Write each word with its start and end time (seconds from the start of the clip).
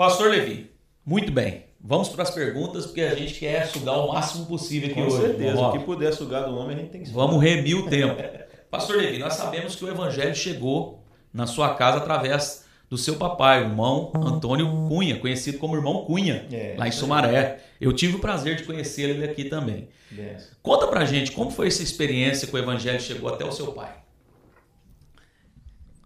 Pastor 0.00 0.30
Levi, 0.30 0.70
muito 1.04 1.30
bem. 1.30 1.64
Vamos 1.78 2.08
para 2.08 2.22
as 2.22 2.30
perguntas, 2.30 2.86
porque 2.86 3.02
a 3.02 3.14
gente 3.14 3.34
quer 3.38 3.66
sugar 3.66 3.98
o 3.98 4.10
máximo 4.10 4.46
possível 4.46 4.88
aqui 4.88 4.98
Com 4.98 5.08
hoje. 5.08 5.26
certeza, 5.26 5.54
Vamos, 5.56 5.74
o 5.74 5.78
que 5.78 5.84
puder 5.84 6.14
sugar 6.14 6.48
do 6.48 6.56
homem, 6.56 6.74
a 6.74 6.80
gente 6.80 6.88
tem 6.90 7.02
que 7.02 7.08
sugar. 7.10 7.26
vamos 7.26 7.42
remir 7.42 7.76
o 7.76 7.86
tempo. 7.86 8.16
Pastor 8.70 8.96
Levi, 8.96 9.18
nós 9.18 9.34
sabemos 9.34 9.76
que 9.76 9.84
o 9.84 9.88
evangelho 9.90 10.34
chegou 10.34 11.04
na 11.34 11.46
sua 11.46 11.74
casa 11.74 11.98
através 11.98 12.64
do 12.88 12.96
seu 12.96 13.16
papai, 13.16 13.62
o 13.62 13.66
irmão 13.66 14.10
Antônio 14.14 14.66
Cunha, 14.88 15.20
conhecido 15.20 15.58
como 15.58 15.76
irmão 15.76 16.02
Cunha, 16.06 16.48
É, 16.50 16.76
lá 16.78 16.88
em. 16.88 16.92
Sumaré. 16.92 17.60
Eu 17.78 17.92
tive 17.92 18.16
o 18.16 18.20
prazer 18.20 18.56
de 18.56 18.62
conhecer 18.62 19.02
ele 19.10 19.22
aqui 19.26 19.44
também. 19.44 19.90
Benção. 20.10 20.48
Conta 20.62 20.86
pra 20.86 21.04
gente 21.04 21.30
como 21.32 21.50
foi 21.50 21.66
essa 21.66 21.82
experiência 21.82 22.48
que 22.48 22.54
o 22.54 22.58
evangelho 22.58 23.02
chegou 23.02 23.28
até 23.28 23.44
o 23.44 23.52
seu 23.52 23.70
pai. 23.72 23.94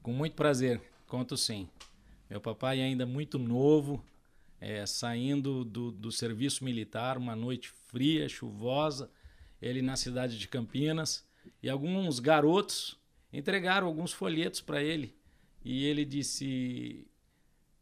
Com 0.02 0.10
muito 0.12 0.34
prazer, 0.34 0.80
conto 1.06 1.36
sim. 1.36 1.68
Meu 2.34 2.40
papai 2.40 2.80
ainda 2.80 3.06
muito 3.06 3.38
novo, 3.38 4.04
é, 4.60 4.84
saindo 4.86 5.64
do, 5.64 5.92
do 5.92 6.10
serviço 6.10 6.64
militar, 6.64 7.16
uma 7.16 7.36
noite 7.36 7.70
fria, 7.86 8.28
chuvosa, 8.28 9.08
ele 9.62 9.80
na 9.80 9.94
cidade 9.94 10.36
de 10.36 10.48
Campinas, 10.48 11.24
e 11.62 11.70
alguns 11.70 12.18
garotos 12.18 12.98
entregaram 13.32 13.86
alguns 13.86 14.12
folhetos 14.12 14.60
para 14.60 14.82
ele. 14.82 15.14
E 15.64 15.84
ele 15.84 16.04
disse: 16.04 17.06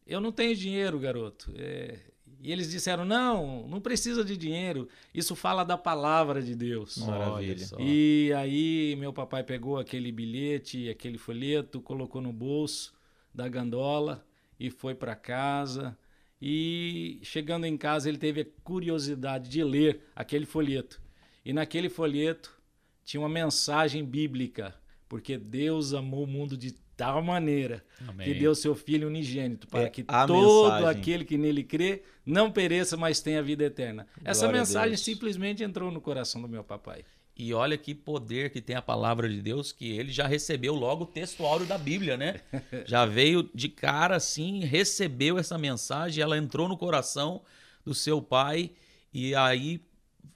Eu 0.07 0.21
não 0.21 0.31
tenho 0.31 0.55
dinheiro, 0.55 1.01
garoto. 1.01 1.51
É, 1.57 1.99
e 2.39 2.53
eles 2.53 2.71
disseram: 2.71 3.07
Não, 3.07 3.67
não 3.67 3.81
precisa 3.81 4.23
de 4.23 4.37
dinheiro. 4.37 4.87
Isso 5.15 5.35
fala 5.35 5.65
da 5.65 5.79
palavra 5.79 6.43
de 6.43 6.55
Deus. 6.55 6.99
Maravilha. 6.99 7.69
E 7.79 8.31
aí 8.37 8.97
meu 8.97 9.15
papai 9.15 9.43
pegou 9.43 9.79
aquele 9.79 10.13
bilhete, 10.13 10.91
aquele 10.91 11.17
folheto, 11.17 11.81
colocou 11.81 12.21
no 12.21 12.35
bolso 12.35 12.93
da 13.35 13.49
gandola 13.49 14.23
e 14.63 14.71
foi 14.71 14.95
para 14.95 15.17
casa. 15.17 15.99
E 16.41 17.19
chegando 17.23 17.67
em 17.67 17.77
casa 17.77 18.09
ele 18.09 18.19
teve 18.19 18.41
a 18.43 18.47
curiosidade 18.63 19.51
de 19.51 19.63
ler 19.65 20.03
aquele 20.15 20.47
folheto. 20.47 21.03
E 21.45 21.53
naquele 21.53 21.89
folheto 21.89 22.57
tinha 23.05 23.21
uma 23.21 23.29
mensagem 23.29 24.05
bíblica, 24.05 24.73
porque 25.09 25.37
Deus 25.37 25.93
amou 25.93 26.23
o 26.23 26.27
mundo 26.29 26.57
de 26.57 26.73
tal 26.97 27.21
maneira 27.23 27.85
Amém. 28.07 28.25
que 28.25 28.39
deu 28.39 28.55
seu 28.55 28.77
filho 28.77 29.09
unigênito 29.09 29.67
para 29.67 29.83
É 29.83 29.91
que 29.91 30.05
todo 30.05 30.65
mensagem. 30.65 30.89
aquele 31.01 31.25
que 31.25 31.37
nele 31.37 31.65
crê 31.65 32.03
não 32.25 32.51
pereça, 32.51 32.97
mas 32.97 33.21
tenha 33.21 33.43
vida 33.43 33.65
eterna. 33.65 34.07
Essa 34.25 34.43
Glória 34.43 34.61
a 34.61 34.61
mensagem 34.61 34.97
simplesmente 34.97 35.65
entrou 35.65 35.91
no 35.91 36.01
coração 36.01 36.41
do 36.41 36.49
meu 36.49 36.63
papai. 36.63 37.05
E 37.45 37.53
olha 37.53 37.77
que 37.77 37.93
poder 37.93 38.51
que 38.51 38.61
tem 38.61 38.77
a 38.77 38.81
palavra 38.83 39.29
de 39.29 39.43
Deus, 39.43 39.73
que 39.73 39.91
ele 39.91 40.13
já 40.13 40.29
recebeu 40.29 40.77
logo 40.77 41.03
o 41.03 41.07
texto 41.09 41.45
áureo 41.45 41.67
da 41.67 41.77
Bíblia, 41.77 42.17
né? 42.17 42.41
Já 42.87 43.05
veio 43.05 43.51
de 43.53 43.69
cara 43.69 44.15
assim, 44.15 44.61
recebeu 44.61 45.39
essa 45.39 45.59
mensagem, 45.59 46.23
ela 46.23 46.39
entrou 46.39 46.69
no 46.69 46.77
coração 46.77 47.43
do 47.85 47.95
seu 47.95 48.23
pai 48.23 48.71
e 49.13 49.35
aí 49.35 49.81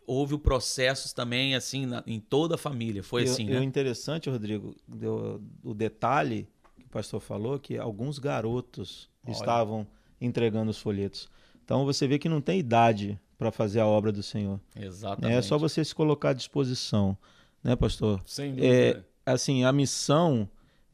houve 0.04 0.34
o 0.34 0.38
processo 0.38 1.14
também 1.14 1.54
assim 1.54 1.86
na- 1.86 2.02
em 2.08 2.18
toda 2.18 2.56
a 2.56 2.58
família. 2.58 3.04
Foi 3.04 3.22
E 3.22 3.28
assim, 3.28 3.44
e 3.46 3.50
o 3.50 3.60
né? 3.60 3.62
interessante, 3.62 4.28
Rodrigo, 4.28 4.74
do- 4.88 5.40
o 5.62 5.72
detalhe 5.74 6.48
que 6.76 6.86
o 6.86 6.88
pastor 6.88 7.20
falou, 7.20 7.56
que 7.58 7.78
alguns 7.78 8.18
garotos 8.18 9.08
Olha. 9.24 9.32
estavam 9.32 9.86
entregando 10.20 10.72
os 10.72 10.78
folhetos. 10.78 11.28
Então 11.64 11.84
você 11.84 12.08
vê 12.08 12.18
que 12.18 12.28
não 12.28 12.40
tem 12.40 12.58
idade 12.58 13.16
para 13.38 13.50
fazer 13.52 13.80
a 13.80 13.86
obra 13.86 14.10
do 14.12 14.22
Senhor. 14.22 14.60
Exatamente. 14.74 15.34
É 15.36 15.42
só 15.42 15.58
você 15.58 15.84
se 15.84 15.94
colocar 15.94 16.30
à 16.30 16.32
disposição, 16.32 17.16
né, 17.62 17.76
pastor? 17.76 18.22
Sem 18.24 18.52
É, 18.58 18.92
dúvida. 18.94 19.06
assim, 19.24 19.64
a 19.64 19.72
missão 19.72 20.48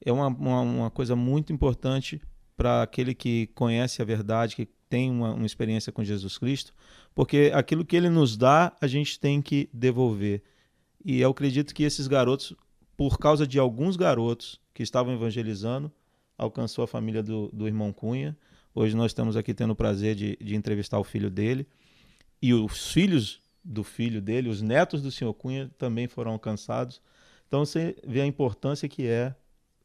é 0.04 0.12
uma, 0.12 0.26
uma, 0.28 0.60
uma 0.60 0.90
coisa 0.90 1.14
muito 1.14 1.52
importante 1.52 2.20
para 2.56 2.82
aquele 2.82 3.14
que 3.14 3.46
conhece 3.54 4.02
a 4.02 4.04
verdade, 4.04 4.56
que 4.56 4.66
tem 4.88 5.10
uma, 5.10 5.32
uma 5.32 5.46
experiência 5.46 5.90
com 5.92 6.02
Jesus 6.04 6.36
Cristo, 6.36 6.72
porque 7.14 7.50
aquilo 7.54 7.84
que 7.84 7.96
ele 7.96 8.08
nos 8.10 8.36
dá, 8.36 8.72
a 8.80 8.86
gente 8.86 9.18
tem 9.18 9.40
que 9.40 9.68
devolver. 9.72 10.42
E 11.04 11.20
eu 11.20 11.30
acredito 11.30 11.74
que 11.74 11.82
esses 11.82 12.06
garotos, 12.06 12.54
por 12.96 13.18
causa 13.18 13.46
de 13.46 13.58
alguns 13.58 13.96
garotos 13.96 14.60
que 14.74 14.82
estavam 14.82 15.12
evangelizando, 15.14 15.90
alcançou 16.36 16.84
a 16.84 16.86
família 16.86 17.22
do, 17.22 17.48
do 17.52 17.66
irmão 17.66 17.92
Cunha. 17.92 18.36
Hoje 18.74 18.96
nós 18.96 19.10
estamos 19.10 19.36
aqui 19.36 19.52
tendo 19.54 19.72
o 19.72 19.76
prazer 19.76 20.14
de, 20.14 20.36
de 20.40 20.54
entrevistar 20.56 20.98
o 20.98 21.04
filho 21.04 21.30
dele. 21.30 21.66
E 22.42 22.52
os 22.52 22.92
filhos 22.92 23.40
do 23.64 23.84
filho 23.84 24.20
dele, 24.20 24.48
os 24.48 24.60
netos 24.60 25.00
do 25.00 25.10
senhor 25.10 25.32
Cunha, 25.32 25.70
também 25.78 26.08
foram 26.08 26.32
alcançados. 26.32 27.00
Então 27.46 27.64
você 27.64 27.96
vê 28.04 28.20
a 28.20 28.26
importância 28.26 28.88
que 28.88 29.06
é 29.06 29.34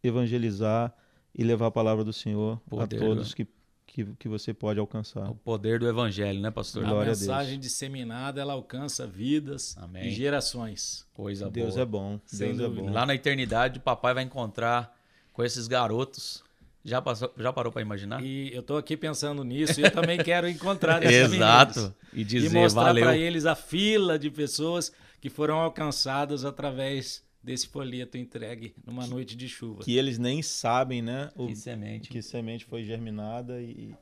evangelizar 0.04 0.94
e 1.36 1.44
levar 1.44 1.68
a 1.68 1.72
palavra 1.72 2.04
do 2.04 2.12
Senhor 2.12 2.60
Poder, 2.68 2.96
a 2.96 3.00
todos 3.00 3.30
né? 3.30 3.36
que, 3.36 3.48
que, 3.86 4.16
que 4.16 4.28
você 4.28 4.54
pode 4.54 4.80
alcançar. 4.80 5.30
O 5.30 5.36
poder 5.36 5.80
do 5.80 5.88
evangelho, 5.88 6.40
né, 6.40 6.50
pastor? 6.50 6.84
A 6.84 6.90
Glória 6.90 7.14
a 7.14 7.16
mensagem 7.16 7.60
disseminada, 7.60 8.42
ela 8.42 8.54
alcança 8.54 9.06
vidas 9.06 9.78
Amém. 9.78 10.08
e 10.08 10.12
gerações. 10.12 11.06
Coisa 11.14 11.50
Deus 11.50 11.76
boa. 11.76 11.82
é 11.82 11.86
bom. 11.86 12.20
Sem 12.26 12.48
Deus 12.48 12.60
é 12.60 12.64
dúvida. 12.64 12.88
bom. 12.88 12.94
Lá 12.94 13.06
na 13.06 13.14
eternidade, 13.14 13.78
o 13.78 13.82
papai 13.82 14.16
vai 14.16 14.24
encontrar 14.24 14.98
com 15.32 15.44
esses 15.44 15.68
garotos. 15.68 16.44
Já, 16.88 17.02
passou, 17.02 17.34
já 17.38 17.52
parou 17.52 17.72
para 17.72 17.82
imaginar? 17.82 18.24
E 18.24 18.54
eu 18.56 18.64
tô 18.64 18.78
aqui 18.78 18.96
pensando 18.96 19.44
nisso 19.44 19.80
e 19.80 19.84
eu 19.84 19.92
também 19.92 20.18
quero 20.24 20.48
encontrar 20.48 21.04
esses. 21.04 21.34
Exato. 21.34 21.94
E 22.14 22.22
E 22.22 22.24
dizer 22.24 22.50
mostrar 22.58 22.84
valeu. 22.84 23.04
para 23.04 23.18
eles 23.18 23.46
a 23.46 23.56
fila 23.56 24.18
de 24.18 24.32
pessoas 24.32 24.92
que 25.20 25.30
foram 25.30 25.58
alcançadas 25.60 26.46
através 26.46 27.22
desse 27.44 27.68
folheto 27.68 28.18
entregue 28.18 28.74
numa 28.86 29.06
noite 29.06 29.36
de 29.36 29.50
chuva. 29.50 29.84
Que 29.84 29.98
eles 29.98 30.18
nem 30.18 30.42
sabem, 30.42 31.02
né? 31.02 31.30
O, 31.36 31.48
Que 31.48 31.56
semente. 31.58 32.10
que 32.10 32.22
semente 32.22 32.64
foi 32.64 32.86
germinada 32.86 33.62
e 33.62 33.94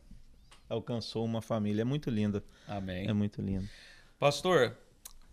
alcançou 0.70 1.26
uma 1.26 1.42
família. 1.42 1.82
É 1.82 1.86
muito 1.86 2.10
linda. 2.12 2.44
Amém. 2.68 3.08
É 3.08 3.14
muito 3.14 3.42
lindo. 3.42 3.68
Pastor, 4.20 4.78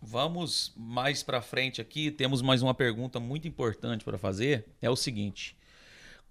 vamos 0.01 0.73
mais 0.75 1.21
para 1.23 1.41
frente 1.41 1.79
aqui. 1.79 2.09
Temos 2.09 2.41
mais 2.41 2.61
uma 2.63 2.73
pergunta 2.73 3.19
muito 3.19 3.47
importante 3.47 4.03
para 4.03 4.17
fazer. 4.17 4.65
É 4.81 4.89
o 4.89 4.95
seguinte: 4.95 5.55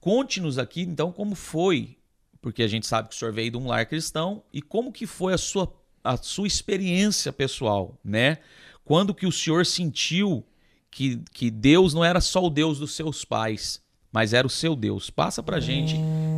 conte-nos 0.02 0.58
aqui, 0.58 0.82
então, 0.82 1.12
como 1.12 1.36
foi, 1.36 1.96
porque 2.40 2.64
a 2.64 2.66
gente 2.66 2.88
sabe 2.88 3.08
que 3.08 3.14
o 3.14 3.18
senhor 3.18 3.32
veio 3.32 3.52
de 3.52 3.56
um 3.56 3.68
lar 3.68 3.86
cristão, 3.86 4.42
e 4.52 4.60
como 4.60 4.92
que 4.92 5.06
foi 5.06 5.32
a 5.32 5.38
sua, 5.38 5.72
a 6.02 6.16
sua 6.16 6.48
experiência 6.48 7.32
pessoal, 7.32 7.96
né? 8.04 8.38
Quando 8.84 9.14
que 9.14 9.26
o 9.26 9.32
senhor 9.32 9.64
sentiu 9.64 10.44
que, 10.90 11.22
que 11.32 11.52
Deus 11.52 11.94
não 11.94 12.04
era 12.04 12.20
só 12.20 12.44
o 12.44 12.50
Deus 12.50 12.80
dos 12.80 12.96
seus 12.96 13.24
pais, 13.24 13.80
mas 14.10 14.32
era 14.32 14.44
o 14.44 14.50
seu 14.50 14.74
Deus? 14.74 15.08
Passa 15.08 15.40
para 15.40 15.60
gente 15.60 15.94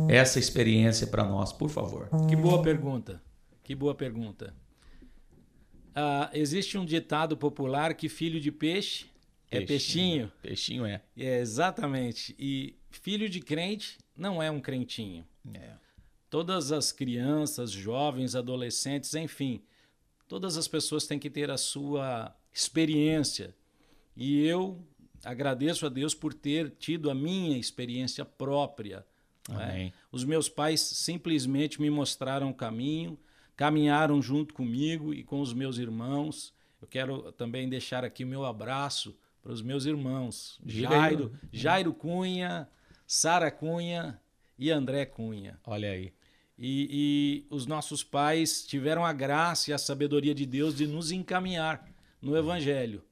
essa 0.07 0.37
experiência 0.37 1.07
para 1.07 1.23
nós, 1.23 1.51
por 1.51 1.71
favor. 1.71 2.07
Que 2.29 2.35
boa 2.35 2.61
pergunta. 2.61 3.19
Que 3.63 3.73
boa 3.73 3.95
pergunta. 3.95 4.53
Ah, 5.95 6.29
existe 6.33 6.77
um 6.77 6.85
ditado 6.85 7.35
popular 7.35 7.95
que 7.95 8.07
filho 8.07 8.39
de 8.39 8.51
peixe 8.51 9.07
é 9.49 9.61
peixinho. 9.61 10.31
Peixinho 10.41 10.85
é. 10.85 11.01
É, 11.17 11.39
exatamente. 11.39 12.35
E 12.37 12.75
filho 12.97 13.29
de 13.29 13.39
crente 13.39 13.97
não 14.15 14.41
é 14.41 14.49
um 14.49 14.59
crentinho. 14.59 15.25
Todas 16.29 16.71
as 16.71 16.91
crianças, 16.91 17.71
jovens, 17.71 18.35
adolescentes, 18.35 19.13
enfim, 19.13 19.61
todas 20.27 20.57
as 20.57 20.67
pessoas 20.67 21.05
têm 21.05 21.19
que 21.19 21.29
ter 21.29 21.49
a 21.49 21.57
sua 21.57 22.35
experiência. 22.53 23.55
E 24.15 24.45
eu 24.45 24.81
agradeço 25.23 25.85
a 25.85 25.89
Deus 25.89 26.13
por 26.13 26.33
ter 26.33 26.71
tido 26.71 27.09
a 27.09 27.15
minha 27.15 27.57
experiência 27.57 28.25
própria. 28.25 29.05
é? 29.59 29.91
Os 30.11 30.23
meus 30.23 30.49
pais 30.49 30.81
simplesmente 30.81 31.81
me 31.81 31.89
mostraram 31.89 32.49
o 32.49 32.53
caminho, 32.53 33.17
caminharam 33.55 34.21
junto 34.21 34.53
comigo 34.53 35.13
e 35.13 35.23
com 35.23 35.39
os 35.41 35.53
meus 35.53 35.77
irmãos. 35.77 36.53
Eu 36.81 36.87
quero 36.87 37.31
também 37.33 37.69
deixar 37.69 38.03
aqui 38.03 38.23
o 38.23 38.27
meu 38.27 38.45
abraço 38.45 39.15
para 39.41 39.51
os 39.53 39.61
meus 39.61 39.85
irmãos, 39.85 40.59
Jairo, 40.65 41.31
Jairo 41.53 41.93
Cunha, 41.93 42.67
Sara 43.07 43.51
Cunha 43.51 44.19
e 44.57 44.71
André 44.71 45.05
Cunha. 45.05 45.59
Olha 45.65 45.91
aí. 45.91 46.13
E, 46.57 47.45
e 47.49 47.53
os 47.53 47.65
nossos 47.65 48.03
pais 48.03 48.65
tiveram 48.65 49.05
a 49.05 49.11
graça 49.11 49.71
e 49.71 49.73
a 49.73 49.77
sabedoria 49.77 50.33
de 50.33 50.45
Deus 50.45 50.75
de 50.75 50.87
nos 50.87 51.11
encaminhar 51.11 51.85
no 52.21 52.37
Evangelho. 52.37 53.03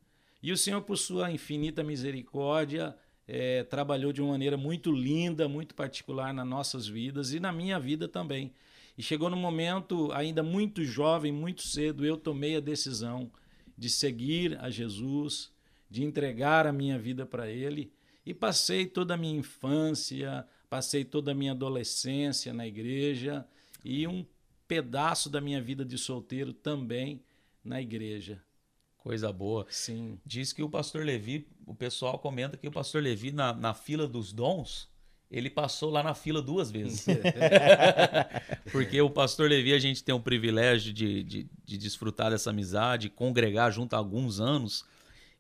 E 0.42 0.52
o 0.52 0.58
Senhor, 0.58 0.82
por 0.82 0.98
sua 0.98 1.32
infinita 1.32 1.84
misericórdia, 1.84 2.96
eh, 3.28 3.64
trabalhou 3.64 4.12
de 4.12 4.22
uma 4.22 4.32
maneira 4.32 4.58
muito 4.58 4.92
linda, 4.92 5.48
muito 5.48 5.76
particular 5.76 6.34
nas 6.34 6.48
nossas 6.48 6.88
vidas 6.88 7.34
e 7.34 7.40
na 7.40 7.52
minha 7.52 7.80
vida 7.80 8.08
também. 8.08 8.52
E 8.98 9.02
chegou 9.02 9.30
no 9.30 9.38
momento, 9.38 10.12
ainda 10.12 10.44
muito 10.44 10.84
jovem, 10.84 11.32
muito 11.32 11.64
cedo, 11.64 12.06
eu 12.06 12.18
tomei 12.18 12.58
a 12.58 12.60
decisão 12.60 13.32
de 13.78 13.90
seguir 13.90 14.58
a 14.60 14.70
Jesus, 14.70 15.52
de 15.90 16.04
entregar 16.04 16.68
a 16.68 16.74
minha 16.74 17.00
vida 17.00 17.26
para 17.26 17.50
Ele. 17.50 17.92
E 18.26 18.34
passei 18.34 18.86
toda 18.86 19.14
a 19.14 19.18
minha 19.18 19.38
infância, 19.38 20.48
passei 20.70 21.04
toda 21.04 21.32
a 21.32 21.36
minha 21.36 21.52
adolescência 21.52 22.54
na 22.54 22.66
igreja 22.66 23.46
e 23.84 24.08
um 24.08 24.26
pedaço 24.68 25.30
da 25.30 25.42
minha 25.42 25.62
vida 25.62 25.84
de 25.84 25.98
solteiro 25.98 26.54
também 26.54 27.22
na 27.64 27.82
igreja. 27.82 28.42
Coisa 28.98 29.32
boa. 29.34 29.66
Sim. 29.70 30.18
Diz 30.26 30.54
que 30.54 30.64
o 30.64 30.70
pastor 30.70 31.06
Levi, 31.06 31.46
o 31.68 31.76
pessoal 31.76 32.18
comenta 32.18 32.56
que 32.56 32.68
o 32.68 32.72
pastor 32.72 33.04
Levi, 33.04 33.34
na, 33.34 33.54
na 33.54 33.74
fila 33.74 34.08
dos 34.08 34.32
dons, 34.32 34.90
ele 35.30 35.50
passou 35.50 35.90
lá 35.90 36.02
na 36.02 36.14
fila 36.14 36.42
duas 36.42 36.72
vezes. 36.72 37.06
Porque 38.72 39.02
o 39.02 39.10
pastor 39.10 39.50
Levi, 39.50 39.74
a 39.74 39.80
gente 39.80 40.04
tem 40.04 40.16
o 40.16 40.20
privilégio 40.20 40.94
de, 40.94 41.22
de, 41.24 41.50
de, 41.66 41.78
desfrutar 41.78 42.32
dessa 42.32 42.52
amizade, 42.52 43.10
congregar 43.10 43.72
junto 43.72 43.94
há 43.94 43.98
alguns 43.98 44.40
anos, 44.40 44.86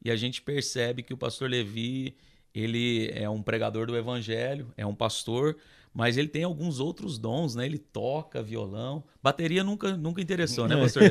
e 0.03 0.11
a 0.11 0.15
gente 0.15 0.41
percebe 0.41 1.01
que 1.01 1.13
o 1.13 1.17
pastor 1.17 1.49
Levi, 1.49 2.17
ele 2.53 3.09
é 3.11 3.29
um 3.29 3.41
pregador 3.41 3.87
do 3.87 3.97
evangelho, 3.97 4.71
é 4.77 4.85
um 4.85 4.95
pastor, 4.95 5.57
mas 5.93 6.17
ele 6.17 6.27
tem 6.27 6.43
alguns 6.43 6.79
outros 6.79 7.19
dons, 7.19 7.53
né? 7.53 7.65
Ele 7.65 7.77
toca 7.77 8.41
violão. 8.41 9.03
Bateria 9.21 9.63
nunca, 9.63 9.95
nunca 9.95 10.21
interessou, 10.21 10.67
né, 10.67 10.75
pastor? 10.75 11.03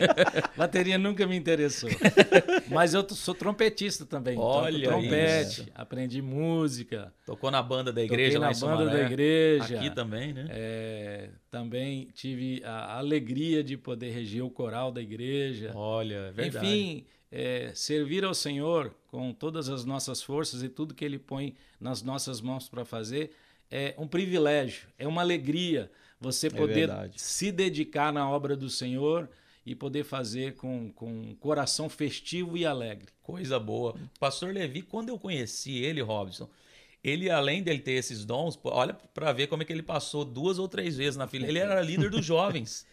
Bateria 0.56 0.96
nunca 0.96 1.26
me 1.26 1.36
interessou. 1.36 1.90
Mas 2.70 2.94
eu 2.94 3.06
sou 3.10 3.34
trompetista 3.34 4.06
também. 4.06 4.38
Olha 4.38 4.88
Toco 4.88 5.00
trompete, 5.00 5.60
isso. 5.60 5.66
aprendi 5.74 6.22
música. 6.22 7.12
Tocou 7.26 7.50
na 7.50 7.62
banda 7.62 7.92
da 7.92 8.02
igreja 8.02 8.40
Toquei 8.40 8.60
na 8.60 8.66
banda 8.66 8.90
da 8.90 9.02
igreja. 9.02 9.76
Aqui 9.76 9.90
também, 9.90 10.32
né? 10.32 10.46
É, 10.48 11.30
também 11.50 12.08
tive 12.14 12.62
a 12.64 12.96
alegria 12.96 13.62
de 13.62 13.76
poder 13.76 14.10
reger 14.10 14.42
o 14.42 14.50
coral 14.50 14.90
da 14.90 15.02
igreja. 15.02 15.72
Olha, 15.74 16.14
é 16.14 16.32
verdade. 16.32 16.66
Enfim, 16.66 17.06
é, 17.30 17.70
servir 17.74 18.24
ao 18.24 18.34
Senhor 18.34 18.94
com 19.08 19.32
todas 19.32 19.68
as 19.68 19.84
nossas 19.84 20.22
forças 20.22 20.62
e 20.62 20.68
tudo 20.70 20.94
que 20.94 21.04
Ele 21.04 21.18
põe 21.18 21.54
nas 21.78 22.02
nossas 22.02 22.40
mãos 22.40 22.68
para 22.68 22.84
fazer 22.84 23.30
é 23.72 23.94
um 23.98 24.06
privilégio, 24.06 24.86
é 24.98 25.08
uma 25.08 25.22
alegria 25.22 25.90
você 26.22 26.46
é 26.46 26.50
poder 26.50 26.88
é 26.88 27.10
se 27.16 27.50
dedicar 27.50 28.12
na 28.12 28.30
obra 28.30 28.56
do 28.56 28.70
Senhor 28.70 29.28
e 29.66 29.74
poder 29.74 30.04
fazer 30.04 30.54
com, 30.54 30.92
com 30.92 31.10
um 31.10 31.34
coração 31.34 31.88
festivo 31.88 32.56
e 32.56 32.64
alegre. 32.64 33.08
Coisa 33.22 33.58
boa. 33.58 33.96
Pastor 34.20 34.54
Levi, 34.54 34.82
quando 34.82 35.08
eu 35.08 35.18
conheci 35.18 35.78
ele, 35.78 36.00
Robson, 36.00 36.48
ele, 37.02 37.28
além 37.28 37.62
dele 37.62 37.80
ter 37.80 37.92
esses 37.92 38.24
dons, 38.24 38.58
olha 38.62 38.94
para 38.94 39.32
ver 39.32 39.48
como 39.48 39.62
é 39.62 39.66
que 39.66 39.72
ele 39.72 39.82
passou 39.82 40.24
duas 40.24 40.60
ou 40.60 40.68
três 40.68 40.96
vezes 40.96 41.16
na 41.16 41.26
fila. 41.26 41.48
Ele 41.48 41.58
era 41.58 41.80
líder 41.82 42.10
dos 42.10 42.24
jovens. 42.24 42.86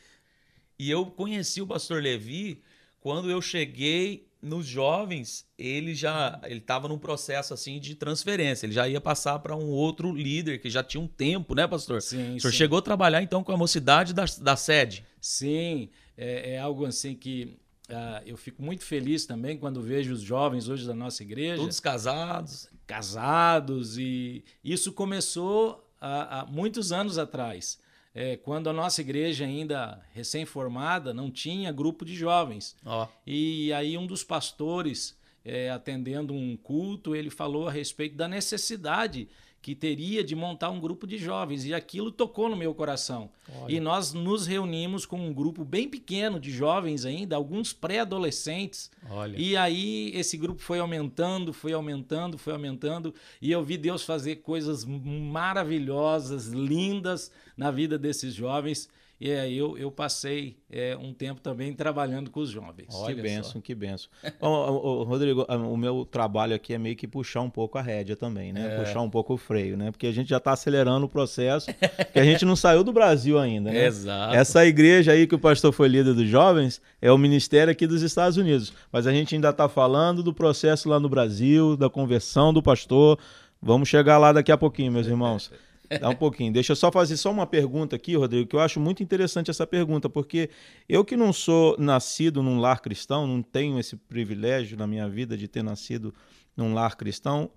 E 0.78 0.90
eu 0.90 1.06
conheci 1.06 1.62
o 1.62 1.68
pastor 1.68 2.02
Levi 2.02 2.64
quando 3.00 3.30
eu 3.30 3.42
cheguei 3.42 4.28
nos 4.42 4.66
jovens, 4.66 5.46
ele 5.58 5.94
já 5.94 6.40
ele 6.44 6.60
estava 6.60 6.88
num 6.88 6.98
processo 6.98 7.54
assim 7.54 7.80
de 7.80 7.96
transferência. 7.96 8.66
Ele 8.66 8.74
já 8.74 8.88
ia 8.88 9.02
passar 9.02 9.40
para 9.40 9.56
um 9.56 9.70
outro 9.70 10.14
líder 10.14 10.60
que 10.60 10.70
já 10.70 10.84
tinha 10.84 11.02
um 11.02 11.08
tempo, 11.08 11.54
né, 11.54 11.68
pastor? 11.68 12.02
Sim. 12.02 12.36
O 12.36 12.40
senhor 12.40 12.52
sim. 12.52 12.58
chegou 12.58 12.80
a 12.80 12.82
trabalhar 12.82 13.22
então 13.22 13.44
com 13.44 13.52
a 13.52 13.58
mocidade 13.58 14.14
da, 14.14 14.26
da 14.42 14.56
sede? 14.56 15.06
Sim, 15.20 15.90
é, 16.18 16.54
é 16.54 16.60
algo 16.60 16.86
assim 16.86 17.16
que 17.16 17.58
uh, 17.90 18.24
eu 18.26 18.38
fico 18.38 18.62
muito 18.62 18.84
feliz 18.84 19.26
também 19.26 19.58
quando 19.58 19.82
vejo 19.82 20.14
os 20.14 20.22
jovens 20.22 20.70
hoje 20.70 20.88
da 20.88 20.94
nossa 20.94 21.22
igreja. 21.22 21.58
Todos 21.58 21.80
casados. 21.80 22.70
Casados, 22.88 23.98
e 24.00 24.44
isso 24.64 24.92
começou 24.94 25.88
há, 26.02 26.40
há 26.40 26.46
muitos 26.46 26.92
anos 26.92 27.18
atrás 27.18 27.78
é, 28.14 28.38
quando 28.38 28.70
a 28.70 28.74
nossa 28.74 29.02
igreja 29.02 29.46
ainda 29.46 30.02
recém-formada 30.14 31.14
não 31.14 31.30
tinha 31.30 31.72
grupo 31.72 32.04
de 32.04 32.16
jovens. 32.16 32.76
Oh. 32.86 33.08
E 33.26 33.72
aí 33.74 33.98
um 33.98 34.08
dos 34.08 34.24
pastores, 34.24 35.18
é, 35.44 35.70
atendendo 35.70 36.34
um 36.34 36.58
culto, 36.58 37.16
ele 37.16 37.30
falou 37.30 37.68
a 37.68 37.72
respeito 37.72 38.16
da 38.16 38.28
necessidade 38.28 39.30
que 39.62 39.76
teria 39.76 40.24
de 40.24 40.36
montar 40.36 40.70
um 40.70 40.80
grupo 40.80 41.06
de 41.06 41.18
jovens 41.18 41.66
e 41.66 41.74
aquilo 41.74 42.12
tocou 42.12 42.50
no 42.50 42.56
meu 42.56 42.74
coração. 42.74 43.30
Olha. 43.62 43.76
E 43.76 43.80
nós 43.80 44.14
nos 44.14 44.48
reunimos 44.48 45.06
com 45.06 45.20
um 45.20 45.34
grupo 45.34 45.66
bem 45.66 45.90
pequeno 45.90 46.40
de 46.40 46.52
jovens 46.52 47.06
ainda, 47.06 47.36
alguns 47.36 47.74
pré-adolescentes. 47.74 48.90
E 49.38 49.58
aí 49.58 50.12
esse 50.16 50.38
grupo 50.38 50.62
foi 50.62 50.80
aumentando, 50.80 51.52
foi 51.52 51.74
aumentando, 51.74 52.38
foi 52.38 52.54
aumentando 52.54 53.14
e 53.42 53.52
eu 53.52 53.64
vi 53.64 53.78
Deus 53.78 54.04
fazer 54.04 54.38
coisas 54.38 54.86
maravilhosas, 54.86 56.48
lindas 56.48 57.32
na 57.58 57.70
vida 57.70 57.98
desses 57.98 58.34
jovens. 58.34 58.88
E 59.22 59.34
aí 59.34 59.58
eu, 59.58 59.78
eu 59.78 59.92
passei 59.92 60.56
é, 60.72 60.96
um 60.96 61.14
tempo 61.14 61.42
também 61.42 61.74
trabalhando 61.74 62.32
com 62.32 62.40
os 62.40 62.50
jovens. 62.50 62.88
Olha 62.94 63.14
que 63.14 63.22
benção, 63.22 63.60
que 63.60 63.76
benção. 63.76 64.10
Bom, 64.40 65.04
Rodrigo, 65.04 65.44
o 65.44 65.76
meu 65.76 66.06
trabalho 66.06 66.56
aqui 66.56 66.74
é 66.74 66.78
meio 66.78 66.96
que 66.96 67.06
puxar 67.06 67.42
um 67.42 67.50
pouco 67.50 67.78
a 67.78 67.82
rédea 67.82 68.16
também, 68.16 68.54
né? 68.54 68.76
É. 68.76 68.80
Puxar 68.80 69.02
um 69.02 69.10
pouco 69.10 69.34
o 69.34 69.38
freio, 69.38 69.76
né? 69.76 69.92
Porque 69.92 70.08
a 70.08 70.12
gente 70.14 70.30
já 70.30 70.38
está 70.38 70.54
acelerando 70.54 71.06
o 71.06 71.10
processo, 71.10 71.68
porque 71.98 72.20
a 72.20 72.24
gente 72.24 72.46
não 72.46 72.56
saiu 72.56 72.82
do 72.82 72.94
Brasil 72.94 73.38
ainda, 73.38 73.72
né? 73.72 73.88
Exato. 73.88 74.36
Essa 74.36 74.66
igreja 74.66 75.12
aí 75.12 75.28
que 75.28 75.36
o 75.36 75.40
pastor 75.40 75.74
foi 75.74 75.90
líder 75.90 76.14
dos 76.14 76.28
jovens 76.28 76.82
é 77.02 77.12
o 77.12 77.18
ministério 77.18 77.72
aqui 77.72 77.86
dos 77.86 78.02
Estados 78.02 78.38
Unidos. 78.38 78.72
Mas 78.90 79.06
a 79.06 79.12
gente 79.12 79.36
ainda 79.36 79.50
está 79.50 79.68
falando 79.68 80.24
do 80.24 80.34
processo 80.34 80.88
lá 80.88 80.98
no 80.98 81.10
Brasil, 81.10 81.76
da 81.76 81.90
conversão 81.90 82.54
do 82.54 82.64
pastor. 82.64 83.20
Vamos 83.62 83.90
chegar 83.90 84.18
lá 84.18 84.32
daqui 84.32 84.52
a 84.54 84.58
pouquinho, 84.58 84.94
meus 84.94 85.08
irmãos. 85.08 85.52
Dá 85.98 86.10
um 86.10 86.16
pouquinho. 86.16 86.54
Deixa 86.54 86.74
eu 86.74 86.76
só 86.76 86.92
fazer 86.92 87.18
só 87.18 87.32
uma 87.32 87.48
pergunta 87.48 87.96
aqui, 87.96 88.16
Rodrigo, 88.16 88.48
que 88.48 88.56
eu 88.56 88.60
acho 88.60 88.80
muito 88.80 89.02
interessante 89.02 89.50
essa 89.50 89.66
pergunta, 89.66 90.10
porque 90.10 90.50
eu 90.88 91.04
que 91.04 91.16
não 91.16 91.34
sou 91.34 91.76
nascido 91.80 92.44
num 92.44 92.60
lar 92.60 92.82
cristão, 92.82 93.26
não 93.26 93.42
tenho 93.42 93.80
esse 93.80 93.96
privilégio 93.96 94.78
na 94.78 94.86
minha 94.86 95.10
vida 95.10 95.38
de 95.38 95.48
ter 95.48 95.64
nascido 95.64 96.14
num 96.56 96.74
lar 96.74 96.96
cristão, 96.96 97.50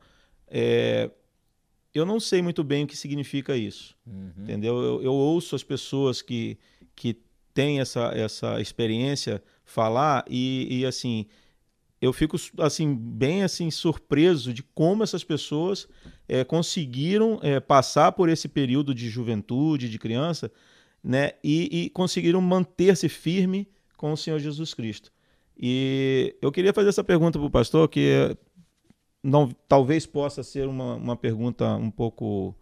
é, 0.46 1.10
eu 1.94 2.06
não 2.06 2.18
sei 2.18 2.40
muito 2.40 2.64
bem 2.64 2.84
o 2.84 2.86
que 2.86 2.96
significa 2.96 3.56
isso. 3.56 3.96
Uhum. 4.06 4.32
Entendeu? 4.38 4.82
Eu, 4.82 5.02
eu, 5.02 5.12
ouço 5.12 5.54
as 5.54 5.62
pessoas 5.62 6.22
que, 6.22 6.58
que 6.94 7.18
têm 7.52 7.80
essa, 7.80 8.12
essa 8.14 8.60
experiência 8.60 9.42
falar 9.64 10.24
e, 10.28 10.80
e 10.80 10.86
assim 10.86 11.26
eu 12.02 12.12
fico 12.12 12.36
assim 12.58 12.96
bem 12.96 13.44
assim 13.44 13.70
surpreso 13.70 14.52
de 14.52 14.60
como 14.64 15.04
essas 15.04 15.22
pessoas 15.22 15.88
é, 16.28 16.42
conseguiram 16.42 17.38
é, 17.40 17.60
passar 17.60 18.10
por 18.10 18.28
esse 18.28 18.48
período 18.48 18.92
de 18.92 19.08
juventude, 19.08 19.88
de 19.88 20.00
criança, 20.00 20.50
né, 21.02 21.34
e, 21.44 21.84
e 21.84 21.90
conseguiram 21.90 22.40
manter-se 22.40 23.08
firme 23.08 23.68
com 23.96 24.12
o 24.12 24.16
Senhor 24.16 24.40
Jesus 24.40 24.74
Cristo. 24.74 25.12
E 25.56 26.34
eu 26.42 26.50
queria 26.50 26.72
fazer 26.72 26.88
essa 26.88 27.04
pergunta 27.04 27.38
para 27.38 27.46
o 27.46 27.50
pastor, 27.50 27.88
que 27.88 28.36
não, 29.22 29.48
talvez 29.68 30.04
possa 30.04 30.42
ser 30.42 30.66
uma, 30.66 30.96
uma 30.96 31.16
pergunta 31.16 31.76
um 31.76 31.90
pouco 31.90 32.52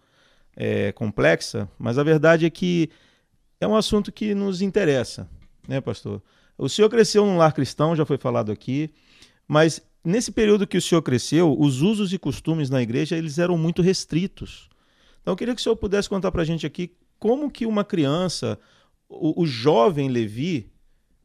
é, 0.55 0.93
complexa, 0.93 1.67
mas 1.79 1.97
a 1.97 2.03
verdade 2.03 2.45
é 2.45 2.51
que 2.51 2.91
é 3.59 3.67
um 3.67 3.75
assunto 3.75 4.13
que 4.13 4.35
nos 4.35 4.61
interessa, 4.61 5.27
né, 5.67 5.81
pastor? 5.81 6.23
O 6.59 6.69
senhor 6.69 6.91
cresceu 6.91 7.25
num 7.25 7.39
lar 7.39 7.55
cristão, 7.55 7.97
já 7.97 8.05
foi 8.05 8.19
falado 8.19 8.53
aqui. 8.53 8.93
Mas 9.51 9.83
nesse 10.05 10.31
período 10.31 10.65
que 10.65 10.77
o 10.77 10.81
senhor 10.81 11.03
cresceu, 11.03 11.57
os 11.59 11.83
usos 11.83 12.13
e 12.13 12.19
costumes 12.21 12.71
na 12.71 12.81
igreja 12.81 13.17
eles 13.17 13.37
eram 13.37 13.59
muito 13.59 13.83
restritos. 13.83 14.71
Então 15.21 15.33
eu 15.33 15.37
queria 15.37 15.53
que 15.57 15.61
o 15.61 15.63
senhor 15.65 15.75
pudesse 15.75 16.09
contar 16.09 16.31
para 16.31 16.43
a 16.43 16.45
gente 16.45 16.65
aqui 16.65 16.95
como 17.19 17.51
que 17.51 17.67
uma 17.67 17.85
criança, 17.85 18.57
o, 19.09 19.43
o 19.43 19.45
jovem 19.45 20.09
Levi, 20.09 20.71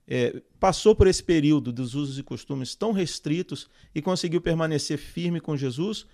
é, 0.08 0.41
passou 0.60 0.96
por 0.96 1.05
esse 1.05 1.24
período 1.24 1.72
dos 1.72 1.94
usos 1.94 2.17
e 2.17 2.24
costumes 2.24 2.74
tão 2.74 2.91
restritos 2.91 3.70
e 3.94 4.01
conseguiu 4.01 4.41
permanecer 4.41 4.98
firme 4.98 5.39
com 5.39 5.55
Jesus 5.55 6.08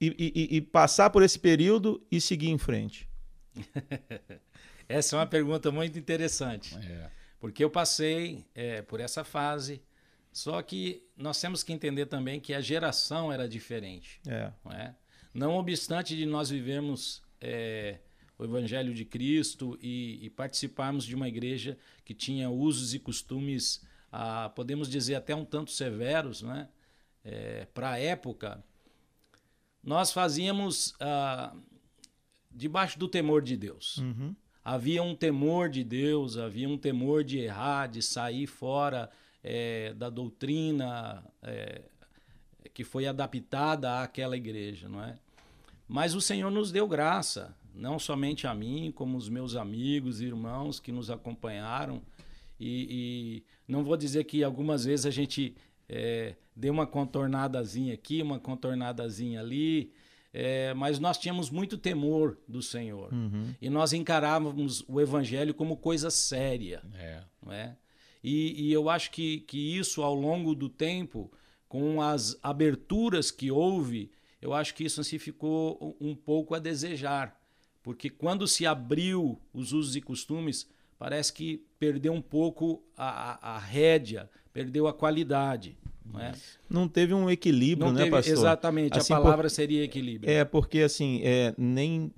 e, 0.00 0.08
e, 0.18 0.56
e 0.56 0.60
passar 0.60 1.10
por 1.10 1.22
esse 1.22 1.38
período 1.38 2.04
e 2.10 2.20
seguir 2.20 2.48
em 2.48 2.58
frente. 2.58 3.08
essa 4.88 5.14
é 5.14 5.18
uma 5.20 5.26
pergunta 5.28 5.70
muito 5.70 5.96
interessante, 5.96 6.74
é. 6.74 7.08
porque 7.38 7.62
eu 7.62 7.70
passei 7.70 8.44
é, 8.52 8.82
por 8.82 8.98
essa 8.98 9.22
fase 9.22 9.80
só 10.32 10.62
que 10.62 11.06
nós 11.14 11.38
temos 11.38 11.62
que 11.62 11.72
entender 11.72 12.06
também 12.06 12.40
que 12.40 12.54
a 12.54 12.60
geração 12.60 13.30
era 13.30 13.46
diferente. 13.46 14.18
É. 14.26 14.50
Não, 14.64 14.72
é? 14.72 14.96
não 15.34 15.56
obstante 15.56 16.16
de 16.16 16.24
nós 16.24 16.48
vivermos 16.48 17.22
é, 17.38 17.98
o 18.38 18.44
Evangelho 18.44 18.94
de 18.94 19.04
Cristo 19.04 19.78
e, 19.80 20.24
e, 20.24 20.30
participarmos 20.30 21.04
de 21.04 21.14
uma 21.14 21.28
igreja 21.28 21.76
que 22.02 22.14
tinha 22.14 22.48
usos 22.48 22.94
e 22.94 22.98
costumes, 22.98 23.82
ah, 24.10 24.50
podemos 24.54 24.88
dizer 24.88 25.16
até 25.16 25.34
um 25.34 25.44
tanto 25.44 25.70
severos, 25.70 26.42
né? 26.42 26.68
É, 27.24 27.66
para 27.66 27.90
a 27.90 27.98
época, 27.98 28.64
nós 29.82 30.12
fazíamos 30.12 30.94
ah, 30.98 31.54
debaixo 32.50 32.98
do 32.98 33.06
temor 33.06 33.42
de 33.42 33.56
Deus. 33.56 33.98
Uhum. 33.98 34.34
Havia 34.64 35.02
um 35.02 35.14
temor 35.14 35.68
de 35.68 35.84
Deus, 35.84 36.38
havia 36.38 36.68
um 36.68 36.78
temor 36.78 37.22
de 37.22 37.38
errar, 37.38 37.86
de 37.86 38.00
sair 38.00 38.46
fora 38.46 39.10
é, 39.42 39.92
da 39.94 40.08
doutrina 40.08 41.24
é, 41.42 41.82
que 42.72 42.84
foi 42.84 43.06
adaptada 43.06 44.02
àquela 44.02 44.36
igreja, 44.36 44.88
não 44.88 45.02
é? 45.02 45.16
Mas 45.88 46.14
o 46.14 46.20
Senhor 46.20 46.50
nos 46.50 46.72
deu 46.72 46.86
graça, 46.88 47.54
não 47.74 47.98
somente 47.98 48.46
a 48.46 48.54
mim, 48.54 48.92
como 48.94 49.16
os 49.16 49.28
meus 49.28 49.56
amigos 49.56 50.20
e 50.20 50.26
irmãos 50.26 50.80
que 50.80 50.92
nos 50.92 51.10
acompanharam. 51.10 52.00
E, 52.58 52.86
e, 52.88 53.44
não 53.66 53.82
vou 53.84 53.96
dizer 53.96 54.24
que 54.24 54.42
algumas 54.44 54.84
vezes 54.84 55.04
a 55.04 55.10
gente 55.10 55.54
é, 55.88 56.34
deu 56.54 56.72
uma 56.72 56.86
contornadazinha 56.86 57.92
aqui, 57.92 58.22
uma 58.22 58.38
contornadazinha 58.38 59.40
ali, 59.40 59.92
é, 60.32 60.72
mas 60.72 60.98
nós 60.98 61.18
tínhamos 61.18 61.50
muito 61.50 61.76
temor 61.76 62.38
do 62.48 62.62
Senhor. 62.62 63.12
Uhum. 63.12 63.54
E 63.60 63.68
nós 63.68 63.92
encarávamos 63.92 64.82
o 64.88 65.00
Evangelho 65.00 65.52
como 65.52 65.76
coisa 65.76 66.10
séria. 66.10 66.82
É. 66.94 67.22
Não 67.44 67.52
é? 67.52 67.76
E, 68.22 68.68
e 68.68 68.72
eu 68.72 68.88
acho 68.88 69.10
que, 69.10 69.40
que 69.40 69.76
isso, 69.76 70.02
ao 70.02 70.14
longo 70.14 70.54
do 70.54 70.68
tempo, 70.68 71.30
com 71.68 72.00
as 72.00 72.38
aberturas 72.42 73.30
que 73.30 73.50
houve, 73.50 74.10
eu 74.40 74.52
acho 74.52 74.74
que 74.74 74.84
isso 74.84 75.00
assim 75.00 75.18
ficou 75.18 75.96
um 76.00 76.14
pouco 76.14 76.54
a 76.54 76.58
desejar, 76.58 77.40
porque 77.82 78.10
quando 78.10 78.46
se 78.46 78.66
abriu 78.66 79.40
os 79.52 79.72
usos 79.72 79.96
e 79.96 80.00
costumes, 80.00 80.68
parece 80.98 81.32
que 81.32 81.64
perdeu 81.78 82.12
um 82.12 82.22
pouco 82.22 82.82
a, 82.96 83.32
a, 83.32 83.56
a 83.56 83.58
rédea, 83.58 84.30
perdeu 84.52 84.86
a 84.86 84.92
qualidade. 84.92 85.76
Não, 86.04 86.20
é? 86.20 86.32
não 86.68 86.88
teve 86.88 87.14
um 87.14 87.30
equilíbrio, 87.30 87.86
não 87.86 87.94
né, 87.94 88.00
teve, 88.00 88.10
pastor? 88.10 88.32
Exatamente, 88.32 88.98
assim, 88.98 89.12
a 89.12 89.20
palavra 89.20 89.44
por... 89.44 89.50
seria 89.50 89.82
equilíbrio. 89.82 90.30
É, 90.30 90.44
porque 90.44 90.80
assim, 90.80 91.20
é, 91.24 91.54
nem 91.56 92.12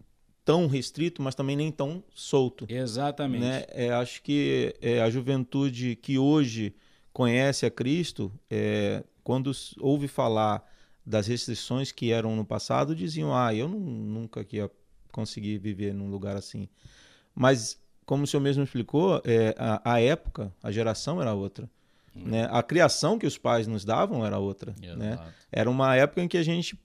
tão 0.44 0.66
restrito, 0.66 1.22
mas 1.22 1.34
também 1.34 1.56
nem 1.56 1.70
tão 1.70 2.02
solto. 2.14 2.66
Exatamente. 2.68 3.42
Né? 3.42 3.64
É, 3.68 3.90
acho 3.90 4.22
que 4.22 4.74
é, 4.80 5.00
a 5.00 5.08
juventude 5.08 5.96
que 5.96 6.18
hoje 6.18 6.74
conhece 7.12 7.64
a 7.64 7.70
Cristo, 7.70 8.30
é, 8.50 9.02
quando 9.22 9.50
ouve 9.80 10.08
falar 10.08 10.68
das 11.06 11.26
restrições 11.26 11.92
que 11.92 12.12
eram 12.12 12.34
no 12.36 12.44
passado, 12.44 12.94
diziam: 12.94 13.34
Ah, 13.34 13.54
eu 13.54 13.68
não, 13.68 13.78
nunca 13.78 14.46
ia 14.52 14.70
conseguir 15.12 15.58
viver 15.58 15.94
num 15.94 16.10
lugar 16.10 16.36
assim. 16.36 16.68
Mas, 17.34 17.80
como 18.04 18.24
o 18.24 18.26
senhor 18.26 18.42
mesmo 18.42 18.62
explicou, 18.62 19.22
é, 19.24 19.54
a, 19.58 19.94
a 19.94 20.00
época, 20.00 20.52
a 20.62 20.70
geração 20.70 21.20
era 21.20 21.32
outra. 21.32 21.68
Hum. 22.14 22.24
Né? 22.26 22.48
A 22.50 22.62
criação 22.62 23.18
que 23.18 23.26
os 23.26 23.38
pais 23.38 23.66
nos 23.66 23.84
davam 23.84 24.24
era 24.24 24.38
outra. 24.38 24.74
Né? 24.96 25.18
Era 25.50 25.70
uma 25.70 25.94
época 25.96 26.22
em 26.22 26.28
que 26.28 26.36
a 26.36 26.42
gente. 26.42 26.78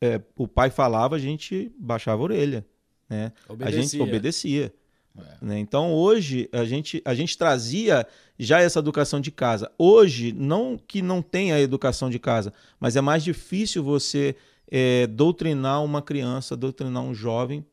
É, 0.00 0.20
o 0.36 0.46
pai 0.46 0.70
falava, 0.70 1.16
a 1.16 1.18
gente 1.18 1.72
baixava 1.78 2.20
a 2.20 2.24
orelha. 2.24 2.66
Né? 3.08 3.32
A 3.60 3.70
gente 3.70 4.00
obedecia. 4.00 4.72
É. 5.16 5.44
Né? 5.44 5.58
Então 5.58 5.94
hoje 5.94 6.48
a 6.52 6.64
gente, 6.64 7.00
a 7.04 7.14
gente 7.14 7.38
trazia 7.38 8.06
já 8.38 8.60
essa 8.60 8.78
educação 8.78 9.20
de 9.20 9.30
casa. 9.30 9.70
Hoje, 9.78 10.32
não 10.32 10.76
que 10.76 11.00
não 11.00 11.22
tenha 11.22 11.54
a 11.54 11.60
educação 11.60 12.10
de 12.10 12.18
casa, 12.18 12.52
mas 12.78 12.96
é 12.96 13.00
mais 13.00 13.24
difícil 13.24 13.82
você 13.82 14.36
é, 14.70 15.06
doutrinar 15.06 15.82
uma 15.82 16.02
criança, 16.02 16.56
doutrinar 16.56 17.02
um 17.02 17.14
jovem 17.14 17.64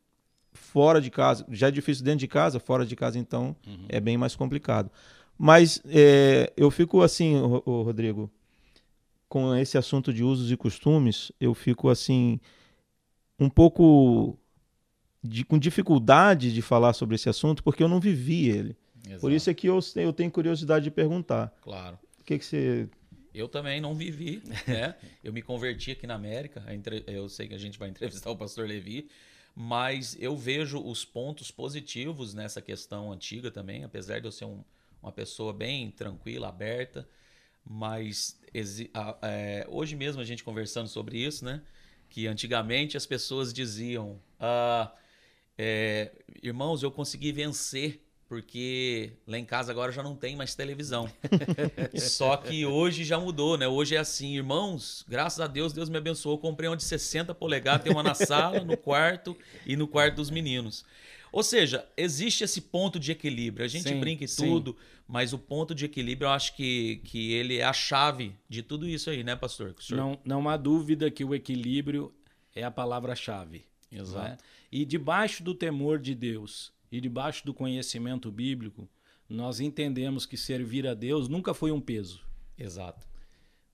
fora 0.53 1.01
de 1.01 1.09
casa. 1.09 1.45
Já 1.49 1.67
é 1.67 1.71
difícil 1.71 2.03
dentro 2.05 2.19
de 2.19 2.27
casa, 2.27 2.59
fora 2.59 2.85
de 2.85 2.95
casa, 2.95 3.17
então 3.19 3.55
uhum. 3.67 3.85
é 3.89 3.99
bem 3.99 4.17
mais 4.17 4.35
complicado. 4.35 4.89
Mas 5.37 5.81
é, 5.89 6.53
eu 6.55 6.69
fico 6.69 7.01
assim, 7.01 7.35
Rodrigo, 7.65 8.31
com 9.33 9.55
esse 9.55 9.79
assunto 9.79 10.13
de 10.13 10.23
usos 10.23 10.51
e 10.51 10.55
costumes, 10.55 11.31
eu 11.39 11.55
fico 11.55 11.89
assim 11.89 12.39
um 13.39 13.49
pouco 13.49 14.37
de, 15.23 15.43
com 15.43 15.57
dificuldade 15.57 16.53
de 16.53 16.61
falar 16.61 16.93
sobre 16.93 17.15
esse 17.15 17.27
assunto 17.27 17.63
porque 17.63 17.81
eu 17.81 17.87
não 17.87 17.99
vivi 17.99 18.47
ele. 18.47 18.77
Exato. 19.03 19.21
Por 19.21 19.31
isso 19.31 19.49
é 19.49 19.53
que 19.55 19.65
eu, 19.65 19.79
eu 19.95 20.13
tenho 20.13 20.29
curiosidade 20.29 20.83
de 20.83 20.91
perguntar. 20.91 21.51
Claro. 21.63 21.97
O 22.19 22.23
que, 22.23 22.37
que 22.37 22.45
você. 22.45 22.87
Eu 23.33 23.49
também 23.49 23.81
não 23.81 23.95
vivi, 23.95 24.43
né? 24.67 24.93
eu 25.23 25.33
me 25.33 25.41
converti 25.41 25.89
aqui 25.89 26.05
na 26.05 26.13
América. 26.13 26.63
Eu 27.07 27.27
sei 27.27 27.47
que 27.47 27.55
a 27.55 27.59
gente 27.59 27.79
vai 27.79 27.89
entrevistar 27.89 28.29
o 28.29 28.37
pastor 28.37 28.67
Levi, 28.67 29.09
mas 29.55 30.15
eu 30.19 30.37
vejo 30.37 30.79
os 30.79 31.03
pontos 31.03 31.49
positivos 31.49 32.35
nessa 32.35 32.61
questão 32.61 33.11
antiga 33.11 33.49
também, 33.49 33.83
apesar 33.83 34.19
de 34.19 34.27
eu 34.27 34.31
ser 34.31 34.45
um, 34.45 34.63
uma 35.01 35.11
pessoa 35.11 35.51
bem 35.51 35.89
tranquila, 35.89 36.49
aberta. 36.49 37.09
Mas 37.65 38.39
é, 39.21 39.65
hoje 39.69 39.95
mesmo 39.95 40.21
a 40.21 40.25
gente 40.25 40.43
conversando 40.43 40.87
sobre 40.87 41.17
isso, 41.17 41.45
né? 41.45 41.61
Que 42.09 42.27
antigamente 42.27 42.97
as 42.97 43.05
pessoas 43.05 43.53
diziam: 43.53 44.19
ah, 44.39 44.91
é, 45.57 46.11
irmãos, 46.41 46.83
eu 46.83 46.91
consegui 46.91 47.31
vencer 47.31 48.03
porque 48.27 49.11
lá 49.27 49.37
em 49.37 49.45
casa 49.45 49.71
agora 49.71 49.91
já 49.91 50.01
não 50.01 50.15
tem 50.15 50.35
mais 50.35 50.55
televisão. 50.55 51.07
Só 51.95 52.35
que 52.35 52.65
hoje 52.65 53.03
já 53.03 53.19
mudou, 53.19 53.57
né? 53.59 53.67
Hoje 53.67 53.95
é 53.95 53.99
assim, 53.99 54.35
irmãos, 54.35 55.05
graças 55.07 55.39
a 55.39 55.45
Deus, 55.45 55.71
Deus 55.71 55.87
me 55.87 55.97
abençoou. 55.97 56.39
Comprei 56.39 56.67
uma 56.67 56.75
de 56.75 56.83
60 56.83 57.35
polegadas, 57.35 57.83
tem 57.83 57.91
uma 57.91 58.01
na 58.01 58.15
sala, 58.15 58.61
no 58.61 58.75
quarto 58.75 59.37
e 59.67 59.75
no 59.75 59.87
quarto 59.87 60.15
dos 60.15 60.31
meninos. 60.31 60.83
Ou 61.33 61.41
seja, 61.41 61.83
existe 61.97 62.43
esse 62.43 62.61
ponto 62.61 62.99
de 62.99 63.11
equilíbrio. 63.11 63.65
A 63.65 63.67
gente 63.67 63.89
sim, 63.89 63.99
brinca 63.99 64.23
e 64.23 64.27
tudo, 64.27 64.77
mas 65.07 65.33
o 65.33 65.39
ponto 65.39 65.73
de 65.73 65.85
equilíbrio 65.85 66.27
eu 66.27 66.31
acho 66.31 66.55
que, 66.55 66.97
que 67.05 67.33
ele 67.33 67.57
é 67.57 67.63
a 67.63 67.73
chave 67.73 68.35
de 68.47 68.61
tudo 68.61 68.87
isso 68.87 69.09
aí, 69.09 69.23
né, 69.23 69.35
pastor? 69.35 69.73
Não, 69.89 70.19
não 70.23 70.47
há 70.47 70.55
dúvida 70.55 71.09
que 71.09 71.25
o 71.25 71.33
equilíbrio 71.33 72.13
é 72.55 72.63
a 72.63 72.69
palavra-chave. 72.69 73.65
Exato. 73.91 74.29
Né? 74.29 74.37
E 74.71 74.85
debaixo 74.85 75.43
do 75.43 75.55
temor 75.55 75.97
de 75.97 76.13
Deus 76.13 76.71
e 76.91 77.01
debaixo 77.01 77.43
do 77.43 77.51
conhecimento 77.51 78.31
bíblico, 78.31 78.87
nós 79.27 79.59
entendemos 79.59 80.27
que 80.27 80.37
servir 80.37 80.85
a 80.85 80.93
Deus 80.93 81.27
nunca 81.27 81.55
foi 81.55 81.71
um 81.71 81.81
peso. 81.81 82.21
Exato. 82.55 83.07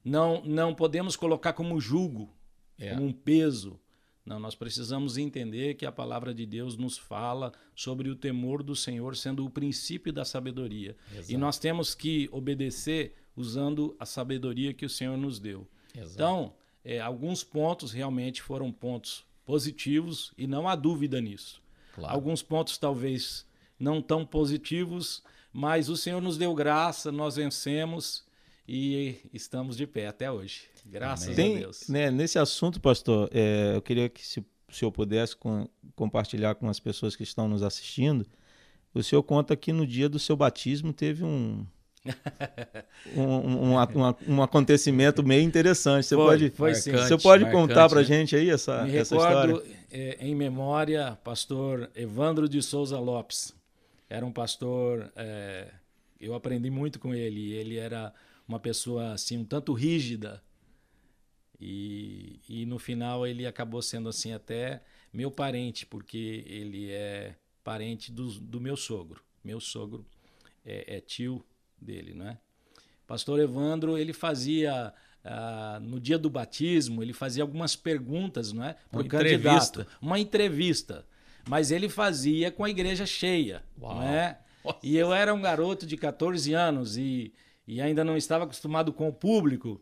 Não, 0.01 0.41
não 0.45 0.73
podemos 0.73 1.17
colocar 1.17 1.51
como 1.51 1.81
julgo, 1.81 2.33
é. 2.79 2.91
como 2.91 3.03
um 3.03 3.11
peso. 3.11 3.77
Não, 4.25 4.39
nós 4.39 4.53
precisamos 4.53 5.17
entender 5.17 5.75
que 5.75 5.85
a 5.85 5.91
palavra 5.91 6.33
de 6.33 6.45
Deus 6.45 6.77
nos 6.77 6.97
fala 6.97 7.51
sobre 7.75 8.09
o 8.09 8.15
temor 8.15 8.61
do 8.61 8.75
Senhor 8.75 9.15
sendo 9.15 9.45
o 9.45 9.49
princípio 9.49 10.13
da 10.13 10.23
sabedoria. 10.23 10.95
Exato. 11.11 11.31
E 11.31 11.37
nós 11.37 11.57
temos 11.57 11.95
que 11.95 12.29
obedecer 12.31 13.15
usando 13.35 13.95
a 13.99 14.05
sabedoria 14.05 14.73
que 14.73 14.85
o 14.85 14.89
Senhor 14.89 15.17
nos 15.17 15.39
deu. 15.39 15.67
Exato. 15.95 16.13
Então, 16.13 16.53
é, 16.83 16.99
alguns 16.99 17.43
pontos 17.43 17.91
realmente 17.91 18.41
foram 18.41 18.71
pontos 18.71 19.25
positivos 19.45 20.31
e 20.37 20.45
não 20.45 20.67
há 20.67 20.75
dúvida 20.75 21.19
nisso. 21.19 21.61
Claro. 21.95 22.13
Alguns 22.13 22.43
pontos 22.43 22.77
talvez 22.77 23.45
não 23.79 24.01
tão 24.01 24.25
positivos, 24.25 25.23
mas 25.51 25.89
o 25.89 25.97
Senhor 25.97 26.21
nos 26.21 26.37
deu 26.37 26.53
graça, 26.53 27.11
nós 27.11 27.35
vencemos 27.37 28.23
e 28.71 29.17
estamos 29.33 29.75
de 29.75 29.87
pé 29.87 30.05
até 30.05 30.31
hoje. 30.31 30.65
Graças 30.85 31.35
Tem, 31.35 31.55
a 31.55 31.59
Deus. 31.61 31.89
Né, 31.89 32.11
nesse 32.11 32.37
assunto, 32.37 32.79
pastor, 32.79 33.27
é, 33.33 33.71
eu 33.75 33.81
queria 33.81 34.07
que 34.07 34.25
se 34.25 34.39
o 34.39 34.45
senhor 34.71 34.91
pudesse 34.91 35.35
com, 35.35 35.67
compartilhar 35.95 36.53
com 36.53 36.69
as 36.69 36.79
pessoas 36.79 37.15
que 37.15 37.23
estão 37.23 37.47
nos 37.47 37.63
assistindo. 37.63 38.27
O 38.93 39.01
senhor 39.01 39.23
conta 39.23 39.55
que 39.55 39.73
no 39.73 39.87
dia 39.87 40.07
do 40.07 40.19
seu 40.19 40.35
batismo 40.35 40.93
teve 40.93 41.23
um, 41.23 41.65
um, 43.17 43.23
um, 43.23 43.75
um, 43.75 44.35
um, 44.35 44.43
acontecimento 44.43 45.23
meio 45.23 45.41
interessante. 45.41 46.05
Você 46.05 46.15
foi, 46.15 46.25
pode, 46.25 46.49
foi 46.51 46.75
sim. 46.75 46.91
Você 46.91 47.17
pode 47.17 47.45
marcante, 47.45 47.67
contar 47.67 47.89
para 47.89 47.99
a 47.99 48.03
né? 48.03 48.07
gente 48.07 48.35
aí 48.35 48.51
essa, 48.51 48.83
Me 48.83 48.95
essa 48.95 49.15
recordo, 49.15 49.53
história? 49.53 49.79
É, 49.91 50.17
em 50.19 50.35
memória, 50.35 51.17
pastor 51.23 51.89
Evandro 51.95 52.47
de 52.47 52.61
Souza 52.61 52.99
Lopes. 52.99 53.51
Era 54.07 54.23
um 54.23 54.31
pastor, 54.31 55.11
é, 55.15 55.67
eu 56.21 56.35
aprendi 56.35 56.69
muito 56.69 56.99
com 56.99 57.15
ele. 57.15 57.51
Ele 57.53 57.77
era 57.77 58.13
uma 58.49 58.59
pessoa 58.59 59.13
assim 59.13 59.37
um 59.37 59.45
tanto 59.45 59.71
rígida 59.73 60.43
e, 61.61 62.39
e 62.49 62.65
no 62.65 62.79
final 62.79 63.27
ele 63.27 63.45
acabou 63.45 63.79
sendo 63.79 64.09
assim 64.09 64.33
até 64.33 64.81
meu 65.13 65.29
parente, 65.29 65.85
porque 65.85 66.43
ele 66.47 66.89
é 66.89 67.35
parente 67.63 68.11
do, 68.11 68.27
do 68.39 68.59
meu 68.59 68.75
sogro. 68.75 69.21
Meu 69.43 69.59
sogro 69.59 70.05
é, 70.65 70.97
é 70.97 70.99
tio 70.99 71.45
dele, 71.79 72.15
né? 72.15 72.39
Pastor 73.05 73.39
Evandro, 73.39 73.97
ele 73.97 74.13
fazia 74.13 74.93
uh, 75.23 75.79
no 75.81 75.99
dia 75.99 76.17
do 76.17 76.29
batismo, 76.29 77.03
ele 77.03 77.13
fazia 77.13 77.43
algumas 77.43 77.75
perguntas, 77.75 78.51
não 78.51 78.63
é? 78.63 78.75
Para 78.89 79.01
o 79.01 79.07
candidato, 79.07 79.85
uma 80.01 80.19
entrevista, 80.19 81.05
mas 81.47 81.71
ele 81.71 81.89
fazia 81.89 82.51
com 82.51 82.63
a 82.63 82.69
igreja 82.69 83.05
cheia, 83.05 83.63
Uau. 83.79 83.95
não 83.95 84.03
é? 84.03 84.39
E 84.83 84.95
eu 84.95 85.13
era 85.13 85.33
um 85.33 85.41
garoto 85.41 85.85
de 85.85 85.97
14 85.97 86.53
anos 86.53 86.97
e, 86.97 87.33
e 87.69 87.79
ainda 87.79 88.03
não 88.03 88.17
estava 88.17 88.45
acostumado 88.45 88.91
com 88.91 89.07
o 89.07 89.13
público. 89.13 89.79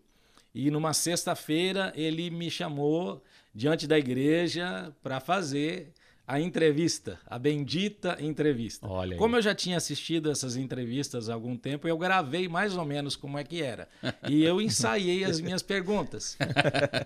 E 0.53 0.69
numa 0.69 0.93
sexta-feira 0.93 1.93
ele 1.95 2.29
me 2.29 2.51
chamou 2.51 3.23
diante 3.55 3.87
da 3.87 3.97
igreja 3.97 4.93
para 5.01 5.21
fazer 5.21 5.93
a 6.27 6.37
entrevista, 6.41 7.17
a 7.25 7.39
bendita 7.39 8.17
entrevista. 8.19 8.85
Olha 8.85 9.13
aí. 9.13 9.17
Como 9.17 9.37
eu 9.37 9.41
já 9.41 9.55
tinha 9.55 9.77
assistido 9.77 10.29
essas 10.29 10.57
entrevistas 10.57 11.29
há 11.29 11.33
algum 11.33 11.55
tempo, 11.55 11.87
eu 11.87 11.97
gravei 11.97 12.49
mais 12.49 12.75
ou 12.75 12.83
menos 12.83 13.15
como 13.15 13.37
é 13.37 13.43
que 13.45 13.61
era. 13.61 13.87
E 14.27 14.43
eu 14.43 14.59
ensaiei 14.61 15.23
as 15.23 15.39
minhas 15.39 15.61
perguntas. 15.61 16.37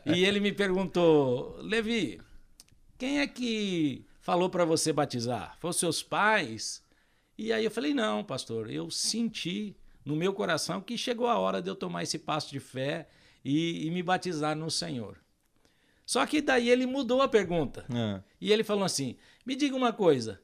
E 0.04 0.26
ele 0.26 0.40
me 0.40 0.52
perguntou: 0.52 1.58
Levi, 1.62 2.20
quem 2.98 3.20
é 3.20 3.28
que 3.28 4.04
falou 4.20 4.50
para 4.50 4.66
você 4.66 4.92
batizar? 4.92 5.56
Foram 5.60 5.74
seus 5.74 6.02
pais? 6.02 6.82
E 7.38 7.54
aí 7.54 7.64
eu 7.64 7.70
falei: 7.72 7.94
não, 7.94 8.24
pastor, 8.24 8.72
eu 8.72 8.90
senti 8.90 9.76
no 10.12 10.18
meu 10.18 10.34
coração 10.34 10.82
que 10.82 10.98
chegou 10.98 11.28
a 11.28 11.40
hora 11.40 11.62
de 11.62 11.70
eu 11.70 11.76
tomar 11.76 12.04
esse 12.04 12.20
passo 12.20 12.52
de 12.52 12.60
fé 12.60 13.08
e, 13.44 13.88
e 13.88 13.92
me 13.92 14.04
batizar 14.04 14.56
no 14.56 14.70
Senhor. 14.70 15.18
Só 16.06 16.26
que 16.26 16.42
daí 16.42 16.70
ele 16.70 16.86
mudou 16.86 17.22
a 17.22 17.28
pergunta. 17.28 17.86
É. 17.94 18.22
E 18.40 18.52
ele 18.52 18.64
falou 18.64 18.84
assim: 18.84 19.16
me 19.46 19.56
diga 19.56 19.76
uma 19.76 19.94
coisa. 19.94 20.42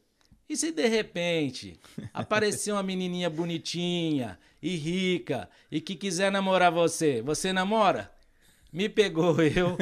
E 0.50 0.56
se 0.56 0.72
de 0.72 0.88
repente 0.88 1.78
aparecer 2.14 2.72
uma 2.72 2.82
menininha 2.82 3.30
bonitinha 3.30 4.40
e 4.62 4.78
rica 4.78 5.50
e 5.70 5.82
que 5.82 5.96
quiser 5.96 6.32
namorar 6.32 6.72
você, 6.72 7.22
você 7.22 7.52
namora? 7.52 8.10
Me 8.72 8.88
pegou 8.88 9.36
eu, 9.44 9.78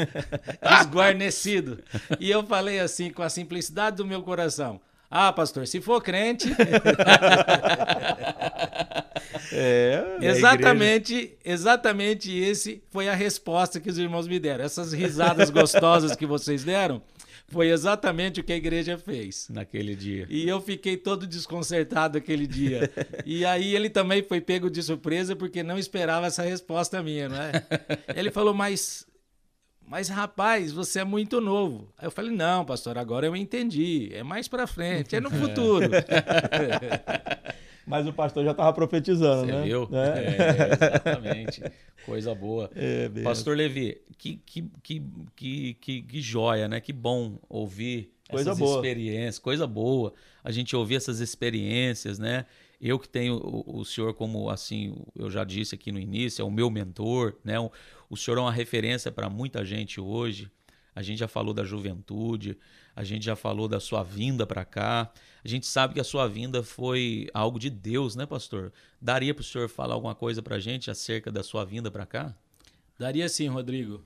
esguarnecido. 0.81 1.83
E 2.19 2.31
eu 2.31 2.43
falei 2.45 2.79
assim, 2.79 3.11
com 3.11 3.21
a 3.21 3.29
simplicidade 3.29 3.97
do 3.97 4.05
meu 4.05 4.23
coração: 4.23 4.81
Ah, 5.09 5.31
pastor, 5.31 5.67
se 5.67 5.79
for 5.79 6.01
crente. 6.01 6.47
É, 9.51 10.17
exatamente, 10.21 11.37
exatamente 11.43 12.35
esse 12.35 12.83
foi 12.89 13.07
a 13.07 13.13
resposta 13.13 13.79
que 13.79 13.89
os 13.89 13.97
irmãos 13.97 14.27
me 14.27 14.39
deram. 14.39 14.63
Essas 14.63 14.93
risadas 14.93 15.49
gostosas 15.51 16.15
que 16.15 16.25
vocês 16.25 16.63
deram 16.63 17.01
foi 17.47 17.69
exatamente 17.69 18.39
o 18.39 18.43
que 18.43 18.53
a 18.53 18.55
igreja 18.55 18.97
fez 18.97 19.47
naquele 19.49 19.95
dia. 19.95 20.25
E 20.29 20.47
eu 20.47 20.59
fiquei 20.59 20.97
todo 20.97 21.27
desconcertado 21.27 22.17
aquele 22.17 22.47
dia. 22.47 22.91
e 23.25 23.45
aí 23.45 23.75
ele 23.75 23.89
também 23.89 24.23
foi 24.23 24.41
pego 24.41 24.69
de 24.69 24.81
surpresa 24.81 25.35
porque 25.35 25.61
não 25.61 25.77
esperava 25.77 26.27
essa 26.27 26.43
resposta 26.43 27.03
minha, 27.03 27.29
não 27.29 27.41
é? 27.41 27.51
Ele 28.15 28.31
falou: 28.31 28.53
"Mas 28.53 29.05
mas 29.87 30.09
rapaz, 30.09 30.71
você 30.71 31.01
é 31.01 31.03
muito 31.03 31.39
novo. 31.39 31.93
Aí 31.97 32.07
eu 32.07 32.11
falei: 32.11 32.31
"Não, 32.31 32.65
pastor, 32.65 32.97
agora 32.97 33.27
eu 33.27 33.35
entendi. 33.35 34.09
É 34.13 34.23
mais 34.23 34.47
para 34.47 34.65
frente, 34.65 35.15
é 35.15 35.19
no 35.19 35.29
futuro". 35.29 35.89
Mas 37.85 38.07
o 38.07 38.13
pastor 38.13 38.43
já 38.43 38.51
estava 38.51 38.73
profetizando, 38.73 39.45
Você 39.45 39.51
né? 39.51 39.63
viu? 39.63 39.87
É. 39.91 40.19
É, 40.19 40.73
exatamente. 40.73 41.61
Coisa 42.05 42.33
boa. 42.33 42.69
É, 42.75 43.09
pastor 43.23 43.55
Levi, 43.55 44.01
que, 44.17 44.37
que, 44.45 44.69
que, 44.81 45.03
que, 45.35 45.73
que, 45.75 46.01
que 46.01 46.21
joia, 46.21 46.67
né? 46.67 46.79
Que 46.79 46.91
bom 46.91 47.37
ouvir 47.47 48.11
Coisa 48.29 48.51
essas 48.51 48.59
boa. 48.59 48.75
experiências. 48.75 49.39
Coisa 49.39 49.67
boa 49.67 50.13
a 50.43 50.51
gente 50.51 50.75
ouvir 50.75 50.95
essas 50.95 51.19
experiências, 51.19 52.19
né? 52.19 52.45
Eu 52.81 52.99
que 52.99 53.07
tenho 53.07 53.35
o, 53.35 53.79
o 53.79 53.85
senhor 53.85 54.13
como, 54.13 54.49
assim, 54.49 54.95
eu 55.15 55.29
já 55.29 55.43
disse 55.43 55.75
aqui 55.75 55.91
no 55.91 55.99
início, 55.99 56.41
é 56.41 56.45
o 56.45 56.51
meu 56.51 56.69
mentor, 56.69 57.35
né? 57.43 57.59
O, 57.59 57.71
o 58.09 58.17
senhor 58.17 58.37
é 58.37 58.41
uma 58.41 58.51
referência 58.51 59.11
para 59.11 59.29
muita 59.29 59.63
gente 59.63 59.99
hoje. 59.99 60.51
A 60.95 61.01
gente 61.01 61.19
já 61.19 61.27
falou 61.27 61.53
da 61.53 61.63
juventude, 61.63 62.57
a 62.95 63.03
gente 63.03 63.25
já 63.25 63.35
falou 63.35 63.67
da 63.67 63.79
sua 63.79 64.03
vinda 64.03 64.45
para 64.45 64.63
cá. 64.63 65.11
A 65.45 65.47
gente 65.47 65.67
sabe 65.67 65.93
que 65.93 65.99
a 65.99 66.03
sua 66.03 66.27
vinda 66.27 66.63
foi 66.63 67.29
algo 67.31 67.59
de 67.59 67.69
Deus, 67.69 68.15
né, 68.15 68.25
pastor? 68.25 68.73
Daria 68.99 69.31
para 69.31 69.41
o 69.41 69.43
senhor 69.43 69.69
falar 69.69 69.93
alguma 69.93 70.15
coisa 70.15 70.41
para 70.41 70.55
a 70.55 70.59
gente 70.59 70.89
acerca 70.89 71.31
da 71.31 71.43
sua 71.43 71.63
vinda 71.63 71.91
para 71.91 72.03
cá? 72.03 72.35
Daria 72.97 73.29
sim, 73.29 73.47
Rodrigo. 73.47 74.03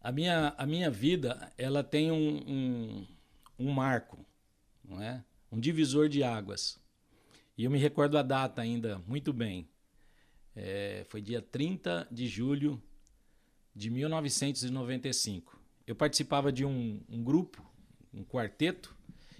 A 0.00 0.10
minha, 0.10 0.54
a 0.56 0.64
minha 0.64 0.90
vida, 0.90 1.52
ela 1.58 1.84
tem 1.84 2.10
um, 2.10 2.36
um, 2.48 3.06
um 3.58 3.70
marco, 3.72 4.24
não 4.82 5.02
é? 5.02 5.22
Um 5.50 5.60
divisor 5.60 6.08
de 6.08 6.24
águas. 6.24 6.80
E 7.54 7.64
eu 7.64 7.70
me 7.70 7.78
recordo 7.78 8.16
a 8.16 8.22
data 8.22 8.62
ainda 8.62 9.02
muito 9.06 9.34
bem. 9.34 9.68
É, 10.56 11.04
foi 11.10 11.20
dia 11.20 11.42
30 11.42 12.08
de 12.10 12.26
julho 12.26 12.82
de 13.76 13.90
1995. 13.90 15.60
Eu 15.86 15.94
participava 15.94 16.50
de 16.50 16.64
um, 16.64 17.02
um 17.06 17.22
grupo, 17.22 17.62
um 18.14 18.24
quarteto, 18.24 18.96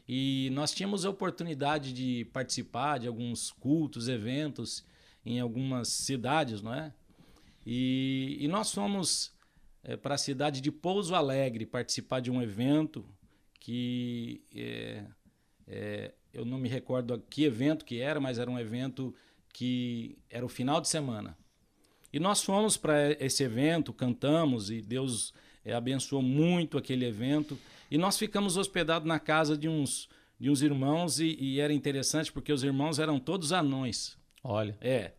e 0.08 0.50
nós 0.52 0.72
tínhamos 0.72 1.04
a 1.04 1.10
oportunidade 1.10 1.92
de 1.92 2.24
participar 2.32 2.98
de 2.98 3.06
alguns 3.06 3.50
cultos, 3.50 4.08
eventos 4.08 4.84
em 5.24 5.38
algumas 5.40 5.88
cidades, 5.88 6.60
não 6.60 6.74
é? 6.74 6.92
E, 7.64 8.36
e 8.40 8.48
nós 8.48 8.72
fomos 8.72 9.32
é, 9.84 9.96
para 9.96 10.16
a 10.16 10.18
cidade 10.18 10.60
de 10.60 10.70
Pouso 10.72 11.14
Alegre 11.14 11.64
participar 11.64 12.20
de 12.20 12.30
um 12.30 12.42
evento 12.42 13.04
que 13.60 14.42
é, 14.54 15.04
é, 15.68 16.14
eu 16.32 16.44
não 16.44 16.58
me 16.58 16.68
recordo 16.68 17.22
que 17.30 17.44
evento 17.44 17.84
que 17.84 18.00
era, 18.00 18.20
mas 18.20 18.38
era 18.38 18.50
um 18.50 18.58
evento 18.58 19.14
que 19.52 20.18
era 20.28 20.44
o 20.44 20.48
final 20.48 20.80
de 20.80 20.88
semana. 20.88 21.36
E 22.12 22.18
nós 22.18 22.42
fomos 22.42 22.76
para 22.76 23.12
esse 23.24 23.42
evento, 23.42 23.92
cantamos 23.92 24.70
e 24.70 24.82
Deus 24.82 25.32
abençoou 25.64 26.22
muito 26.22 26.76
aquele 26.76 27.04
evento. 27.04 27.58
E 27.92 27.98
nós 27.98 28.16
ficamos 28.16 28.56
hospedados 28.56 29.06
na 29.06 29.20
casa 29.20 29.54
de 29.54 29.68
uns, 29.68 30.08
de 30.40 30.48
uns 30.48 30.62
irmãos 30.62 31.20
e, 31.20 31.36
e 31.38 31.60
era 31.60 31.74
interessante 31.74 32.32
porque 32.32 32.50
os 32.50 32.64
irmãos 32.64 32.98
eram 32.98 33.20
todos 33.20 33.52
anões. 33.52 34.16
Olha. 34.42 34.78
É. 34.80 35.12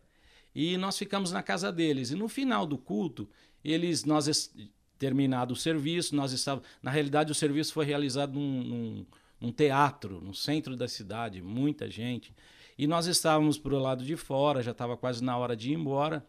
E 0.52 0.76
nós 0.76 0.98
ficamos 0.98 1.30
na 1.30 1.40
casa 1.40 1.70
deles. 1.70 2.10
E 2.10 2.16
no 2.16 2.28
final 2.28 2.66
do 2.66 2.76
culto, 2.76 3.30
eles, 3.64 4.04
nós 4.04 4.52
terminado 4.98 5.54
o 5.54 5.56
serviço, 5.56 6.16
nós 6.16 6.32
estávamos. 6.32 6.68
Na 6.82 6.90
realidade, 6.90 7.30
o 7.30 7.34
serviço 7.34 7.72
foi 7.72 7.84
realizado 7.84 8.34
num, 8.34 8.64
num, 8.64 9.06
num 9.40 9.52
teatro, 9.52 10.20
no 10.20 10.34
centro 10.34 10.76
da 10.76 10.88
cidade, 10.88 11.40
muita 11.40 11.88
gente. 11.88 12.34
E 12.76 12.88
nós 12.88 13.06
estávamos 13.06 13.56
para 13.56 13.72
o 13.72 13.78
lado 13.78 14.04
de 14.04 14.16
fora, 14.16 14.64
já 14.64 14.72
estava 14.72 14.96
quase 14.96 15.22
na 15.22 15.38
hora 15.38 15.54
de 15.54 15.70
ir 15.70 15.74
embora. 15.74 16.26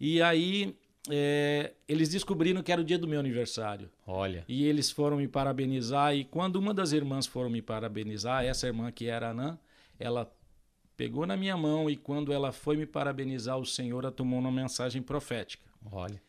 E 0.00 0.20
aí 0.20 0.76
é, 1.10 1.72
eles 1.88 2.08
descobriram 2.08 2.62
que 2.62 2.72
era 2.72 2.80
o 2.80 2.84
dia 2.84 2.98
do 2.98 3.08
meu 3.08 3.20
aniversário. 3.20 3.90
Olha. 4.06 4.44
E 4.48 4.64
eles 4.66 4.90
foram 4.90 5.16
me 5.16 5.28
parabenizar. 5.28 6.14
E 6.14 6.24
quando 6.24 6.56
uma 6.56 6.74
das 6.74 6.92
irmãs 6.92 7.26
foram 7.26 7.50
me 7.50 7.62
parabenizar, 7.62 8.44
essa 8.44 8.66
irmã 8.66 8.90
que 8.90 9.06
era 9.06 9.30
Anã, 9.30 9.58
ela 9.98 10.32
pegou 10.96 11.26
na 11.26 11.36
minha 11.36 11.56
mão 11.56 11.90
e 11.90 11.96
quando 11.96 12.32
ela 12.32 12.52
foi 12.52 12.76
me 12.76 12.86
parabenizar, 12.86 13.58
o 13.58 13.66
Senhor 13.66 14.06
a 14.06 14.10
tomou 14.10 14.38
uma 14.38 14.50
mensagem 14.50 15.02
profética. 15.02 15.64
Olha. 15.90 16.20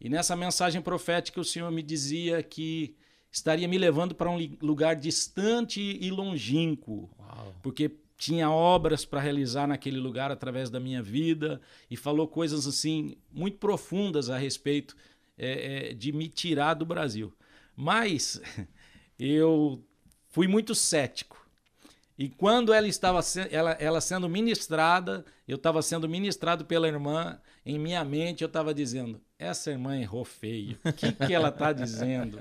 E 0.00 0.08
nessa 0.08 0.34
mensagem 0.34 0.82
profética, 0.82 1.40
o 1.40 1.44
Senhor 1.44 1.70
me 1.70 1.82
dizia 1.82 2.42
que 2.42 2.96
estaria 3.30 3.66
me 3.66 3.78
levando 3.78 4.14
para 4.14 4.30
um 4.30 4.38
lugar 4.60 4.96
distante 4.96 5.80
e 5.80 6.10
longínquo, 6.10 7.10
Uau. 7.18 7.54
porque 7.62 7.90
tinha 8.16 8.50
obras 8.50 9.04
para 9.04 9.20
realizar 9.20 9.66
naquele 9.66 9.98
lugar 9.98 10.30
através 10.30 10.70
da 10.70 10.78
minha 10.78 11.02
vida 11.02 11.60
e 11.90 11.96
falou 11.96 12.28
coisas 12.28 12.66
assim 12.66 13.16
muito 13.32 13.58
profundas 13.58 14.30
a 14.30 14.38
respeito 14.38 14.96
é, 15.36 15.90
é, 15.90 15.94
de 15.94 16.12
me 16.12 16.28
tirar 16.28 16.74
do 16.74 16.86
Brasil. 16.86 17.32
Mas 17.76 18.40
eu 19.18 19.82
fui 20.28 20.46
muito 20.46 20.74
cético. 20.74 21.44
E 22.16 22.28
quando 22.28 22.72
ela 22.72 22.86
estava 22.86 23.20
ela, 23.50 23.72
ela 23.72 24.00
sendo 24.00 24.28
ministrada, 24.28 25.24
eu 25.48 25.56
estava 25.56 25.82
sendo 25.82 26.08
ministrado 26.08 26.64
pela 26.64 26.86
irmã, 26.86 27.40
em 27.66 27.76
minha 27.78 28.04
mente 28.04 28.42
eu 28.42 28.46
estava 28.46 28.72
dizendo: 28.72 29.20
essa 29.38 29.70
irmã 29.70 29.96
errou 29.96 30.24
feio. 30.24 30.78
O 30.84 30.92
que, 30.92 31.12
que 31.12 31.34
ela 31.34 31.48
está 31.48 31.72
dizendo? 31.72 32.38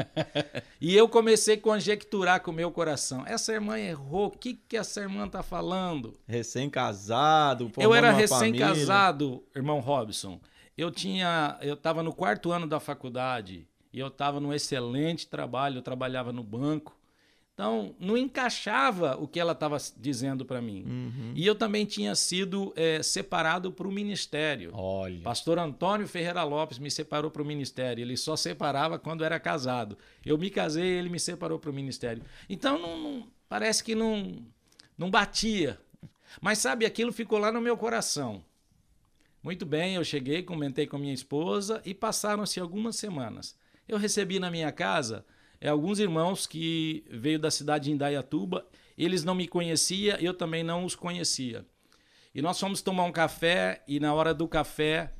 E 0.79 0.95
eu 0.95 1.07
comecei 1.07 1.55
a 1.55 1.59
conjecturar 1.61 2.41
com 2.41 2.51
o 2.51 2.53
meu 2.53 2.71
coração: 2.71 3.23
essa 3.25 3.51
irmã 3.51 3.79
errou. 3.79 4.27
O 4.27 4.31
que, 4.31 4.53
que 4.53 4.77
essa 4.77 5.01
irmã 5.01 5.25
está 5.25 5.41
falando? 5.41 6.19
Recém-casado. 6.27 7.71
Eu 7.77 7.93
era 7.93 8.11
recém-casado, 8.11 9.43
irmão 9.55 9.79
Robson. 9.79 10.39
Eu 10.77 10.91
tinha, 10.91 11.57
eu 11.61 11.75
estava 11.75 12.01
no 12.01 12.13
quarto 12.13 12.51
ano 12.51 12.67
da 12.67 12.79
faculdade 12.79 13.67
e 13.91 13.99
eu 13.99 14.07
estava 14.07 14.39
num 14.39 14.53
excelente 14.53 15.27
trabalho. 15.27 15.77
Eu 15.77 15.83
trabalhava 15.83 16.31
no 16.31 16.43
banco. 16.43 16.97
Então, 17.53 17.95
não 17.99 18.17
encaixava 18.17 19.15
o 19.15 19.27
que 19.27 19.39
ela 19.39 19.51
estava 19.51 19.77
dizendo 19.95 20.43
para 20.43 20.59
mim. 20.59 20.83
Uhum. 20.87 21.33
E 21.35 21.45
eu 21.45 21.53
também 21.53 21.85
tinha 21.85 22.15
sido 22.15 22.73
é, 22.75 23.03
separado 23.03 23.71
para 23.71 23.87
o 23.87 23.91
ministério. 23.91 24.71
Olha. 24.73 25.21
Pastor 25.21 25.59
Antônio 25.59 26.07
Ferreira 26.07 26.43
Lopes 26.43 26.79
me 26.79 26.89
separou 26.89 27.29
para 27.29 27.43
o 27.43 27.45
ministério. 27.45 28.01
Ele 28.01 28.17
só 28.17 28.35
separava 28.35 28.97
quando 28.97 29.23
era 29.23 29.39
casado. 29.39 29.95
Eu 30.25 30.35
me 30.35 30.49
casei, 30.49 30.97
ele 30.97 31.09
me 31.09 31.19
separou 31.19 31.59
para 31.59 31.69
o 31.69 31.73
ministério. 31.73 32.23
Então, 32.49 32.79
não, 32.79 32.97
não, 32.97 33.27
parece 33.47 33.83
que 33.83 33.93
não, 33.93 34.43
não 34.97 35.11
batia. 35.11 35.79
Mas 36.41 36.57
sabe, 36.57 36.87
aquilo 36.87 37.13
ficou 37.13 37.37
lá 37.37 37.51
no 37.51 37.61
meu 37.61 37.77
coração. 37.77 38.43
Muito 39.43 39.63
bem, 39.63 39.93
eu 39.93 40.03
cheguei, 40.03 40.41
comentei 40.41 40.87
com 40.87 40.97
minha 40.97 41.13
esposa 41.13 41.83
e 41.85 41.93
passaram-se 41.93 42.59
algumas 42.59 42.95
semanas. 42.95 43.55
Eu 43.87 43.99
recebi 43.99 44.39
na 44.39 44.49
minha 44.49 44.71
casa 44.71 45.23
é, 45.63 45.69
alguns 45.69 45.97
irmãos 45.97 46.45
que 46.45 47.05
veio 47.09 47.39
da 47.39 47.49
cidade 47.49 47.85
de 47.85 47.91
Indaiatuba, 47.91 48.67
eles 48.97 49.23
não 49.23 49.33
me 49.33 49.47
conheciam, 49.47 50.17
eu 50.17 50.33
também 50.33 50.61
não 50.61 50.83
os 50.83 50.93
conhecia. 50.93 51.65
E 52.35 52.41
nós 52.41 52.59
fomos 52.59 52.81
tomar 52.81 53.05
um 53.05 53.13
café 53.13 53.81
e 53.87 53.97
na 53.97 54.13
hora 54.13 54.33
do 54.33 54.45
café 54.45 55.13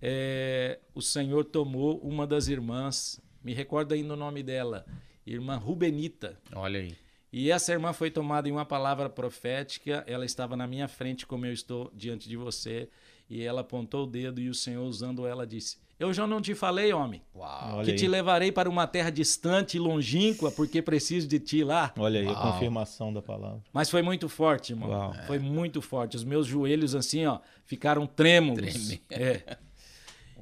é, 0.00 0.78
o 0.94 1.02
Senhor 1.02 1.44
tomou 1.46 1.98
uma 1.98 2.28
das 2.28 2.46
irmãs, 2.46 3.20
me 3.42 3.52
recordo 3.52 3.92
ainda 3.92 4.14
o 4.14 4.16
nome 4.16 4.40
dela, 4.40 4.86
irmã 5.26 5.56
Rubenita. 5.56 6.38
Olha 6.54 6.78
aí. 6.78 6.94
E 7.32 7.50
essa 7.50 7.72
irmã 7.72 7.92
foi 7.92 8.08
tomada 8.08 8.48
em 8.48 8.52
uma 8.52 8.64
palavra 8.64 9.10
profética, 9.10 10.04
ela 10.06 10.24
estava 10.24 10.56
na 10.56 10.68
minha 10.68 10.86
frente 10.86 11.26
como 11.26 11.44
eu 11.44 11.52
estou 11.52 11.90
diante 11.92 12.28
de 12.28 12.36
você, 12.36 12.88
e 13.28 13.42
ela 13.42 13.62
apontou 13.62 14.04
o 14.04 14.06
dedo 14.06 14.40
e 14.40 14.48
o 14.48 14.54
Senhor 14.54 14.84
usando 14.84 15.26
ela 15.26 15.44
disse: 15.44 15.76
eu 15.98 16.12
já 16.12 16.26
não 16.26 16.40
te 16.40 16.54
falei, 16.54 16.92
homem, 16.92 17.22
Uau. 17.34 17.82
Que 17.84 17.90
aí. 17.92 17.96
te 17.96 18.06
levarei 18.06 18.52
para 18.52 18.68
uma 18.70 18.86
terra 18.86 19.10
distante 19.10 19.76
e 19.76 19.80
longínqua, 19.80 20.50
porque 20.52 20.80
preciso 20.80 21.26
de 21.26 21.38
ti 21.40 21.64
lá. 21.64 21.92
Olha 21.98 22.20
aí, 22.20 22.26
a 22.28 22.32
Uau. 22.32 22.52
confirmação 22.52 23.12
da 23.12 23.20
palavra. 23.20 23.62
Mas 23.72 23.90
foi 23.90 24.00
muito 24.02 24.28
forte, 24.28 24.72
irmão. 24.72 24.88
Uau. 24.90 25.14
Foi 25.26 25.38
muito 25.38 25.82
forte. 25.82 26.16
Os 26.16 26.24
meus 26.24 26.46
joelhos, 26.46 26.94
assim, 26.94 27.26
ó, 27.26 27.40
ficaram 27.64 28.06
trêmulos. 28.06 28.98
É. 29.10 29.56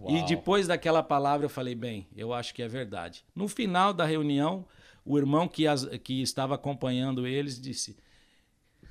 E 0.09 0.23
depois 0.27 0.67
daquela 0.67 1.03
palavra, 1.03 1.47
eu 1.47 1.51
falei, 1.51 1.75
bem, 1.75 2.07
eu 2.15 2.35
acho 2.35 2.53
que 2.55 2.63
é 2.63 2.69
verdade. 2.69 3.25
No 3.35 3.49
final 3.49 3.95
da 3.95 4.05
reunião, 4.05 4.65
o 5.05 5.17
irmão 5.17 5.49
que, 5.49 5.67
as- 5.67 5.87
que 6.05 6.21
estava 6.21 6.55
acompanhando 6.55 7.27
eles 7.27 7.59
disse: 7.59 7.97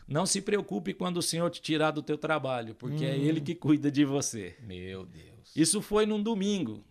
Não 0.08 0.26
se 0.26 0.42
preocupe 0.42 0.94
quando 0.96 1.18
o 1.18 1.22
Senhor 1.22 1.48
te 1.52 1.62
tirar 1.62 1.92
do 1.92 2.02
teu 2.02 2.18
trabalho, 2.18 2.74
porque 2.74 3.06
é 3.06 3.16
Ele 3.16 3.40
que 3.40 3.54
cuida 3.54 3.92
de 3.92 4.04
você. 4.04 4.56
Meu 4.64 5.06
Deus. 5.06 5.35
Isso 5.56 5.82
foi 5.82 6.06
num 6.06 6.22
domingo. 6.22 6.84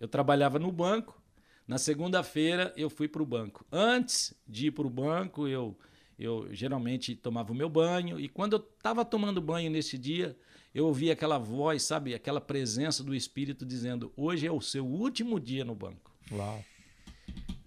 Eu 0.00 0.08
trabalhava 0.08 0.58
no 0.58 0.72
banco. 0.72 1.20
Na 1.66 1.76
segunda-feira 1.76 2.72
eu 2.76 2.88
fui 2.88 3.06
para 3.06 3.22
o 3.22 3.26
banco. 3.26 3.66
Antes 3.70 4.32
de 4.46 4.68
ir 4.68 4.70
para 4.70 4.86
o 4.86 4.90
banco, 4.90 5.46
eu, 5.46 5.78
eu 6.18 6.48
geralmente 6.54 7.14
tomava 7.14 7.52
o 7.52 7.54
meu 7.54 7.68
banho 7.68 8.18
e 8.18 8.28
quando 8.28 8.54
eu 8.54 8.58
estava 8.76 9.04
tomando 9.04 9.42
banho 9.42 9.70
nesse 9.70 9.98
dia, 9.98 10.34
eu 10.74 10.86
ouvi 10.86 11.10
aquela 11.10 11.36
voz, 11.36 11.82
sabe, 11.82 12.14
aquela 12.14 12.40
presença 12.40 13.04
do 13.04 13.14
Espírito 13.14 13.66
dizendo: 13.66 14.10
hoje 14.16 14.46
é 14.46 14.52
o 14.52 14.60
seu 14.60 14.86
último 14.86 15.38
dia 15.38 15.64
no 15.64 15.74
banco. 15.74 16.10
Uau. 16.32 16.64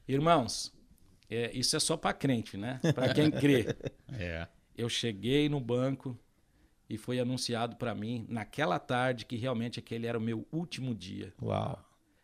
Irmãos, 0.08 0.74
é, 1.30 1.52
isso 1.54 1.76
é 1.76 1.80
só 1.80 1.96
para 1.96 2.14
crente, 2.14 2.58
né? 2.58 2.80
Para 2.96 3.14
quem 3.14 3.30
crê. 3.30 3.68
É. 4.14 4.46
Eu 4.78 4.90
cheguei 4.90 5.48
no 5.48 5.60
banco 5.60 6.20
e 6.94 6.98
foi 6.98 7.20
anunciado 7.20 7.76
para 7.78 7.94
mim 7.96 8.26
naquela 8.30 8.78
tarde 8.80 9.26
que 9.26 9.36
realmente 9.36 9.80
aquele 9.80 10.06
era 10.08 10.18
o 10.18 10.22
meu 10.22 10.46
último 10.52 10.94
dia. 10.94 11.34
Uau. 11.42 11.80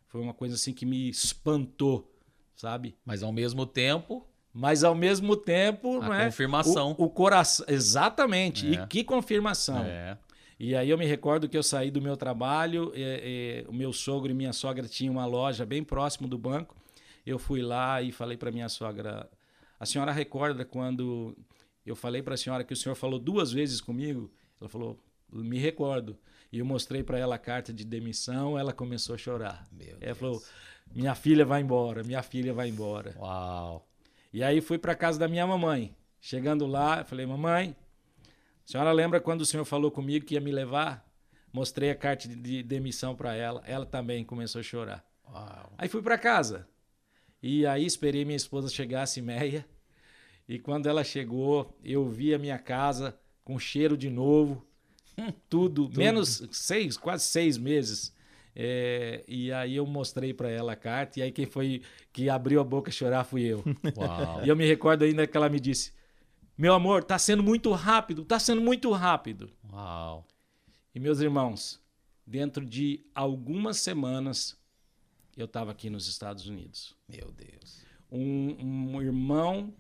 Foi 0.08 0.22
uma 0.22 0.34
coisa 0.34 0.56
assim 0.56 0.74
que 0.74 0.86
me 0.86 1.10
espantou, 1.10 2.12
sabe? 2.56 2.96
Mas 3.06 3.24
ao 3.24 3.32
mesmo 3.32 3.66
tempo, 3.66 4.28
Mas 4.54 4.84
ao 4.84 4.96
mesmo 4.96 5.36
tempo, 5.38 6.02
A 6.02 6.06
não 6.08 6.14
é? 6.14 6.26
confirmação. 6.26 6.96
O, 6.98 7.04
o 7.06 7.10
coração, 7.10 7.66
exatamente. 7.70 8.66
É. 8.68 8.72
E 8.84 8.88
que 8.88 9.04
confirmação. 9.04 9.84
é. 9.84 10.18
E 10.60 10.76
aí 10.76 10.90
eu 10.90 10.98
me 10.98 11.06
recordo 11.06 11.48
que 11.48 11.56
eu 11.56 11.62
saí 11.62 11.92
do 11.92 12.02
meu 12.02 12.18
trabalho, 12.18 12.92
e- 12.96 13.64
e 13.64 13.70
o 13.70 13.74
meu 13.74 13.94
sogro 13.94 14.32
e 14.32 14.34
minha 14.34 14.52
sogra 14.54 14.88
tinham 14.88 15.14
uma 15.14 15.26
loja 15.28 15.64
bem 15.66 15.84
próximo 15.84 16.28
do 16.28 16.38
banco. 16.38 16.76
Eu 17.26 17.38
fui 17.38 17.62
lá 17.62 18.02
e 18.02 18.12
falei 18.12 18.36
para 18.38 18.52
minha 18.52 18.68
sogra: 18.68 19.30
"A 19.80 19.86
senhora 19.86 20.12
recorda 20.12 20.66
quando 20.66 21.38
eu 21.86 21.96
falei 21.96 22.24
para 22.24 22.34
a 22.34 22.38
senhora 22.38 22.64
que 22.64 22.74
o 22.74 22.76
senhor 22.76 22.96
falou 22.96 23.20
duas 23.20 23.52
vezes 23.52 23.80
comigo?" 23.80 24.32
Ela 24.60 24.70
falou: 24.70 25.00
"Me 25.32 25.58
recordo." 25.58 26.18
E 26.52 26.60
eu 26.60 26.66
mostrei 26.66 27.04
para 27.04 27.18
ela 27.20 27.36
a 27.36 27.40
carta 27.40 27.74
de 27.74 27.84
demissão, 27.84 28.58
ela 28.58 28.72
começou 28.74 29.16
a 29.16 29.18
chorar. 29.18 29.68
Meu 29.72 29.90
Ela 29.90 30.00
Deus. 30.00 30.18
falou: 30.18 30.44
"Minha 30.94 31.14
filha 31.16 31.46
vai 31.46 31.62
embora, 31.62 32.04
minha 32.04 32.24
filha 32.24 32.54
vai 32.54 32.70
embora." 32.70 33.16
Uau. 33.20 33.88
E 34.32 34.44
aí 34.44 34.62
fui 34.62 34.78
para 34.78 34.96
casa 34.96 35.20
da 35.20 35.28
minha 35.28 35.46
mamãe. 35.46 35.96
Chegando 36.20 36.66
lá, 36.66 37.00
eu 37.00 37.06
falei: 37.06 37.26
"Mamãe, 37.26 37.76
a 38.66 38.72
senhora 38.72 38.92
lembra 38.92 39.20
quando 39.22 39.42
o 39.42 39.46
senhor 39.46 39.66
falou 39.66 39.92
comigo 39.92 40.26
que 40.26 40.34
ia 40.36 40.42
me 40.42 40.52
levar?" 40.52 41.06
Mostrei 41.54 41.90
a 41.90 41.96
carta 41.96 42.28
de- 42.28 42.36
de 42.36 42.64
demissão 42.64 43.16
para 43.16 43.34
ela. 43.34 43.64
Ela 43.66 43.86
também 43.86 44.24
começou 44.24 44.60
a 44.60 44.64
chorar. 44.64 45.06
Uau. 45.30 45.74
Aí 45.78 45.88
fui 45.88 46.02
para 46.02 46.18
casa. 46.18 46.68
E 47.42 47.66
aí 47.66 47.86
esperei 47.86 48.26
minha 48.26 48.36
esposa 48.36 48.70
chegar 48.70 49.04
às 49.04 49.16
meia. 49.18 49.66
E 50.48 50.60
quando 50.60 50.88
ela 50.88 51.04
chegou, 51.04 51.78
eu 51.84 52.08
vi 52.08 52.34
a 52.34 52.40
minha 52.40 52.58
casa 52.60 53.18
com 53.48 53.58
cheiro 53.58 53.96
de 53.96 54.10
novo. 54.10 54.62
Tudo, 55.50 55.90
menos 55.96 56.44
seis, 56.52 56.98
quase 56.98 57.24
seis 57.24 57.58
meses. 57.58 58.14
É, 58.54 59.24
e 59.26 59.54
aí 59.54 59.78
eu 59.78 59.86
mostrei 59.86 60.34
para 60.34 60.50
ela 60.50 60.74
a 60.74 60.76
carta. 60.76 61.20
E 61.20 61.24
aí 61.24 61.32
quem 61.32 61.46
foi 61.46 61.82
que 62.12 62.30
abriu 62.30 62.60
a 62.60 62.64
boca 62.66 62.90
a 62.90 62.92
chorar 62.92 63.24
fui 63.24 63.44
eu. 63.44 63.64
Uau. 63.96 64.44
E 64.44 64.50
eu 64.50 64.56
me 64.56 64.68
recordo 64.68 65.06
ainda 65.06 65.26
que 65.26 65.38
ela 65.38 65.48
me 65.48 65.62
disse: 65.62 65.94
Meu 66.58 66.74
amor, 66.74 67.06
tá 67.06 67.18
sendo 67.18 67.42
muito 67.42 67.72
rápido, 67.72 68.26
tá 68.26 68.38
sendo 68.38 68.60
muito 68.60 68.92
rápido. 68.92 69.50
Uau. 69.72 70.28
E 70.94 71.00
meus 71.00 71.22
irmãos, 71.22 71.80
dentro 72.26 72.66
de 72.66 73.06
algumas 73.16 73.78
semanas, 73.78 74.58
eu 75.38 75.46
estava 75.46 75.72
aqui 75.72 75.90
nos 75.90 76.06
Estados 76.10 76.48
Unidos. 76.48 76.94
Meu 77.08 77.32
Deus. 77.32 77.82
Um, 78.12 78.96
um 78.96 79.02
irmão 79.02 79.74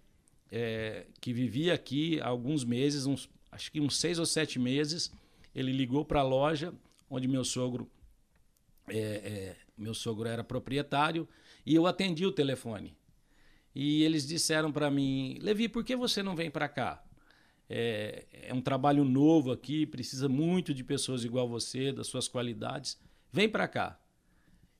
é, 0.49 1.05
que 1.19 1.33
vivia 1.33 1.73
aqui 1.73 2.21
há 2.21 2.27
alguns 2.27 2.63
meses, 2.63 3.05
uns, 3.05 3.29
acho 3.57 3.71
que 3.71 3.81
uns 3.81 3.97
seis 3.97 4.19
ou 4.19 4.25
sete 4.25 4.59
meses, 4.59 5.11
ele 5.53 5.71
ligou 5.71 6.05
para 6.05 6.19
a 6.19 6.23
loja 6.23 6.71
onde 7.09 7.27
meu 7.27 7.43
sogro 7.43 7.89
é, 8.87 8.97
é, 8.97 9.55
meu 9.75 9.95
sogro 9.95 10.29
era 10.29 10.43
proprietário 10.43 11.27
e 11.65 11.73
eu 11.73 11.87
atendi 11.87 12.23
o 12.23 12.31
telefone. 12.31 12.95
E 13.73 14.03
eles 14.03 14.27
disseram 14.27 14.71
para 14.71 14.91
mim, 14.91 15.39
Levi, 15.41 15.67
por 15.67 15.83
que 15.83 15.95
você 15.95 16.21
não 16.21 16.35
vem 16.35 16.51
para 16.51 16.69
cá? 16.69 17.03
É, 17.67 18.25
é 18.43 18.53
um 18.53 18.61
trabalho 18.61 19.03
novo 19.03 19.51
aqui, 19.51 19.85
precisa 19.85 20.29
muito 20.29 20.73
de 20.73 20.83
pessoas 20.83 21.25
igual 21.25 21.49
você, 21.49 21.91
das 21.91 22.07
suas 22.07 22.27
qualidades. 22.27 22.99
Vem 23.31 23.49
para 23.49 23.67
cá. 23.67 23.99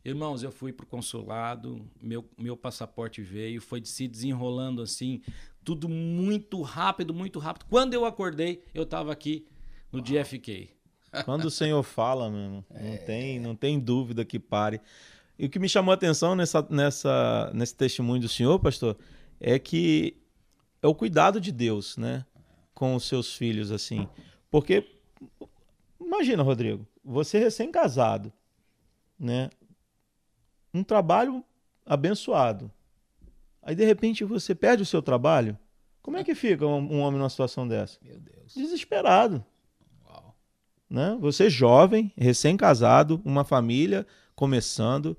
Irmãos, 0.06 0.42
eu 0.44 0.52
fui 0.52 0.72
para 0.72 0.86
o 0.86 0.88
consulado, 0.88 1.86
meu, 2.00 2.24
meu 2.38 2.56
passaporte 2.56 3.22
veio, 3.22 3.60
foi 3.60 3.84
se 3.84 4.08
desenrolando 4.08 4.84
assim, 4.84 5.22
tudo 5.68 5.90
muito 5.90 6.62
rápido, 6.62 7.14
muito 7.14 7.40
rápido. 7.40 7.66
Quando 7.70 7.94
eu 7.94 8.06
acordei, 8.06 8.64
eu 8.74 8.84
estava 8.84 9.12
aqui 9.12 9.46
no 9.92 10.02
JFK. 10.02 10.70
Quando 11.26 11.44
o 11.44 11.52
Senhor 11.52 11.84
fala, 11.84 12.30
meu 12.30 12.40
irmão, 12.40 12.66
não, 12.72 12.98
tem, 13.06 13.38
não 13.38 13.54
tem 13.54 13.78
dúvida 13.78 14.24
que 14.24 14.40
pare. 14.40 14.80
E 15.38 15.46
o 15.46 15.50
que 15.50 15.60
me 15.60 15.68
chamou 15.68 15.92
a 15.92 15.96
atenção 15.96 16.36
nessa, 16.36 16.66
nessa, 16.70 17.52
nesse 17.54 17.76
testemunho 17.76 18.22
do 18.22 18.30
Senhor, 18.30 18.58
pastor, 18.62 18.98
é 19.42 19.60
que 19.60 20.16
é 20.82 20.88
o 20.88 20.96
cuidado 20.96 21.42
de 21.42 21.52
Deus, 21.52 21.98
né? 21.98 22.26
Com 22.74 22.96
os 22.96 23.04
seus 23.04 23.36
filhos, 23.36 23.70
assim. 23.70 24.08
Porque, 24.50 24.90
imagina, 26.00 26.44
Rodrigo, 26.44 26.88
você 27.04 27.40
recém-casado, 27.40 28.32
né? 29.20 29.50
Um 30.74 30.82
trabalho 30.82 31.44
abençoado. 31.86 32.72
Aí, 33.68 33.76
de 33.76 33.84
repente, 33.84 34.24
você 34.24 34.56
perde 34.56 34.82
o 34.82 34.86
seu 34.86 35.02
trabalho. 35.02 35.58
Como 36.02 36.16
é 36.16 36.24
que 36.24 36.34
fica 36.34 36.66
um, 36.66 36.78
um 36.78 37.00
homem 37.02 37.20
numa 37.20 37.30
situação 37.30 37.68
dessa? 37.68 38.00
Meu 38.02 38.18
Deus. 38.18 38.54
Desesperado 38.56 39.44
Uau. 40.10 40.34
né? 40.90 41.18
Você 41.20 41.50
jovem, 41.50 42.10
recém-casado, 42.18 43.22
uma 43.26 43.44
família 43.44 44.08
começando, 44.38 45.18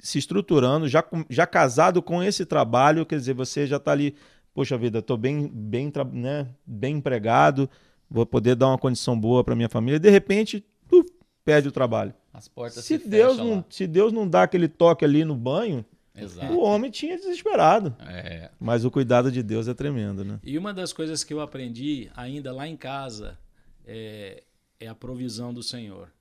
se 0.00 0.18
estruturando, 0.18 0.88
já, 0.88 1.04
já 1.30 1.46
casado 1.46 2.02
com 2.02 2.20
esse 2.24 2.44
trabalho, 2.44 3.06
quer 3.06 3.20
dizer, 3.20 3.34
você 3.34 3.68
já 3.68 3.76
está 3.76 3.92
ali, 3.92 4.16
poxa 4.52 4.76
vida, 4.76 4.98
estou 4.98 5.16
bem, 5.16 5.46
bem, 5.46 5.92
né, 6.12 6.48
bem 6.66 6.96
empregado, 6.96 7.70
vou 8.10 8.26
poder 8.26 8.56
dar 8.56 8.66
uma 8.66 8.78
condição 8.78 9.16
boa 9.16 9.44
para 9.44 9.54
minha 9.54 9.68
família. 9.68 10.00
De 10.00 10.10
repente, 10.10 10.64
tu 10.88 11.06
perde 11.44 11.68
o 11.68 11.72
trabalho. 11.72 12.12
As 12.34 12.48
portas 12.48 12.84
Se 12.84 12.98
se, 12.98 13.08
Deus, 13.08 13.34
fecham 13.34 13.46
não, 13.46 13.56
lá. 13.58 13.64
se 13.70 13.86
Deus 13.86 14.12
não 14.12 14.28
dá 14.28 14.42
aquele 14.42 14.66
toque 14.66 15.04
ali 15.04 15.24
no 15.24 15.36
banho, 15.36 15.84
Exato. 16.16 16.52
o 16.52 16.60
homem 16.60 16.90
tinha 16.90 17.16
desesperado. 17.16 17.94
É. 18.00 18.50
Mas 18.58 18.84
o 18.84 18.90
cuidado 18.90 19.30
de 19.30 19.42
Deus 19.42 19.68
é 19.68 19.74
tremendo, 19.74 20.24
né? 20.24 20.40
E 20.42 20.56
uma 20.56 20.72
das 20.72 20.92
coisas 20.92 21.22
que 21.22 21.32
eu 21.32 21.40
aprendi 21.40 22.10
ainda 22.14 22.52
lá 22.52 22.66
em 22.66 22.76
casa 22.76 23.38
é, 23.84 24.42
é 24.80 24.88
a 24.88 24.94
provisão 24.94 25.52
do 25.52 25.62
Senhor. 25.62 26.12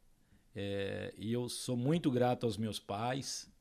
É, 0.55 1.13
e 1.17 1.33
eu 1.33 1.49
sou 1.49 1.75
muito 1.75 2.09
grato 2.09 2.45
aos 2.45 2.57
meus 2.57 2.79
pais, 2.79 3.51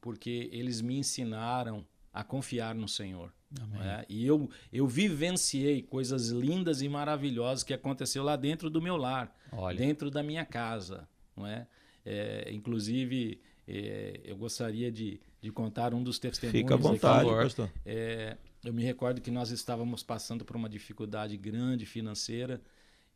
porque 0.00 0.50
eles 0.52 0.80
me 0.80 0.98
ensinaram 0.98 1.84
a 2.12 2.22
confiar 2.22 2.74
no 2.74 2.88
Senhor. 2.88 3.32
Amém. 3.60 3.80
né? 3.80 4.04
E 4.08 4.26
eu, 4.26 4.50
eu 4.72 4.86
vivenciei 4.86 5.82
coisas 5.82 6.28
lindas 6.28 6.82
e 6.82 6.88
maravilhosas 6.88 7.62
que 7.62 7.72
aconteceu 7.72 8.22
lá 8.22 8.36
dentro 8.36 8.68
do 8.68 8.82
meu 8.82 8.96
lar, 8.96 9.34
Olha. 9.52 9.76
dentro 9.76 10.10
da 10.10 10.22
minha 10.22 10.44
casa. 10.44 11.08
Não 11.36 11.46
é? 11.46 11.66
É, 12.04 12.50
inclusive, 12.52 13.40
é, 13.66 14.20
eu 14.24 14.36
gostaria 14.36 14.90
de, 14.92 15.20
de 15.44 15.52
contar 15.52 15.92
um 15.92 16.02
dos 16.02 16.18
testemunhos. 16.18 16.62
Fica 16.62 16.72
à 16.72 16.76
aqui. 16.78 16.82
vontade, 16.82 17.24
favor. 17.28 17.42
pastor. 17.42 17.70
É, 17.84 18.38
eu 18.64 18.72
me 18.72 18.82
recordo 18.82 19.20
que 19.20 19.30
nós 19.30 19.50
estávamos 19.50 20.02
passando 20.02 20.42
por 20.42 20.56
uma 20.56 20.70
dificuldade 20.70 21.36
grande 21.36 21.84
financeira 21.84 22.62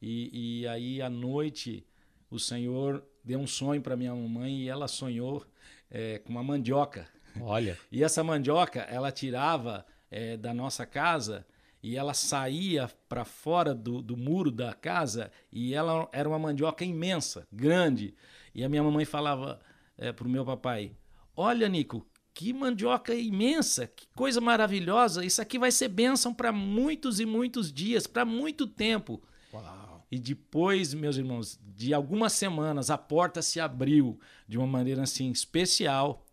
e, 0.00 0.60
e 0.60 0.68
aí 0.68 1.00
à 1.00 1.08
noite 1.08 1.86
o 2.30 2.38
Senhor 2.38 3.02
deu 3.24 3.38
um 3.38 3.46
sonho 3.46 3.80
para 3.80 3.96
minha 3.96 4.14
mamãe 4.14 4.58
e 4.58 4.68
ela 4.68 4.86
sonhou 4.86 5.42
é, 5.90 6.18
com 6.18 6.28
uma 6.28 6.42
mandioca. 6.42 7.08
Olha. 7.40 7.78
E 7.90 8.04
essa 8.04 8.22
mandioca 8.22 8.80
ela 8.80 9.10
tirava 9.10 9.86
é, 10.10 10.36
da 10.36 10.52
nossa 10.52 10.84
casa 10.84 11.46
e 11.82 11.96
ela 11.96 12.12
saía 12.12 12.90
para 13.08 13.24
fora 13.24 13.74
do, 13.74 14.02
do 14.02 14.18
muro 14.18 14.50
da 14.50 14.74
casa 14.74 15.32
e 15.50 15.72
ela 15.72 16.06
era 16.12 16.28
uma 16.28 16.38
mandioca 16.38 16.84
imensa, 16.84 17.48
grande. 17.50 18.14
E 18.54 18.62
a 18.62 18.68
minha 18.68 18.82
mamãe 18.82 19.06
falava 19.06 19.58
é, 19.96 20.12
para 20.12 20.26
o 20.26 20.30
meu 20.30 20.44
papai: 20.44 20.92
Olha, 21.34 21.68
Nico, 21.68 22.06
que 22.38 22.52
mandioca 22.52 23.12
imensa, 23.16 23.88
que 23.88 24.06
coisa 24.14 24.40
maravilhosa. 24.40 25.24
Isso 25.24 25.42
aqui 25.42 25.58
vai 25.58 25.72
ser 25.72 25.88
bênção 25.88 26.32
para 26.32 26.52
muitos 26.52 27.18
e 27.18 27.26
muitos 27.26 27.72
dias, 27.72 28.06
para 28.06 28.24
muito 28.24 28.64
tempo. 28.64 29.20
Uau. 29.52 30.06
E 30.08 30.20
depois, 30.20 30.94
meus 30.94 31.16
irmãos, 31.16 31.58
de 31.74 31.92
algumas 31.92 32.32
semanas, 32.32 32.90
a 32.90 32.96
porta 32.96 33.42
se 33.42 33.58
abriu 33.58 34.20
de 34.46 34.56
uma 34.56 34.68
maneira 34.68 35.02
assim 35.02 35.32
especial. 35.32 36.24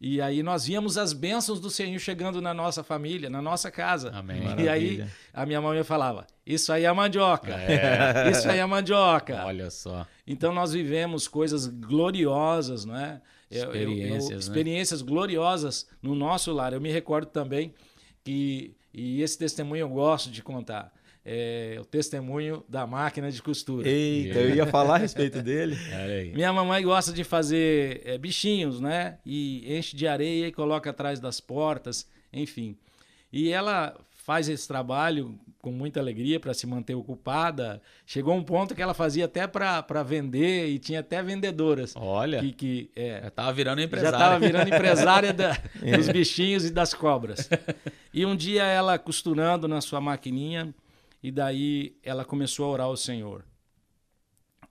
E 0.00 0.20
aí 0.20 0.42
nós 0.42 0.66
víamos 0.66 0.98
as 0.98 1.12
bênçãos 1.12 1.60
do 1.60 1.70
Senhor 1.70 1.96
chegando 2.00 2.42
na 2.42 2.52
nossa 2.52 2.82
família, 2.82 3.30
na 3.30 3.40
nossa 3.40 3.70
casa. 3.70 4.10
Amém. 4.12 4.42
E 4.58 4.68
aí 4.68 5.06
a 5.32 5.46
minha 5.46 5.60
mãe 5.60 5.84
falava: 5.84 6.26
Isso 6.44 6.72
aí 6.72 6.86
é 6.86 6.92
mandioca. 6.92 7.54
É. 7.54 8.28
Isso 8.34 8.50
aí 8.50 8.58
é 8.58 8.66
mandioca. 8.66 9.44
Olha 9.44 9.70
só. 9.70 10.08
Então 10.26 10.52
nós 10.52 10.72
vivemos 10.72 11.28
coisas 11.28 11.68
gloriosas, 11.68 12.84
não 12.84 12.96
é? 12.96 13.22
Eu- 13.52 13.72
eu- 13.74 13.74
eu- 13.74 13.90
Experiências, 13.92 14.30
né? 14.30 14.36
experiências 14.38 15.02
gloriosas 15.02 15.86
no 16.02 16.14
nosso 16.14 16.52
lar. 16.52 16.72
Eu 16.72 16.80
me 16.80 16.90
recordo 16.90 17.26
também 17.26 17.72
que, 18.24 18.74
e 18.92 19.22
esse 19.22 19.38
testemunho 19.38 19.80
eu 19.80 19.88
gosto 19.88 20.30
de 20.30 20.42
contar, 20.42 20.92
é 21.24 21.76
o 21.80 21.84
testemunho 21.84 22.64
da 22.68 22.86
máquina 22.86 23.30
de 23.30 23.40
costura. 23.40 23.88
Eita, 23.88 24.38
eu 24.40 24.54
ia 24.56 24.66
falar 24.66 24.96
a 24.96 24.98
respeito 24.98 25.40
dele. 25.42 25.76
Minha 26.34 26.52
mamãe 26.52 26.82
gosta 26.82 27.12
de 27.12 27.22
fazer 27.22 28.02
é, 28.04 28.18
bichinhos, 28.18 28.80
né? 28.80 29.18
E 29.24 29.76
enche 29.76 29.94
de 29.96 30.06
areia 30.06 30.48
e 30.48 30.52
coloca 30.52 30.90
atrás 30.90 31.20
das 31.20 31.40
portas, 31.40 32.08
enfim. 32.32 32.76
E 33.32 33.50
ela 33.50 33.96
faz 34.24 34.48
esse 34.48 34.66
trabalho 34.68 35.38
com 35.60 35.72
muita 35.72 35.98
alegria 36.00 36.38
para 36.38 36.54
se 36.54 36.66
manter 36.66 36.94
ocupada. 36.94 37.82
Chegou 38.06 38.34
um 38.34 38.42
ponto 38.42 38.74
que 38.74 38.82
ela 38.82 38.94
fazia 38.94 39.24
até 39.24 39.46
para 39.46 40.02
vender 40.02 40.68
e 40.68 40.78
tinha 40.78 41.00
até 41.00 41.22
vendedoras. 41.22 41.94
Olha, 41.96 42.40
que, 42.40 42.52
que 42.52 42.90
é, 42.94 43.20
já 43.20 43.28
estava 43.28 43.52
virando 43.52 43.80
empresária. 43.80 44.18
Já 44.18 44.24
estava 44.24 44.38
virando 44.38 44.68
empresária 44.68 45.32
da, 45.32 45.58
é. 45.82 45.96
dos 45.98 46.08
bichinhos 46.08 46.64
e 46.64 46.70
das 46.70 46.94
cobras. 46.94 47.48
E 48.14 48.24
um 48.24 48.36
dia 48.36 48.64
ela 48.64 48.98
costurando 48.98 49.66
na 49.66 49.80
sua 49.80 50.00
maquininha 50.00 50.72
e 51.22 51.30
daí 51.30 51.96
ela 52.02 52.24
começou 52.24 52.66
a 52.66 52.68
orar 52.68 52.86
ao 52.86 52.96
Senhor. 52.96 53.44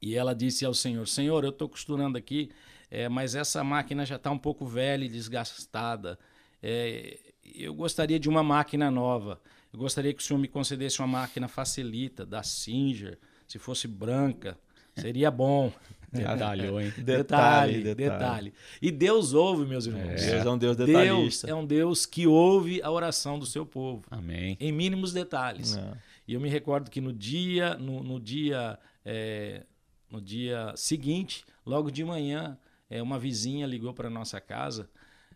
E 0.02 0.16
ela 0.16 0.34
disse 0.34 0.66
ao 0.66 0.74
Senhor: 0.74 1.08
Senhor, 1.08 1.44
eu 1.44 1.52
estou 1.52 1.68
costurando 1.68 2.18
aqui, 2.18 2.50
é, 2.90 3.08
mas 3.10 3.36
essa 3.36 3.64
máquina 3.64 4.06
já 4.06 4.16
está 4.16 4.32
um 4.32 4.38
pouco 4.38 4.66
velha 4.66 5.04
e 5.06 5.10
desgastada. 5.10 6.18
É, 6.64 7.31
eu 7.56 7.74
gostaria 7.74 8.20
de 8.20 8.30
uma 8.30 8.44
máquina 8.44 8.90
nova. 8.92 9.42
Eu 9.72 9.80
gostaria 9.80 10.14
que 10.14 10.22
o 10.22 10.26
senhor 10.26 10.40
me 10.40 10.48
concedesse 10.48 11.00
uma 11.00 11.08
máquina 11.08 11.48
facilita, 11.48 12.26
da 12.26 12.44
Singer, 12.44 13.18
se 13.48 13.58
fosse 13.58 13.88
branca, 13.88 14.58
seria 14.96 15.32
bom. 15.32 15.72
Detalhou, 16.12 16.82
hein? 16.82 16.92
Detalhe, 16.98 17.84
detalhe, 17.84 17.96
detalhe. 17.96 18.54
E 18.82 18.92
Deus 18.92 19.34
ouve, 19.34 19.66
meus 19.66 19.86
irmãos. 19.86 20.22
É. 20.22 20.32
Deus 20.32 20.46
é 20.46 20.50
um 20.50 20.58
Deus 20.58 20.76
detalhista. 20.76 21.48
Deus 21.48 21.58
é 21.58 21.62
um 21.62 21.66
Deus 21.66 22.06
que 22.06 22.28
ouve 22.28 22.82
a 22.82 22.92
oração 22.92 23.40
do 23.40 23.46
seu 23.46 23.66
povo. 23.66 24.04
Amém. 24.12 24.58
Em 24.60 24.74
mínimos 24.74 25.14
detalhes. 25.14 25.78
É. 25.78 25.94
E 26.28 26.34
eu 26.34 26.42
me 26.42 26.50
recordo 26.50 26.92
que 26.92 27.00
no 27.00 27.14
dia, 27.14 27.76
no, 27.76 28.04
no 28.04 28.20
dia, 28.20 28.78
é, 29.06 29.64
no 30.10 30.20
dia 30.20 30.74
seguinte, 30.76 31.46
logo 31.66 31.90
de 31.90 32.04
manhã, 32.04 32.58
é, 32.90 33.02
uma 33.02 33.18
vizinha 33.18 33.66
ligou 33.66 33.94
para 33.94 34.10
nossa 34.10 34.42
casa 34.42 34.90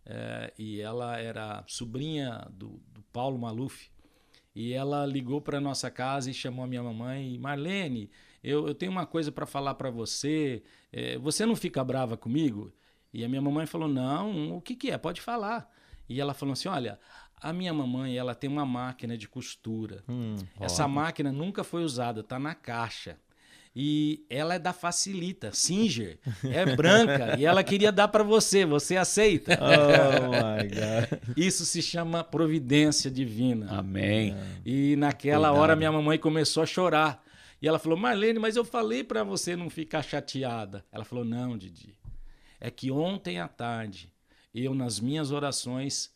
é, 0.05 0.53
e 0.57 0.79
ela 0.79 1.17
era 1.17 1.63
sobrinha 1.67 2.47
do, 2.51 2.79
do 2.93 3.01
Paulo 3.11 3.37
Maluf. 3.37 3.89
E 4.53 4.71
ela 4.71 5.05
ligou 5.05 5.41
para 5.41 5.59
nossa 5.59 5.91
casa 5.91 6.31
e 6.31 6.33
chamou 6.33 6.63
a 6.63 6.67
minha 6.67 6.81
mamãe, 6.81 7.37
Marlene, 7.37 8.09
eu, 8.41 8.67
eu 8.67 8.75
tenho 8.75 8.91
uma 8.91 9.05
coisa 9.05 9.31
para 9.31 9.45
falar 9.45 9.73
para 9.75 9.89
você. 9.89 10.63
É, 10.93 11.17
você 11.17 11.45
não 11.45 11.55
fica 11.55 11.83
brava 11.83 12.15
comigo? 12.15 12.71
E 13.13 13.25
a 13.25 13.29
minha 13.29 13.41
mamãe 13.41 13.65
falou, 13.65 13.87
não, 13.87 14.55
o 14.55 14.61
que, 14.61 14.75
que 14.75 14.91
é? 14.91 14.97
Pode 14.97 15.19
falar. 15.19 15.69
E 16.07 16.21
ela 16.21 16.33
falou 16.33 16.53
assim, 16.53 16.69
olha, 16.69 16.99
a 17.41 17.51
minha 17.51 17.73
mamãe 17.73 18.17
ela 18.17 18.35
tem 18.35 18.49
uma 18.49 18.65
máquina 18.65 19.17
de 19.17 19.27
costura. 19.27 20.03
Hum, 20.07 20.35
Essa 20.59 20.87
máquina 20.87 21.31
nunca 21.31 21.63
foi 21.63 21.83
usada, 21.83 22.21
está 22.21 22.39
na 22.39 22.53
caixa 22.53 23.17
e 23.75 24.25
ela 24.29 24.55
é 24.55 24.59
da 24.59 24.71
Facilita, 24.71 25.51
Singer, 25.51 26.17
é 26.43 26.75
branca 26.75 27.37
e 27.37 27.45
ela 27.45 27.61
queria 27.63 27.91
dar 27.91 28.07
para 28.07 28.23
você, 28.23 28.65
você 28.65 28.95
aceita? 28.95 29.59
Oh 29.65 30.29
my 30.31 30.67
God. 30.69 31.35
Isso 31.35 31.65
se 31.65 31.81
chama 31.81 32.23
providência 32.23 33.11
divina. 33.11 33.67
Amém. 33.77 34.35
E 34.65 34.95
naquela 34.95 35.49
Cuidado. 35.49 35.61
hora 35.61 35.75
minha 35.75 35.91
mamãe 35.91 36.17
começou 36.17 36.63
a 36.63 36.65
chorar. 36.65 37.21
E 37.61 37.67
ela 37.67 37.79
falou: 37.79 37.97
"Marlene, 37.97 38.39
mas 38.39 38.55
eu 38.55 38.63
falei 38.63 39.03
para 39.03 39.23
você 39.23 39.55
não 39.55 39.69
ficar 39.69 40.03
chateada". 40.03 40.85
Ela 40.91 41.03
falou: 41.03 41.25
"Não, 41.25 41.57
Didi. 41.57 41.97
É 42.61 42.71
que 42.71 42.89
ontem 42.91 43.39
à 43.39 43.47
tarde 43.47 44.11
eu 44.53 44.73
nas 44.73 44.99
minhas 44.99 45.31
orações 45.31 46.11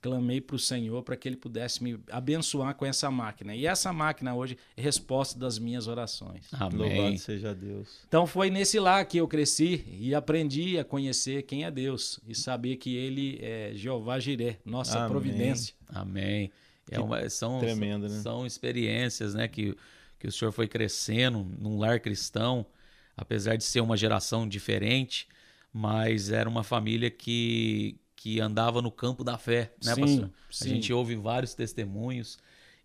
clamei 0.00 0.40
para 0.40 0.56
o 0.56 0.58
Senhor 0.58 1.02
para 1.02 1.16
que 1.16 1.28
Ele 1.28 1.36
pudesse 1.36 1.82
me 1.82 1.98
abençoar 2.10 2.74
com 2.74 2.86
essa 2.86 3.10
máquina. 3.10 3.54
E 3.54 3.66
essa 3.66 3.92
máquina 3.92 4.34
hoje 4.34 4.56
é 4.76 4.82
resposta 4.82 5.38
das 5.38 5.58
minhas 5.58 5.86
orações. 5.86 6.46
Amém. 6.52 6.78
Louvado 6.78 7.18
seja 7.18 7.54
Deus. 7.54 8.00
Então 8.06 8.26
foi 8.26 8.50
nesse 8.50 8.78
lá 8.78 9.04
que 9.04 9.18
eu 9.18 9.26
cresci 9.26 9.84
e 9.98 10.14
aprendi 10.14 10.78
a 10.78 10.84
conhecer 10.84 11.42
quem 11.42 11.64
é 11.64 11.70
Deus 11.70 12.20
e 12.26 12.34
saber 12.34 12.76
que 12.76 12.94
Ele 12.94 13.38
é 13.42 13.72
Jeová 13.74 14.18
Jiré, 14.18 14.58
nossa 14.64 14.98
Amém. 14.98 15.10
providência. 15.10 15.74
Amém. 15.88 16.50
É 16.90 16.98
uma, 16.98 17.28
são, 17.28 17.58
Tremendo, 17.58 18.08
né? 18.08 18.20
são 18.20 18.46
experiências 18.46 19.34
né, 19.34 19.46
que, 19.46 19.76
que 20.18 20.26
o 20.26 20.32
senhor 20.32 20.52
foi 20.52 20.66
crescendo 20.66 21.44
num 21.58 21.78
lar 21.78 22.00
cristão, 22.00 22.64
apesar 23.16 23.56
de 23.56 23.64
ser 23.64 23.80
uma 23.80 23.96
geração 23.96 24.48
diferente, 24.48 25.28
mas 25.72 26.30
era 26.30 26.48
uma 26.48 26.64
família 26.64 27.10
que, 27.10 27.96
que 28.18 28.40
andava 28.40 28.82
no 28.82 28.90
campo 28.90 29.22
da 29.22 29.38
fé, 29.38 29.70
né, 29.82 29.94
sim, 29.94 30.00
pastor? 30.00 30.30
Sim. 30.50 30.64
A 30.64 30.74
gente 30.74 30.92
ouve 30.92 31.14
vários 31.14 31.54
testemunhos 31.54 32.36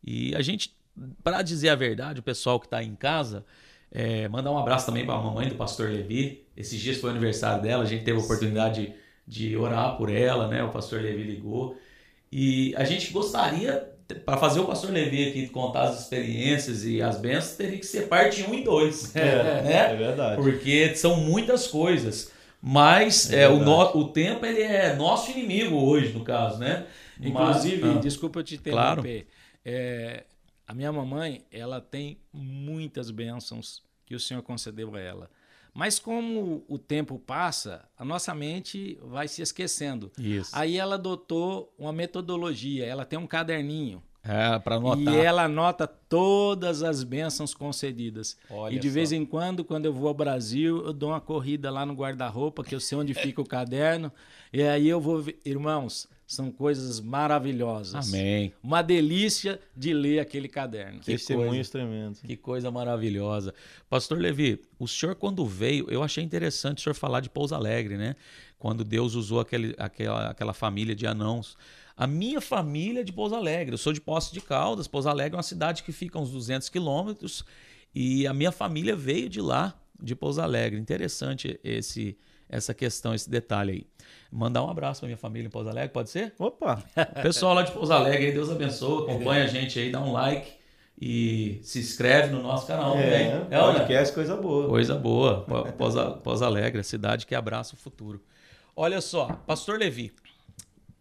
e 0.04 0.36
a 0.36 0.44
gente, 0.44 0.76
para 1.24 1.42
dizer 1.42 1.70
a 1.70 1.76
verdade, 1.76 2.20
o 2.20 2.24
pessoal 2.24 2.60
que 2.60 2.68
está 2.68 2.84
em 2.84 2.94
casa, 2.94 3.44
é, 3.92 4.28
mandar 4.28 4.52
um 4.52 4.58
abraço 4.60 4.86
também 4.86 5.04
para 5.04 5.16
a 5.16 5.22
mamãe 5.22 5.50
do 5.50 5.56
pastor 5.56 5.90
Levi. 5.90 6.46
Esses 6.56 6.80
dias 6.80 6.98
foi 6.98 7.10
o 7.10 7.14
aniversário 7.14 7.64
dela, 7.64 7.82
a 7.82 7.86
gente 7.88 8.04
teve 8.04 8.20
a 8.20 8.22
oportunidade 8.22 8.94
de, 9.28 9.50
de 9.50 9.58
orar 9.58 9.98
por 9.98 10.12
ela, 10.12 10.48
né? 10.48 10.64
O 10.64 10.70
pastor 10.70 11.02
Levi 11.02 11.24
ligou. 11.24 11.76
E 12.32 12.76
a 12.76 12.84
gente 12.84 13.12
gostaria, 13.12 13.92
para 14.24 14.38
fazer 14.38 14.60
o 14.60 14.66
pastor 14.66 14.92
Levi 14.92 15.30
aqui 15.30 15.48
contar 15.48 15.86
as 15.86 16.02
experiências 16.02 16.86
e 16.86 17.02
as 17.02 17.18
bênçãos, 17.18 17.56
teria 17.56 17.80
que 17.80 17.88
ser 17.88 18.08
parte 18.08 18.44
1 18.44 18.54
e 18.54 18.64
2. 18.64 19.16
É, 19.16 19.62
né? 19.64 19.94
é 19.94 19.96
verdade. 19.96 20.40
Porque 20.40 20.96
são 20.96 21.18
muitas 21.18 21.66
coisas. 21.66 22.32
Mas 22.66 23.30
é, 23.30 23.42
é 23.42 23.50
o, 23.50 23.60
no, 23.60 23.98
o 23.98 24.08
tempo 24.08 24.46
ele 24.46 24.62
é 24.62 24.96
nosso 24.96 25.30
inimigo 25.32 25.76
hoje, 25.76 26.14
no 26.14 26.24
caso, 26.24 26.60
né? 26.60 26.88
Inclusive, 27.20 27.82
Mas, 27.82 27.98
ah, 27.98 28.00
desculpa 28.00 28.42
te 28.42 28.56
interromper. 28.56 29.02
Claro. 29.02 29.28
É, 29.66 30.24
a 30.66 30.74
minha 30.74 30.90
mamãe, 30.90 31.44
ela 31.52 31.82
tem 31.82 32.18
muitas 32.32 33.12
bênçãos 33.12 33.84
que 34.06 34.16
o 34.16 34.20
Senhor 34.20 34.42
concedeu 34.42 34.96
a 34.96 35.00
ela. 35.00 35.30
Mas 35.74 36.00
como 36.00 36.64
o 36.70 36.78
tempo 36.78 37.20
passa, 37.20 37.84
a 37.98 38.06
nossa 38.06 38.34
mente 38.34 38.98
vai 39.02 39.28
se 39.28 39.42
esquecendo. 39.42 40.10
Isso. 40.18 40.52
Aí 40.54 40.78
ela 40.78 40.96
adotou 40.96 41.74
uma 41.78 41.92
metodologia, 41.92 42.86
ela 42.86 43.04
tem 43.04 43.20
um 43.20 43.28
caderninho 43.28 44.02
é, 44.24 44.58
para 44.60 44.76
anotar. 44.78 45.14
E 45.14 45.18
ela 45.18 45.44
anota 45.44 45.86
todas 45.86 46.82
as 46.82 47.04
bênçãos 47.04 47.54
concedidas. 47.54 48.38
Olha 48.50 48.76
e 48.76 48.80
de 48.80 48.88
só. 48.88 48.94
vez 48.94 49.12
em 49.12 49.26
quando, 49.26 49.66
quando 49.66 49.86
eu 49.86 49.94
vou 49.94 50.08
ao 50.08 50.14
Brasil, 50.14 50.86
eu 50.86 50.94
dou 50.94 51.10
uma 51.10 51.20
corrida 51.20 51.70
lá 51.70 51.86
no 51.86 51.94
guarda-roupa, 51.94 52.64
que 52.64 52.74
eu 52.74 52.80
sei 52.80 52.98
onde 52.98 53.14
fica 53.14 53.42
o 53.42 53.46
caderno. 53.46 54.12
E 54.52 54.62
aí 54.64 54.88
eu 54.88 55.02
vou 55.02 55.22
ver. 55.22 55.38
Irmãos, 55.44 56.08
são 56.26 56.52
coisas 56.52 57.02
maravilhosas. 57.02 58.14
Amém. 58.14 58.54
Uma 58.64 58.82
delícia 58.82 59.60
de 59.76 59.94
ler 59.94 60.20
aquele 60.20 60.48
caderno. 60.48 61.00
Que 61.00 61.08
Testemunhos 61.08 61.70
tremendos. 61.70 62.22
Que 62.22 62.38
coisa 62.38 62.72
maravilhosa. 62.72 63.54
Pastor 63.90 64.18
Levi, 64.18 64.62
o 64.80 64.88
senhor 64.88 65.16
quando 65.16 65.46
veio, 65.46 65.88
eu 65.90 66.02
achei 66.02 66.24
interessante 66.24 66.78
o 66.78 66.82
senhor 66.82 66.96
falar 66.96 67.20
de 67.20 67.30
Pouso 67.30 67.54
Alegre, 67.54 67.98
né? 67.98 68.16
Quando 68.58 68.86
Deus 68.86 69.16
usou 69.16 69.42
aquele, 69.42 69.76
aquela, 69.78 70.30
aquela 70.30 70.54
família 70.54 70.96
de 70.96 71.06
anãos. 71.06 71.58
A 71.96 72.08
minha 72.08 72.42
família 72.42 73.02
é 73.02 73.04
de 73.04 73.14
Pouso 73.14 73.36
Alegre. 73.36 73.74
Eu 73.74 73.78
sou 73.78 73.94
de 73.94 74.02
Poços 74.02 74.32
de 74.32 74.42
Caldas. 74.42 74.88
Pouso 74.88 75.08
Alegre 75.08 75.36
é 75.36 75.38
uma 75.38 75.44
cidade 75.44 75.84
que 75.84 75.92
fica 75.92 76.18
uns 76.18 76.32
200 76.32 76.70
quilômetros. 76.70 77.46
E 77.94 78.26
a 78.26 78.34
minha 78.34 78.52
família 78.52 78.96
veio 78.96 79.30
de 79.30 79.40
lá, 79.40 79.80
de 80.02 80.16
Pouso 80.16 80.42
Alegre. 80.42 80.80
Interessante 80.80 81.60
esse, 81.64 82.18
essa 82.50 82.74
questão, 82.74 83.14
esse 83.14 83.30
detalhe 83.30 83.72
aí. 83.72 83.88
Mandar 84.32 84.64
um 84.64 84.70
abraço 84.70 85.02
para 85.02 85.08
minha 85.08 85.18
família 85.18 85.48
em 85.48 85.52
Pouso 85.52 85.70
Alegre, 85.70 85.94
pode 85.94 86.10
ser? 86.10 86.34
Opa! 86.40 86.84
Pessoal 87.22 87.54
lá 87.54 87.62
de 87.62 87.72
Pouso 87.72 87.94
Alegre, 87.94 88.32
Deus 88.32 88.50
abençoe. 88.50 89.04
Acompanha 89.04 89.44
a 89.44 89.48
gente 89.48 89.78
aí, 89.78 89.92
dá 89.92 90.02
um 90.02 90.12
like 90.12 90.52
e 91.00 91.60
se 91.62 91.80
inscreve 91.80 92.32
no 92.32 92.42
nosso 92.42 92.66
canal. 92.66 92.98
É, 92.98 93.48
é 93.52 93.60
podcast, 93.60 94.14
coisa 94.16 94.36
boa. 94.36 94.68
Coisa 94.68 94.96
boa. 94.96 95.46
Pouso 96.24 96.44
Alegre, 96.44 96.82
a 96.82 96.84
cidade 96.84 97.28
que 97.28 97.36
abraça 97.36 97.76
o 97.76 97.78
futuro. 97.78 98.20
Olha 98.76 99.02
só, 99.02 99.28
Pastor 99.46 99.78
Levi, 99.78 100.12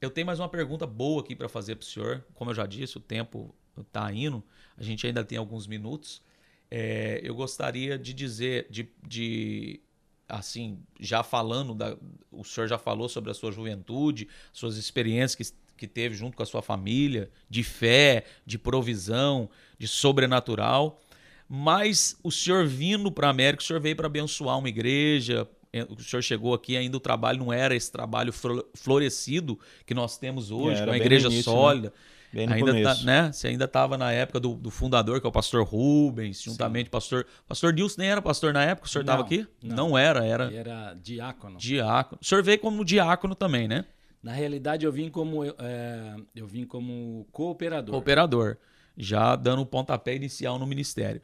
eu 0.03 0.11
tenho 0.11 0.27
mais 0.27 0.41
uma 0.41 0.49
pergunta 0.49 0.85
boa 0.85 1.23
aqui 1.23 1.37
para 1.37 1.49
fazer 1.49 1.77
para 1.77 1.85
o 1.85 1.87
senhor. 1.87 2.25
Como 2.35 2.51
eu 2.51 2.55
já 2.55 2.67
disse, 2.67 2.97
o 2.97 3.01
tempo 3.01 3.55
está 3.81 4.13
indo, 4.13 4.43
a 4.77 4.83
gente 4.83 5.07
ainda 5.07 5.23
tem 5.23 5.39
alguns 5.39 5.69
minutos. 5.69 6.21
É, 6.69 7.21
eu 7.23 7.33
gostaria 7.37 7.97
de 7.97 8.13
dizer, 8.13 8.67
de, 8.69 8.89
de 9.07 9.81
assim, 10.29 10.81
já 10.99 11.23
falando, 11.23 11.73
da, 11.73 11.97
o 12.33 12.43
senhor 12.43 12.67
já 12.67 12.79
falou 12.79 13.09
sobre 13.09 13.31
a 13.31 13.35
sua 13.35 13.53
juventude, 13.53 14.29
suas 14.53 14.77
experiências 14.77 15.53
que, 15.53 15.57
que 15.77 15.87
teve 15.87 16.17
junto 16.17 16.37
com 16.37 16.43
a 16.43 16.47
sua 16.47 16.63
família, 16.63 17.31
de 17.49 17.63
fé, 17.63 18.25
de 18.45 18.59
provisão, 18.59 19.49
de 19.79 19.87
sobrenatural. 19.87 21.01
Mas 21.49 22.19
o 22.25 22.33
senhor 22.33 22.67
vindo 22.67 23.13
para 23.13 23.29
a 23.29 23.31
América, 23.31 23.63
o 23.63 23.67
senhor 23.67 23.81
veio 23.81 23.95
para 23.95 24.07
abençoar 24.07 24.59
uma 24.59 24.69
igreja, 24.69 25.49
o 25.89 26.03
senhor 26.03 26.23
chegou 26.23 26.53
aqui, 26.53 26.77
ainda 26.77 26.97
o 26.97 27.01
trabalho 27.01 27.39
não 27.39 27.53
era 27.53 27.75
esse 27.75 27.91
trabalho 27.91 28.33
florescido 28.75 29.59
que 29.87 29.95
nós 29.95 30.19
temos 30.19 30.51
hoje, 30.51 30.85
com 30.85 30.91
a 30.91 30.97
igreja 30.97 31.29
início, 31.29 31.51
né? 31.51 31.59
sólida. 31.59 31.89
Né? 31.89 31.95
Bem 32.33 32.47
no 32.47 32.55
ainda 32.55 32.95
tá, 32.95 33.03
né? 33.05 33.31
Você 33.31 33.49
ainda 33.49 33.67
estava 33.67 33.99
na 33.99 34.11
época 34.11 34.41
do, 34.41 34.55
do, 34.55 34.71
fundador, 34.71 35.21
que 35.21 35.27
é 35.27 35.29
o 35.29 35.33
pastor 35.33 35.65
Rubens, 35.65 36.41
juntamente 36.43 36.89
com 36.89 36.97
o 36.97 36.99
pastor. 36.99 37.27
Pastor 37.47 37.75
Dilson 37.75 38.01
nem 38.01 38.11
era 38.11 38.23
pastor 38.23 38.55
na 38.55 38.65
época, 38.65 38.87
o 38.87 38.91
senhor 38.91 39.03
estava 39.03 39.23
aqui? 39.23 39.47
Não, 39.63 39.77
não 39.89 39.99
era, 39.99 40.25
era. 40.25 40.47
Ele 40.47 40.57
era 40.57 40.95
diácono. 40.95 41.59
Diácono. 41.59 42.19
O 42.23 42.25
senhor 42.25 42.43
veio 42.43 42.59
como 42.59 42.85
diácono 42.85 43.35
também, 43.35 43.69
né? 43.69 43.85
Na 44.23 44.33
realidade, 44.33 44.87
eu 44.87 44.93
vim 44.93 45.11
como 45.11 45.45
é, 45.45 46.17
eu 46.35 46.47
vim 46.47 46.65
como 46.65 47.27
cooperador. 47.33 47.95
Cooperador. 47.95 48.57
Já 48.97 49.37
dando 49.37 49.63
o 49.63 49.67
pontapé 49.67 50.15
inicial 50.15 50.59
no 50.59 50.67
ministério. 50.67 51.21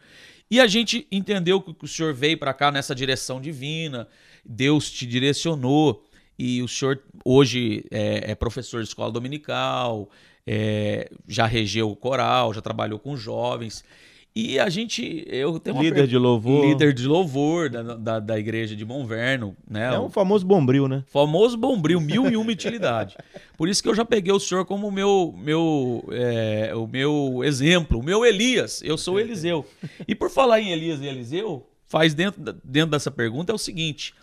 E 0.51 0.61
a 0.61 0.67
gente 0.67 1.07
entendeu 1.13 1.61
que 1.61 1.85
o 1.85 1.89
senhor 1.89 2.15
veio 2.15 2.39
para 2.39 2.55
cá 2.55 2.73
nessa 2.73 2.95
direção 2.95 3.41
divina, 3.41 4.09
Deus 4.45 4.91
te 4.91 5.07
direcionou, 5.07 6.05
e 6.39 6.63
o 6.63 6.69
senhor 6.69 7.03
hoje 7.25 7.85
é, 7.91 8.31
é 8.31 8.35
professor 8.35 8.83
de 8.83 8.89
escola 8.89 9.11
dominical, 9.11 10.09
é, 10.47 11.11
já 11.27 11.47
regeu 11.47 11.91
o 11.91 11.97
coral, 11.97 12.55
já 12.55 12.63
trabalhou 12.63 12.99
com 12.99 13.17
jovens. 13.17 13.85
E 14.35 14.59
a 14.59 14.69
gente. 14.69 15.25
Eu 15.27 15.59
tenho 15.59 15.81
líder 15.81 16.07
de 16.07 16.17
louvor. 16.17 16.64
Líder 16.64 16.93
de 16.93 17.07
louvor 17.07 17.69
da, 17.69 17.83
da, 17.83 18.21
da 18.21 18.38
igreja 18.38 18.77
de 18.77 18.85
Monverno. 18.85 19.57
Né? 19.69 19.93
É 19.95 19.99
um 19.99 20.09
famoso 20.09 20.47
bombril, 20.47 20.87
né? 20.87 21.03
Famoso 21.09 21.57
bombril, 21.57 22.01
mil 22.01 22.31
e 22.31 22.37
uma 22.37 22.53
utilidade. 22.53 23.17
Por 23.57 23.69
isso 23.69 23.83
que 23.83 23.88
eu 23.88 23.95
já 23.95 24.05
peguei 24.05 24.33
o 24.33 24.38
senhor 24.38 24.64
como 24.64 24.91
meu, 24.93 25.35
meu, 25.37 26.09
é, 26.12 26.73
o 26.75 26.87
meu 26.87 27.41
exemplo, 27.43 27.99
o 27.99 28.03
meu 28.03 28.25
Elias. 28.25 28.81
Eu 28.83 28.97
sou 28.97 29.19
Eliseu. 29.19 29.67
E 30.07 30.14
por 30.14 30.31
falar 30.31 30.61
em 30.61 30.71
Elias 30.71 31.01
e 31.01 31.07
Eliseu, 31.07 31.69
faz 31.87 32.14
dentro, 32.14 32.41
dentro 32.62 32.91
dessa 32.91 33.11
pergunta 33.11 33.51
é 33.51 33.55
o 33.55 33.59
seguinte: 33.59 34.14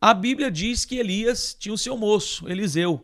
a 0.00 0.12
Bíblia 0.12 0.50
diz 0.50 0.84
que 0.84 0.98
Elias 0.98 1.56
tinha 1.58 1.72
o 1.72 1.78
seu 1.78 1.96
moço, 1.96 2.46
Eliseu. 2.48 3.02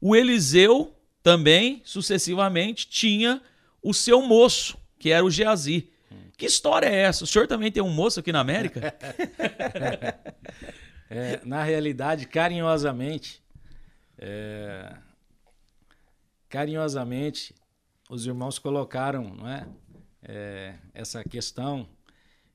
O 0.00 0.16
Eliseu 0.16 0.94
também, 1.22 1.82
sucessivamente, 1.84 2.88
tinha 2.88 3.40
o 3.82 3.92
seu 3.92 4.22
moço, 4.22 4.76
que 4.98 5.10
era 5.10 5.24
o 5.24 5.30
Geazi. 5.30 5.90
Que 6.38 6.46
história 6.46 6.86
é 6.86 6.94
essa? 6.94 7.24
O 7.24 7.26
senhor 7.26 7.48
também 7.48 7.72
tem 7.72 7.82
um 7.82 7.90
moço 7.90 8.20
aqui 8.20 8.30
na 8.30 8.38
América? 8.38 8.94
é, 11.10 11.44
na 11.44 11.64
realidade, 11.64 12.28
carinhosamente, 12.28 13.42
é, 14.16 14.96
carinhosamente, 16.48 17.52
os 18.08 18.24
irmãos 18.24 18.56
colocaram 18.56 19.34
não 19.34 19.48
é, 19.48 19.68
é, 20.22 20.74
essa 20.94 21.24
questão 21.24 21.88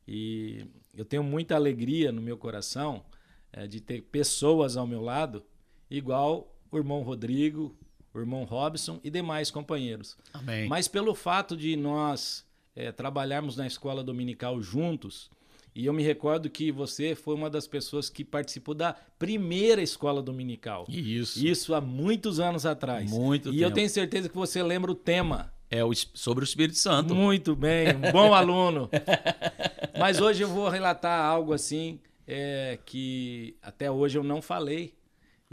e 0.07 0.65
eu 0.93 1.03
tenho 1.03 1.21
muita 1.21 1.55
alegria 1.55 2.09
no 2.09 2.21
meu 2.21 2.37
coração 2.37 3.03
é, 3.51 3.67
de 3.67 3.81
ter 3.81 4.01
pessoas 4.03 4.77
ao 4.77 4.87
meu 4.87 5.01
lado, 5.01 5.43
igual 5.91 6.57
o 6.71 6.77
irmão 6.77 7.01
Rodrigo, 7.01 7.77
o 8.13 8.19
irmão 8.19 8.45
Robson 8.45 9.01
e 9.03 9.09
demais 9.09 9.51
companheiros. 9.51 10.15
Amém. 10.31 10.69
Mas 10.69 10.87
pelo 10.87 11.13
fato 11.13 11.57
de 11.57 11.75
nós 11.75 12.45
é, 12.75 12.91
trabalharmos 12.91 13.55
na 13.55 13.67
escola 13.67 14.03
dominical 14.03 14.61
juntos. 14.61 15.29
E 15.75 15.87
eu 15.87 15.93
me 15.93 16.03
recordo 16.03 16.49
que 16.49 16.71
você 16.71 17.15
foi 17.15 17.33
uma 17.33 17.49
das 17.49 17.65
pessoas 17.65 18.07
que 18.07 18.23
participou 18.23 18.75
da 18.75 18.93
primeira 19.17 19.81
escola 19.81 20.21
dominical. 20.21 20.85
Isso. 20.87 21.43
Isso 21.43 21.73
há 21.73 21.81
muitos 21.81 22.39
anos 22.39 22.65
atrás. 22.65 23.09
Muito 23.09 23.49
e 23.49 23.53
tempo. 23.53 23.63
eu 23.63 23.71
tenho 23.71 23.89
certeza 23.89 24.29
que 24.29 24.35
você 24.35 24.61
lembra 24.61 24.91
o 24.91 24.95
tema. 24.95 25.51
É 25.71 25.83
o, 25.83 25.91
sobre 26.13 26.43
o 26.43 26.45
Espírito 26.45 26.77
Santo. 26.77 27.15
Muito 27.15 27.55
bem, 27.55 27.95
um 27.95 28.11
bom 28.11 28.33
aluno. 28.35 28.87
Mas 29.97 30.21
hoje 30.21 30.43
eu 30.43 30.47
vou 30.47 30.69
relatar 30.69 31.25
algo 31.25 31.51
assim 31.51 31.99
é, 32.27 32.77
que 32.85 33.55
até 33.59 33.89
hoje 33.89 34.17
eu 34.17 34.23
não 34.23 34.41
falei. 34.41 34.93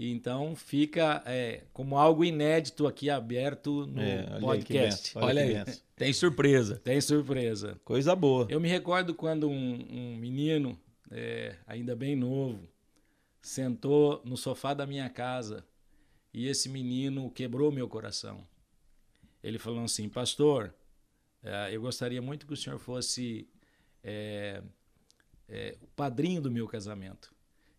Então 0.09 0.57
fica 0.57 1.23
é, 1.27 1.65
como 1.75 1.99
algo 1.99 2.25
inédito 2.25 2.87
aqui 2.87 3.11
aberto 3.11 3.87
no 3.87 4.01
É, 4.01 4.27
olha 4.31 4.33
aí 4.33 4.41
que 4.41 4.43
podcast. 4.47 5.15
benção, 5.15 5.23
Olha 5.23 5.43
que 5.43 5.49
aí. 5.49 5.65
benção. 5.65 5.83
Tem 5.95 6.13
surpresa. 6.15 6.77
Tem 6.83 7.01
surpresa. 7.03 7.79
Coisa 7.85 8.17
boa. 8.17 8.47
Eu 8.49 8.59
me 8.59 8.69
recordo 8.69 9.15
quando 9.15 9.51
um, 9.51 9.87
um 9.91 10.17
menino, 10.17 10.81
é, 11.11 11.55
ainda 11.67 11.95
bem 11.95 12.17
novo, 12.17 12.67
sentou 13.43 14.23
no 14.25 14.39
sofá 14.39 14.73
da 14.73 14.87
minha 14.87 15.11
casa 15.11 15.63
e 16.33 16.47
esse 16.47 16.71
menino 16.71 17.31
quebrou 17.31 17.71
meu 17.71 17.87
coração. 17.87 18.47
Ele 19.43 19.59
falou 19.59 19.85
assim, 19.85 20.09
pastor, 20.09 20.75
é, 21.43 21.75
eu 21.75 21.83
gostaria 21.83 22.23
muito 22.23 22.47
que 22.47 22.55
o 22.55 22.57
senhor 22.57 22.79
fosse 22.79 23.47
é, 24.03 24.63
é, 25.47 25.77
o 25.83 25.87
padrinho 25.89 26.41
do 26.41 26.51
meu 26.51 26.67
casamento. 26.67 27.35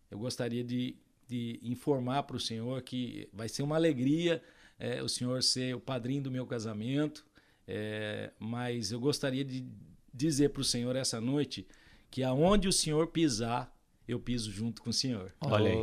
Eu 0.08 0.18
gostaria 0.20 0.62
de, 0.62 0.96
de 1.32 1.60
informar 1.62 2.22
para 2.24 2.36
o 2.36 2.40
senhor 2.40 2.82
que 2.82 3.28
vai 3.32 3.48
ser 3.48 3.62
uma 3.62 3.76
alegria 3.76 4.42
é, 4.82 5.00
o 5.00 5.08
senhor 5.08 5.40
ser 5.44 5.76
o 5.76 5.80
padrinho 5.80 6.24
do 6.24 6.30
meu 6.30 6.44
casamento. 6.44 7.24
É, 7.68 8.32
mas 8.36 8.90
eu 8.90 8.98
gostaria 8.98 9.44
de 9.44 9.64
dizer 10.12 10.48
para 10.48 10.60
o 10.60 10.64
Senhor 10.64 10.96
essa 10.96 11.20
noite 11.20 11.68
que 12.10 12.24
aonde 12.24 12.66
o 12.66 12.72
Senhor 12.72 13.06
pisar, 13.06 13.72
eu 14.08 14.18
piso 14.18 14.50
junto 14.50 14.82
com 14.82 14.90
o 14.90 14.92
Senhor. 14.92 15.32
Olha 15.40 15.70
aí. 15.70 15.76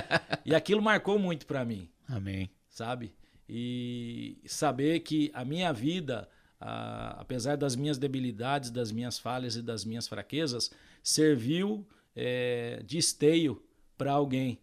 E 0.46 0.54
aquilo 0.54 0.80
marcou 0.80 1.18
muito 1.18 1.46
para 1.46 1.66
mim, 1.66 1.90
Amém. 2.08 2.50
sabe? 2.70 3.12
E 3.46 4.38
saber 4.46 5.00
que 5.00 5.30
a 5.34 5.44
minha 5.44 5.70
vida, 5.70 6.26
ah, 6.58 7.16
apesar 7.18 7.56
das 7.56 7.76
minhas 7.76 7.98
debilidades, 7.98 8.70
das 8.70 8.90
minhas 8.90 9.18
falhas 9.18 9.54
e 9.54 9.62
das 9.62 9.84
minhas 9.84 10.08
fraquezas, 10.08 10.70
serviu 11.02 11.86
é, 12.16 12.82
de 12.86 12.96
esteio 12.96 13.62
para 13.98 14.12
alguém. 14.12 14.58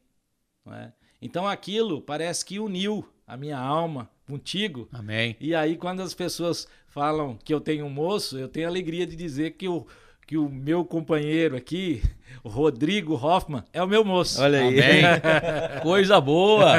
Não 0.68 0.76
é? 0.76 0.92
Então 1.22 1.48
aquilo 1.48 2.02
parece 2.02 2.46
que 2.46 2.60
uniu 2.60 3.08
a 3.26 3.36
minha 3.38 3.58
alma 3.58 4.10
contigo. 4.28 4.88
Amém. 4.92 5.36
E 5.40 5.56
aí, 5.56 5.78
quando 5.78 6.02
as 6.02 6.14
pessoas 6.14 6.68
falam 6.88 7.38
que 7.44 7.54
eu 7.54 7.62
tenho 7.62 7.86
um 7.86 7.90
moço, 7.90 8.38
eu 8.38 8.50
tenho 8.50 8.68
a 8.68 8.70
alegria 8.70 9.08
de 9.08 9.16
dizer 9.16 9.52
que 9.52 9.68
o, 9.68 9.88
que 10.28 10.38
o 10.38 10.50
meu 10.50 10.84
companheiro 10.84 11.56
aqui, 11.56 12.04
o 12.44 12.50
Rodrigo 12.50 13.16
Hoffman, 13.16 13.64
é 13.72 13.82
o 13.82 13.88
meu 13.88 14.04
moço. 14.04 14.42
Olha 14.42 14.60
aí. 14.60 14.68
Amém. 14.68 15.04
Coisa 15.82 16.20
boa. 16.20 16.74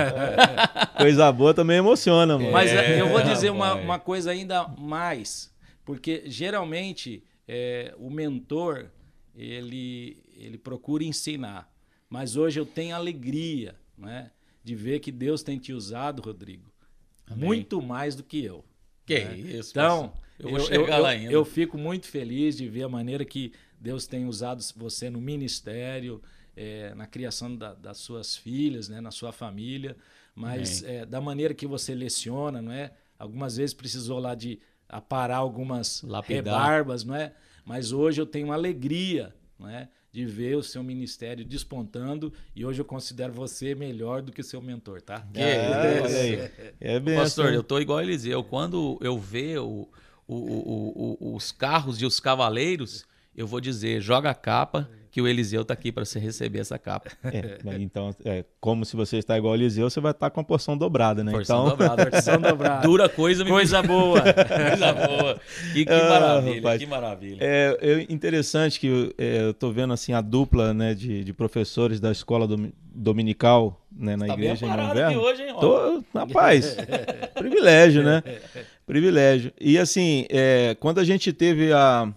Coisa 0.99 1.33
boa 1.33 1.55
também 1.55 1.79
emociona, 1.79 2.39
mano. 2.39 2.53
Mas 2.53 2.71
É, 2.71 3.01
eu 3.01 3.09
vou 3.09 3.23
dizer 3.23 3.51
uma, 3.51 3.75
uma 3.75 3.99
coisa 3.99 4.31
ainda 4.31 4.69
mais, 4.79 5.51
porque 5.85 6.25
geralmente 6.27 7.25
é, 7.47 7.95
o 7.99 8.11
mentor 8.11 8.91
ele, 9.35 10.23
ele 10.37 10.59
procura 10.59 11.05
ensinar, 11.05 11.71
mas 12.09 12.37
hoje 12.37 12.59
eu 12.61 12.67
tenho 12.67 12.95
alegria 12.95 13.75
né, 13.97 14.31
de 14.65 14.75
ver 14.75 15.01
que 15.01 15.11
Deus 15.13 15.43
tem 15.43 15.59
te 15.59 15.73
usado, 15.73 16.23
Rodrigo, 16.23 16.71
Amém. 17.27 17.45
muito 17.45 17.81
mais 17.83 18.15
do 18.15 18.23
que 18.23 18.45
eu. 18.45 18.65
Que 19.07 19.21
né? 19.25 19.37
isso. 19.39 19.71
Então, 19.71 20.13
eu 20.39 20.51
vou 20.51 20.61
chegar 20.61 20.99
lá 20.99 21.11
ainda. 21.11 21.33
eu 21.33 21.45
fico 21.45 21.77
muito 21.79 22.07
feliz 22.07 22.57
de 22.57 22.69
ver 22.69 22.83
a 22.85 22.89
maneira 22.89 23.25
que 23.25 23.53
Deus 23.81 24.07
tem 24.07 24.27
usado 24.27 24.63
você 24.77 25.09
no 25.11 25.21
ministério, 25.21 26.21
é, 26.57 26.95
na 26.95 27.07
criação 27.07 27.55
da- 27.57 27.75
das 27.75 27.99
suas 27.99 28.37
filhas, 28.37 28.89
né, 28.89 29.01
na 29.01 29.11
sua 29.11 29.33
família, 29.33 29.97
mas 30.35 30.83
é, 30.83 31.05
da 31.07 31.21
maneira 31.21 31.55
que 31.55 31.67
você 31.67 31.95
leciona, 31.95 32.61
não 32.63 32.73
é? 32.73 32.93
Algumas 33.19 33.57
vezes 33.57 33.75
precisou 33.75 34.19
lá 34.21 34.35
de 34.35 34.59
aparar 34.89 35.37
algumas 35.37 36.03
Lapidar. 36.03 36.37
rebarbas, 36.37 37.05
não 37.05 37.15
é? 37.15 37.33
Mas 37.65 37.93
hoje 37.93 38.21
eu 38.21 38.27
tenho 38.27 38.47
uma 38.47 38.55
alegria, 38.55 39.35
não 39.59 39.69
é? 39.69 39.89
De 40.11 40.25
ver 40.25 40.57
o 40.57 40.63
seu 40.63 40.83
ministério 40.83 41.45
despontando 41.45 42.33
e 42.57 42.65
hoje 42.65 42.81
eu 42.81 42.85
considero 42.85 43.33
você 43.33 43.75
melhor 43.75 44.23
do 44.23 44.33
que 44.33 44.41
o 44.41 44.45
seu 44.45 44.61
mentor, 44.63 45.03
tá? 45.03 45.21
Que 45.33 45.41
É, 45.41 46.05
aí. 46.05 46.51
É 46.81 46.99
bem 46.99 47.15
Pastor, 47.17 47.53
eu 47.53 47.63
tô 47.63 47.79
igual 47.79 47.99
a 47.99 48.03
Eliseu. 48.03 48.43
Quando 48.43 48.99
eu 49.03 49.19
ver 49.19 49.59
o- 49.59 49.87
o- 50.27 50.35
o- 50.35 51.17
o- 51.21 51.37
os 51.37 51.53
carros 51.53 52.01
e 52.01 52.07
os 52.07 52.19
cavaleiros, 52.21 53.05
eu 53.37 53.47
vou 53.47 53.61
dizer, 53.61 54.01
joga 54.01 54.31
a 54.31 54.35
capa, 54.35 54.89
que 55.19 55.23
o 55.23 55.27
Eliseu 55.27 55.65
tá 55.65 55.75
aqui 55.75 55.91
para 55.91 56.05
você 56.05 56.21
receber 56.21 56.61
essa 56.61 56.79
capa. 56.79 57.11
É, 57.25 57.59
então, 57.81 58.15
é, 58.25 58.45
como 58.61 58.85
se 58.85 58.95
você 58.95 59.19
está 59.19 59.37
igual 59.37 59.53
ao 59.53 59.57
Eliseu, 59.59 59.91
você 59.91 60.01
vai 60.01 60.13
estar 60.13 60.31
com 60.31 60.41
a 60.41 60.45
porção 60.45 60.77
dobrada, 60.79 61.25
né? 61.25 61.33
Porção 61.33 61.67
então, 61.67 61.71
dobrada. 61.77 62.07
Porção 62.11 62.41
dobrada. 62.41 62.87
Dura 62.87 63.09
coisa, 63.09 63.45
me 63.45 63.51
Coisa 63.51 63.83
boa. 63.83 64.21
coisa 64.23 64.93
boa. 64.93 65.41
Que, 65.73 65.85
que 65.85 65.93
Ah, 65.93 66.09
maravilha, 66.09 66.57
rapaz. 66.57 66.79
que 66.81 66.87
maravilha. 66.87 67.39
É, 67.41 67.77
é 67.81 68.07
interessante 68.09 68.79
que 68.79 69.13
é, 69.19 69.43
eu 69.43 69.53
tô 69.55 69.73
vendo 69.73 69.93
assim 69.93 70.13
a 70.13 70.21
dupla 70.21 70.73
né, 70.73 70.95
de, 70.95 71.25
de 71.25 71.33
professores 71.33 71.99
da 72.01 72.13
escola 72.13 72.47
domi- 72.47 72.73
dominical 72.95 73.85
né, 73.91 74.15
na 74.17 74.27
tá 74.27 74.37
bem 74.37 74.45
igreja 74.47 74.67
em 74.67 74.69
parado 74.69 74.91
aqui 74.93 75.15
Monverno. 75.17 75.21
hoje, 75.23 75.43
hein? 75.43 75.55
Tô, 75.61 76.05
rapaz, 76.17 76.77
privilégio, 77.35 78.03
né? 78.05 78.23
Privilégio. 78.87 79.53
E 79.61 79.77
assim, 79.79 80.25
é, 80.31 80.77
quando 80.79 80.99
a 81.01 81.05
gente 81.05 81.33
teve 81.33 81.73
a, 81.73 82.09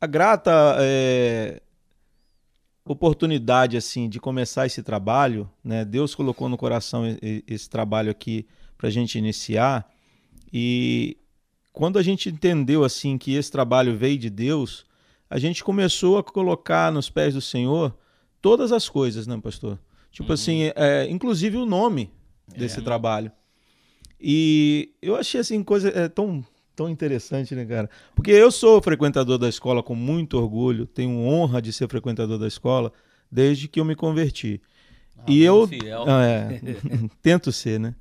a 0.00 0.06
grata 0.06 0.76
é, 0.78 1.60
oportunidade 2.84 3.76
assim 3.76 4.08
de 4.08 4.20
começar 4.20 4.66
esse 4.66 4.82
trabalho, 4.82 5.50
né? 5.62 5.84
Deus 5.84 6.14
colocou 6.14 6.48
no 6.48 6.56
coração 6.56 7.04
esse 7.46 7.68
trabalho 7.68 8.10
aqui 8.10 8.46
para 8.76 8.88
a 8.88 8.90
gente 8.90 9.18
iniciar 9.18 9.90
e 10.52 11.16
quando 11.72 11.98
a 11.98 12.02
gente 12.02 12.28
entendeu 12.28 12.84
assim 12.84 13.18
que 13.18 13.34
esse 13.34 13.50
trabalho 13.50 13.96
veio 13.98 14.18
de 14.18 14.30
Deus, 14.30 14.86
a 15.28 15.38
gente 15.38 15.62
começou 15.62 16.16
a 16.16 16.24
colocar 16.24 16.90
nos 16.90 17.10
pés 17.10 17.34
do 17.34 17.40
Senhor 17.40 17.94
todas 18.40 18.72
as 18.72 18.88
coisas, 18.88 19.26
né, 19.26 19.38
pastor? 19.42 19.78
Tipo 20.10 20.32
assim, 20.32 20.72
é, 20.74 21.06
inclusive 21.10 21.58
o 21.58 21.66
nome 21.66 22.10
desse 22.48 22.80
trabalho. 22.80 23.30
E 24.18 24.94
eu 25.02 25.14
achei 25.16 25.40
assim 25.40 25.62
coisa 25.62 25.90
é, 25.90 26.08
tão 26.08 26.42
tão 26.76 26.88
interessante, 26.90 27.54
né, 27.54 27.64
cara? 27.64 27.88
Porque 28.14 28.30
eu 28.30 28.52
sou 28.52 28.80
frequentador 28.82 29.38
da 29.38 29.48
escola 29.48 29.82
com 29.82 29.94
muito 29.94 30.38
orgulho, 30.38 30.86
tenho 30.86 31.18
honra 31.20 31.62
de 31.62 31.72
ser 31.72 31.88
frequentador 31.88 32.38
da 32.38 32.46
escola 32.46 32.92
desde 33.32 33.66
que 33.66 33.80
eu 33.80 33.84
me 33.84 33.96
converti. 33.96 34.60
e 35.26 35.42
eu. 35.42 35.68
Ah, 36.06 36.24
é, 36.24 36.60
tento 37.22 37.50
ser, 37.50 37.80
né? 37.80 37.94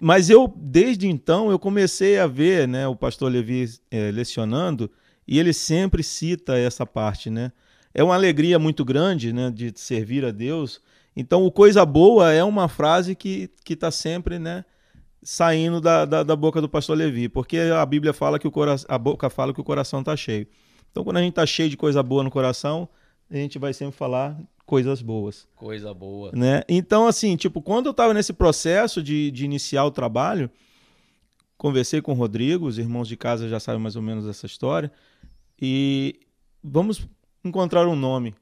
Mas 0.00 0.30
eu, 0.30 0.50
desde 0.56 1.06
então, 1.06 1.50
eu 1.50 1.58
comecei 1.58 2.18
a 2.18 2.26
ver 2.26 2.66
né, 2.66 2.88
o 2.88 2.96
pastor 2.96 3.30
Levi 3.30 3.68
eh, 3.90 4.10
lecionando 4.10 4.90
e 5.28 5.38
ele 5.38 5.52
sempre 5.52 6.02
cita 6.02 6.56
essa 6.56 6.86
parte, 6.86 7.28
né? 7.28 7.52
É 7.92 8.02
uma 8.02 8.14
alegria 8.14 8.58
muito 8.58 8.84
grande 8.84 9.34
né, 9.34 9.50
de 9.50 9.72
servir 9.76 10.24
a 10.24 10.30
Deus. 10.30 10.80
Então, 11.14 11.44
o 11.44 11.50
coisa 11.50 11.84
boa 11.84 12.32
é 12.32 12.42
uma 12.42 12.68
frase 12.68 13.14
que 13.14 13.50
está 13.68 13.90
sempre 13.90 14.38
né, 14.38 14.64
saindo 15.22 15.80
da, 15.80 16.04
da, 16.04 16.22
da 16.22 16.36
boca 16.36 16.60
do 16.60 16.68
pastor 16.68 16.96
Levi, 16.96 17.28
porque 17.28 17.58
a 17.58 17.84
Bíblia 17.84 18.12
fala 18.12 18.38
que 18.38 18.46
o 18.46 18.50
coração, 18.50 18.86
a 18.88 18.98
boca 18.98 19.28
fala 19.28 19.52
que 19.52 19.60
o 19.60 19.64
coração 19.64 20.00
está 20.00 20.16
cheio. 20.16 20.46
Então, 20.90 21.04
quando 21.04 21.16
a 21.18 21.20
gente 21.20 21.32
está 21.32 21.44
cheio 21.44 21.68
de 21.68 21.76
coisa 21.76 22.02
boa 22.02 22.22
no 22.22 22.30
coração, 22.30 22.88
a 23.30 23.36
gente 23.36 23.58
vai 23.58 23.72
sempre 23.72 23.96
falar 23.96 24.38
coisas 24.64 25.02
boas. 25.02 25.46
Coisa 25.54 25.92
boa. 25.92 26.32
Né? 26.32 26.62
Então, 26.68 27.06
assim, 27.06 27.36
tipo, 27.36 27.60
quando 27.60 27.86
eu 27.86 27.90
estava 27.90 28.14
nesse 28.14 28.32
processo 28.32 29.02
de, 29.02 29.30
de 29.30 29.44
iniciar 29.44 29.84
o 29.84 29.90
trabalho, 29.90 30.50
conversei 31.56 32.00
com 32.00 32.12
o 32.12 32.14
Rodrigo, 32.14 32.66
os 32.66 32.78
irmãos 32.78 33.08
de 33.08 33.16
casa 33.16 33.48
já 33.48 33.60
sabem 33.60 33.80
mais 33.80 33.96
ou 33.96 34.02
menos 34.02 34.26
essa 34.26 34.46
história, 34.46 34.90
e 35.60 36.20
vamos 36.62 37.06
encontrar 37.44 37.86
um 37.86 37.96
nome. 37.96 38.34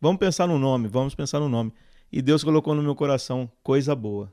Vamos 0.00 0.18
pensar 0.18 0.46
no 0.46 0.58
nome, 0.58 0.88
vamos 0.88 1.14
pensar 1.14 1.40
no 1.40 1.48
nome. 1.48 1.72
E 2.10 2.20
Deus 2.20 2.42
colocou 2.44 2.74
no 2.74 2.82
meu 2.82 2.94
coração 2.94 3.50
coisa 3.62 3.94
boa. 3.94 4.32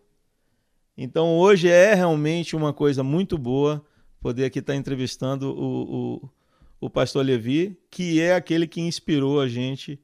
Então 1.02 1.38
hoje 1.38 1.70
é 1.70 1.94
realmente 1.94 2.58
uma 2.58 2.74
coisa 2.74 3.02
muito 3.02 3.38
boa 3.38 3.82
poder 4.20 4.44
aqui 4.44 4.60
estar 4.60 4.76
entrevistando 4.76 5.50
o, 5.50 6.18
o, 6.18 6.30
o 6.82 6.90
pastor 6.90 7.26
Levi, 7.26 7.80
que 7.90 8.20
é 8.20 8.36
aquele 8.36 8.68
que 8.68 8.82
inspirou 8.82 9.40
a 9.40 9.48
gente 9.48 9.98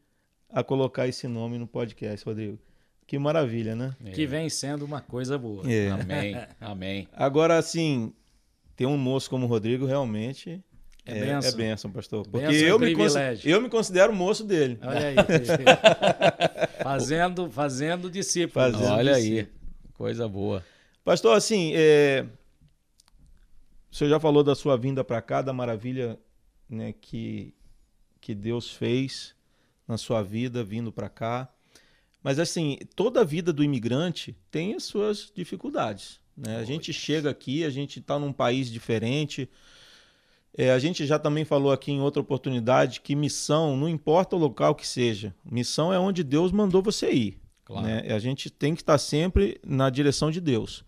a 0.49 0.63
colocar 0.63 1.05
esse 1.05 1.27
nome 1.27 1.57
no 1.57 1.67
podcast, 1.67 2.25
Rodrigo. 2.25 2.57
Que 3.05 3.19
maravilha, 3.19 3.75
né? 3.75 3.93
É. 4.05 4.11
Que 4.11 4.25
vem 4.25 4.49
sendo 4.49 4.85
uma 4.85 5.01
coisa 5.01 5.37
boa. 5.37 5.69
É. 5.69 5.89
Amém. 5.89 6.37
Amém. 6.61 7.09
Agora, 7.11 7.57
assim, 7.57 8.13
ter 8.73 8.85
um 8.85 8.97
moço 8.97 9.29
como 9.29 9.47
o 9.47 9.49
Rodrigo 9.49 9.85
realmente 9.85 10.63
é, 11.05 11.17
é 11.17 11.25
benção. 11.25 11.51
É 11.51 11.55
benção, 11.55 11.91
pastor. 11.91 12.25
Porque 12.25 12.47
benção 12.47 12.67
eu, 12.67 12.79
me 12.79 12.95
eu 13.43 13.61
me 13.61 13.67
considero 13.67 14.13
moço 14.13 14.45
dele. 14.45 14.79
Olha 14.81 15.07
aí. 15.07 15.15
fazendo, 16.81 17.51
fazendo 17.51 18.09
discípulo. 18.09 18.53
Fazendo 18.53 18.93
Olha 18.93 19.15
discípulo. 19.15 19.39
aí. 19.41 19.47
Coisa 19.93 20.25
boa. 20.29 20.63
Pastor, 21.05 21.37
assim, 21.37 21.71
é... 21.75 22.25
o 23.91 23.95
senhor 23.95 24.09
já 24.09 24.19
falou 24.19 24.43
da 24.43 24.55
sua 24.55 24.75
vinda 24.75 25.03
para 25.03 25.21
cá, 25.21 25.43
da 25.43 25.53
maravilha 25.53 26.19
né, 26.67 26.95
que, 26.99 27.53
que 28.19 28.33
Deus 28.33 28.71
fez 28.71 29.35
na 29.87 29.99
sua 29.99 30.23
vida 30.23 30.63
vindo 30.63 30.91
para 30.91 31.07
cá. 31.07 31.47
Mas, 32.23 32.39
assim, 32.39 32.79
toda 32.95 33.21
a 33.21 33.23
vida 33.23 33.53
do 33.53 33.63
imigrante 33.63 34.35
tem 34.49 34.73
as 34.73 34.83
suas 34.83 35.31
dificuldades. 35.33 36.19
Né? 36.35 36.57
A 36.57 36.63
gente 36.63 36.91
chega 36.91 37.29
aqui, 37.29 37.63
a 37.63 37.69
gente 37.69 37.99
está 37.99 38.17
num 38.17 38.33
país 38.33 38.71
diferente. 38.71 39.47
É, 40.57 40.71
a 40.71 40.79
gente 40.79 41.05
já 41.05 41.19
também 41.19 41.45
falou 41.45 41.71
aqui 41.71 41.91
em 41.91 42.01
outra 42.01 42.19
oportunidade 42.19 43.01
que 43.01 43.15
missão, 43.15 43.77
não 43.77 43.87
importa 43.87 44.35
o 44.35 44.39
local 44.39 44.73
que 44.73 44.87
seja, 44.87 45.35
missão 45.45 45.93
é 45.93 45.99
onde 45.99 46.23
Deus 46.23 46.51
mandou 46.51 46.81
você 46.81 47.11
ir. 47.11 47.39
Claro. 47.63 47.85
Né? 47.85 48.11
A 48.11 48.17
gente 48.17 48.49
tem 48.49 48.73
que 48.73 48.81
estar 48.81 48.97
sempre 48.97 49.61
na 49.63 49.91
direção 49.91 50.31
de 50.31 50.41
Deus. 50.41 50.83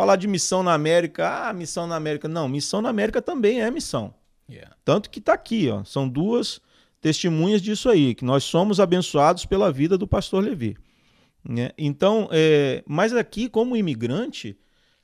Falar 0.00 0.16
de 0.16 0.26
missão 0.26 0.62
na 0.62 0.72
América, 0.72 1.50
ah, 1.50 1.52
missão 1.52 1.86
na 1.86 1.94
América. 1.94 2.26
Não, 2.26 2.48
missão 2.48 2.80
na 2.80 2.88
América 2.88 3.20
também 3.20 3.60
é 3.60 3.70
missão. 3.70 4.14
Yeah. 4.48 4.74
Tanto 4.82 5.10
que 5.10 5.18
está 5.18 5.34
aqui, 5.34 5.68
ó, 5.68 5.84
são 5.84 6.08
duas 6.08 6.58
testemunhas 7.02 7.60
disso 7.60 7.86
aí, 7.90 8.14
que 8.14 8.24
nós 8.24 8.42
somos 8.42 8.80
abençoados 8.80 9.44
pela 9.44 9.70
vida 9.70 9.98
do 9.98 10.08
pastor 10.08 10.42
Levi. 10.42 10.74
Né? 11.46 11.72
Então, 11.76 12.30
é, 12.32 12.82
mas 12.86 13.14
aqui, 13.14 13.46
como 13.46 13.76
imigrante, 13.76 14.56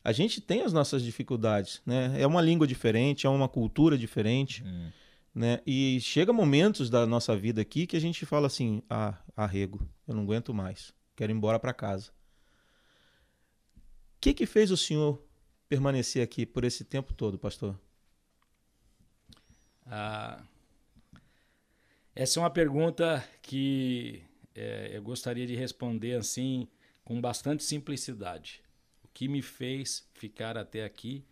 a 0.03 0.13
gente 0.13 0.41
tem 0.41 0.63
as 0.63 0.73
nossas 0.73 1.03
dificuldades. 1.03 1.83
Né? 1.85 2.15
É 2.19 2.27
uma 2.27 2.41
língua 2.41 2.67
diferente, 2.67 3.27
é 3.27 3.29
uma 3.29 3.51
cultura 3.51 3.99
diferente. 3.99 4.65
Hum. 4.65 4.89
Né? 5.35 5.61
E 5.67 6.01
chega 6.01 6.33
momentos 6.33 6.89
da 6.89 7.07
nossa 7.07 7.37
vida 7.37 7.61
aqui 7.61 7.87
que 7.87 7.99
a 7.99 8.01
gente 8.01 8.25
fala 8.25 8.47
assim: 8.47 8.83
ah, 8.89 9.13
arrego, 9.37 9.87
eu 10.09 10.15
não 10.15 10.23
aguento 10.23 10.55
mais, 10.55 10.95
quero 11.15 11.31
ir 11.31 11.35
embora 11.35 11.59
para 11.59 11.75
casa 11.75 12.16
que, 14.27 14.35
que 14.35 14.47
fez 14.47 14.72
o 14.72 14.77
senhor 14.77 15.22
permanecer 15.68 16.22
aqui 16.22 16.45
por 16.45 16.64
esse 16.64 16.85
tempo 16.85 17.14
todo, 17.14 17.39
pastor? 17.39 17.79
Ah, 19.85 20.43
essa 22.12 22.41
é 22.41 22.43
uma 22.43 22.51
pergunta 22.51 23.24
que 23.41 24.22
é, 24.53 24.91
eu 24.93 25.03
gostaria 25.03 25.47
de 25.47 25.55
responder 25.55 26.16
assim 26.16 26.66
com 27.05 27.20
bastante 27.20 27.62
simplicidade. 27.62 28.62
O 29.05 29.09
que 29.14 29.29
me 29.29 29.43
fez 29.43 30.09
ficar 30.12 30.59
até 30.59 30.85
aqui 30.85 31.24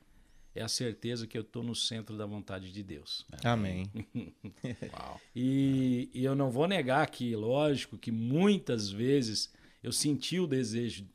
é 0.54 0.62
a 0.62 0.68
certeza 0.68 1.26
que 1.26 1.36
eu 1.36 1.42
estou 1.42 1.64
no 1.64 1.74
centro 1.74 2.16
da 2.16 2.26
vontade 2.26 2.70
de 2.70 2.82
Deus. 2.84 3.26
Amém. 3.42 3.90
e, 5.34 6.08
e, 6.14 6.24
eu 6.24 6.36
não 6.36 6.48
vou 6.48 6.68
negar 6.68 7.04
que, 7.10 7.34
lógico, 7.34 7.98
que 7.98 8.12
muitas 8.12 8.88
vezes 8.88 9.52
eu 9.84 9.92
senti 9.92 10.40
o 10.40 10.46
desejo, 10.46 11.06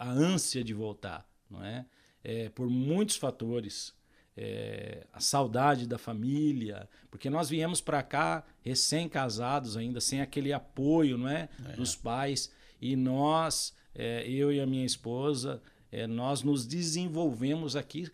a 0.00 0.10
ânsia 0.10 0.64
de 0.64 0.74
voltar, 0.74 1.24
não 1.48 1.64
é? 1.64 1.86
é 2.24 2.48
por 2.48 2.68
muitos 2.68 3.16
fatores. 3.16 3.94
É, 4.38 5.06
a 5.14 5.18
saudade 5.18 5.86
da 5.86 5.96
família, 5.96 6.86
porque 7.10 7.30
nós 7.30 7.48
viemos 7.48 7.80
para 7.80 8.02
cá 8.02 8.44
recém-casados 8.62 9.78
ainda, 9.78 9.98
sem 9.98 10.20
aquele 10.20 10.52
apoio 10.52 11.16
não 11.16 11.26
é, 11.26 11.48
é. 11.64 11.72
dos 11.72 11.96
pais, 11.96 12.52
e 12.78 12.96
nós, 12.96 13.72
é, 13.94 14.28
eu 14.28 14.52
e 14.52 14.60
a 14.60 14.66
minha 14.66 14.84
esposa, 14.84 15.62
é, 15.90 16.06
nós 16.06 16.42
nos 16.42 16.66
desenvolvemos 16.66 17.76
aqui 17.76 18.10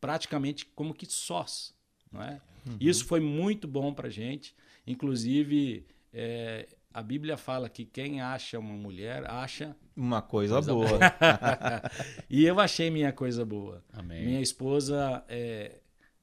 praticamente 0.00 0.64
como 0.64 0.94
que 0.94 1.04
sós. 1.04 1.74
Não 2.10 2.22
é? 2.22 2.40
Uhum. 2.66 2.76
Isso 2.80 3.04
foi 3.04 3.20
muito 3.20 3.68
bom 3.68 3.92
para 3.92 4.08
gente, 4.08 4.54
inclusive 4.86 5.84
é, 6.10 6.66
a 6.96 7.02
Bíblia 7.02 7.36
fala 7.36 7.68
que 7.68 7.84
quem 7.84 8.22
acha 8.22 8.58
uma 8.58 8.72
mulher 8.72 9.30
acha 9.30 9.76
uma 9.94 10.22
coisa, 10.22 10.54
coisa 10.54 10.72
boa. 10.72 10.88
boa. 10.88 11.00
e 12.30 12.46
eu 12.46 12.58
achei 12.58 12.88
minha 12.88 13.12
coisa 13.12 13.44
boa. 13.44 13.84
Amém. 13.92 14.24
Minha 14.24 14.40
esposa 14.40 15.22
é, 15.28 15.80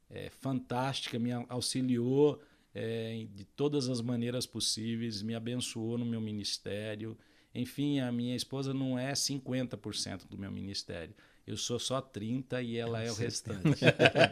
é 0.09 0.31
fantástica, 0.31 1.19
me 1.19 1.31
auxiliou 1.47 2.41
é, 2.73 3.23
de 3.35 3.45
todas 3.45 3.87
as 3.87 4.01
maneiras 4.01 4.47
possíveis, 4.47 5.21
me 5.21 5.35
abençoou 5.35 5.95
no 5.95 6.05
meu 6.05 6.19
ministério. 6.19 7.15
Enfim, 7.53 7.99
a 7.99 8.11
minha 8.11 8.35
esposa 8.35 8.73
não 8.73 8.97
é 8.97 9.11
50% 9.11 10.27
do 10.27 10.39
meu 10.39 10.49
ministério. 10.51 11.13
Eu 11.45 11.55
sou 11.55 11.77
só 11.77 12.01
30 12.01 12.63
e 12.63 12.77
ela 12.77 12.99
é 12.99 13.11
o 13.11 13.13
restante. 13.13 13.85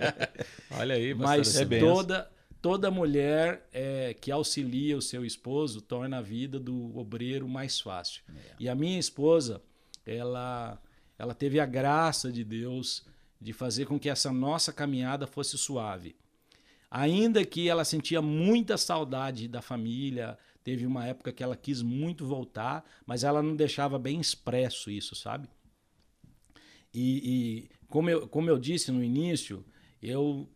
Olha 0.73 0.95
aí, 0.95 1.13
mas 1.13 1.55
é 1.55 1.65
toda 1.79 2.31
toda 2.61 2.91
mulher 2.91 3.67
é, 3.73 4.13
que 4.13 4.31
auxilia 4.31 4.95
o 4.95 5.01
seu 5.01 5.25
esposo 5.25 5.81
torna 5.81 6.19
a 6.19 6.21
vida 6.21 6.59
do 6.59 6.95
obreiro 6.97 7.47
mais 7.47 7.79
fácil. 7.79 8.21
É. 8.29 8.55
E 8.59 8.69
a 8.69 8.75
minha 8.75 8.99
esposa, 8.99 9.61
ela, 10.05 10.79
ela 11.17 11.33
teve 11.33 11.59
a 11.59 11.65
graça 11.65 12.31
de 12.31 12.43
Deus 12.43 13.05
de 13.39 13.51
fazer 13.51 13.85
com 13.85 13.99
que 13.99 14.09
essa 14.09 14.31
nossa 14.31 14.71
caminhada 14.71 15.25
fosse 15.25 15.57
suave. 15.57 16.15
Ainda 16.89 17.43
que 17.43 17.67
ela 17.67 17.83
sentia 17.83 18.21
muita 18.21 18.77
saudade 18.77 19.47
da 19.47 19.61
família, 19.61 20.37
teve 20.63 20.85
uma 20.85 21.07
época 21.07 21.31
que 21.31 21.41
ela 21.41 21.55
quis 21.55 21.81
muito 21.81 22.25
voltar, 22.25 22.85
mas 23.05 23.23
ela 23.23 23.41
não 23.41 23.55
deixava 23.55 23.97
bem 23.97 24.19
expresso 24.19 24.91
isso, 24.91 25.15
sabe? 25.15 25.49
E, 26.93 27.21
e 27.23 27.69
como, 27.87 28.09
eu, 28.09 28.27
como 28.27 28.49
eu 28.49 28.59
disse 28.59 28.91
no 28.91 29.03
início, 29.03 29.65
eu 30.01 30.47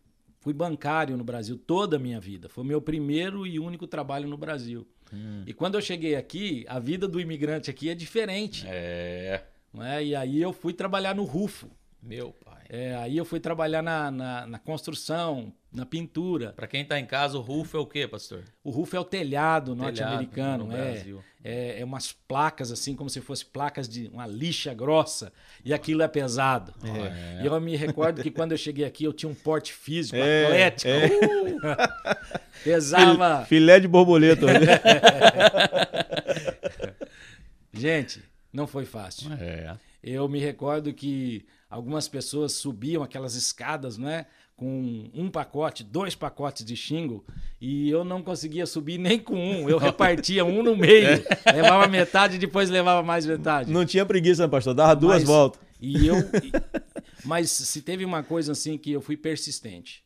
Fui 0.46 0.54
bancário 0.54 1.16
no 1.16 1.24
Brasil 1.24 1.58
toda 1.58 1.96
a 1.96 1.98
minha 1.98 2.20
vida. 2.20 2.48
Foi 2.48 2.62
o 2.62 2.64
meu 2.64 2.80
primeiro 2.80 3.44
e 3.44 3.58
único 3.58 3.84
trabalho 3.84 4.28
no 4.28 4.36
Brasil. 4.36 4.86
Hum. 5.12 5.42
E 5.44 5.52
quando 5.52 5.74
eu 5.74 5.82
cheguei 5.82 6.14
aqui, 6.14 6.64
a 6.68 6.78
vida 6.78 7.08
do 7.08 7.20
imigrante 7.20 7.68
aqui 7.68 7.90
é 7.90 7.96
diferente. 7.96 8.64
É. 8.68 9.42
É? 9.76 10.04
E 10.04 10.14
aí 10.14 10.40
eu 10.40 10.52
fui 10.52 10.72
trabalhar 10.72 11.16
no 11.16 11.24
Rufo. 11.24 11.68
Meu 12.00 12.30
pai. 12.44 12.62
É, 12.68 12.94
aí 12.94 13.16
eu 13.16 13.24
fui 13.24 13.40
trabalhar 13.40 13.82
na, 13.82 14.08
na, 14.12 14.46
na 14.46 14.58
construção, 14.60 15.52
na 15.76 15.84
pintura. 15.84 16.54
Para 16.56 16.66
quem 16.66 16.80
está 16.80 16.98
em 16.98 17.04
casa, 17.04 17.36
o 17.36 17.42
roof 17.42 17.74
é 17.76 17.78
o 17.78 17.86
quê, 17.86 18.08
pastor? 18.08 18.42
O 18.64 18.70
roof 18.70 18.96
é 18.96 19.00
o 19.00 19.04
telhado 19.04 19.76
norte-americano. 19.76 20.74
É, 20.74 21.04
é, 21.44 21.80
é, 21.80 21.84
umas 21.84 22.12
placas 22.12 22.72
assim, 22.72 22.96
como 22.96 23.10
se 23.10 23.20
fosse 23.20 23.44
placas 23.44 23.86
de 23.86 24.08
uma 24.08 24.26
lixa 24.26 24.72
grossa. 24.72 25.30
E 25.62 25.74
aquilo 25.74 26.02
é 26.02 26.08
pesado. 26.08 26.72
É. 26.82 27.42
E 27.42 27.46
eu 27.46 27.60
me 27.60 27.76
recordo 27.76 28.22
que 28.22 28.30
quando 28.30 28.52
eu 28.52 28.58
cheguei 28.58 28.86
aqui, 28.86 29.04
eu 29.04 29.12
tinha 29.12 29.30
um 29.30 29.34
porte 29.34 29.74
físico 29.74 30.16
é, 30.16 30.44
atlético. 30.46 30.90
É. 30.90 31.06
Uh, 31.06 31.60
pesava. 32.64 33.44
Filé 33.44 33.78
de 33.78 33.86
borboleta. 33.86 34.46
Gente, 37.70 38.22
não 38.50 38.66
foi 38.66 38.86
fácil. 38.86 39.30
É. 39.34 39.76
Eu 40.02 40.26
me 40.26 40.38
recordo 40.38 40.94
que 40.94 41.44
algumas 41.68 42.08
pessoas 42.08 42.52
subiam 42.52 43.02
aquelas 43.02 43.34
escadas, 43.34 43.98
não 43.98 44.08
é? 44.08 44.26
Com 44.56 45.10
um 45.12 45.30
pacote, 45.30 45.84
dois 45.84 46.14
pacotes 46.14 46.64
de 46.64 46.74
xingo, 46.74 47.22
e 47.60 47.90
eu 47.90 48.02
não 48.04 48.22
conseguia 48.22 48.64
subir 48.64 48.96
nem 48.96 49.18
com 49.18 49.34
um. 49.34 49.68
Eu 49.68 49.76
repartia 49.76 50.44
um 50.44 50.62
no 50.62 50.74
meio, 50.74 51.22
é. 51.44 51.52
levava 51.52 51.86
metade 51.86 52.36
e 52.36 52.38
depois 52.38 52.70
levava 52.70 53.02
mais 53.02 53.26
metade. 53.26 53.70
Não 53.70 53.84
tinha 53.84 54.06
preguiça, 54.06 54.44
né, 54.44 54.48
pastor? 54.48 54.72
Dava 54.72 54.96
duas 54.96 55.18
mas, 55.18 55.24
voltas. 55.24 55.60
E 55.78 56.06
eu, 56.06 56.16
mas 57.22 57.50
se 57.50 57.82
teve 57.82 58.04
uma 58.04 58.22
coisa 58.22 58.52
assim 58.52 58.78
que 58.78 58.90
eu 58.90 59.02
fui 59.02 59.16
persistente. 59.16 60.02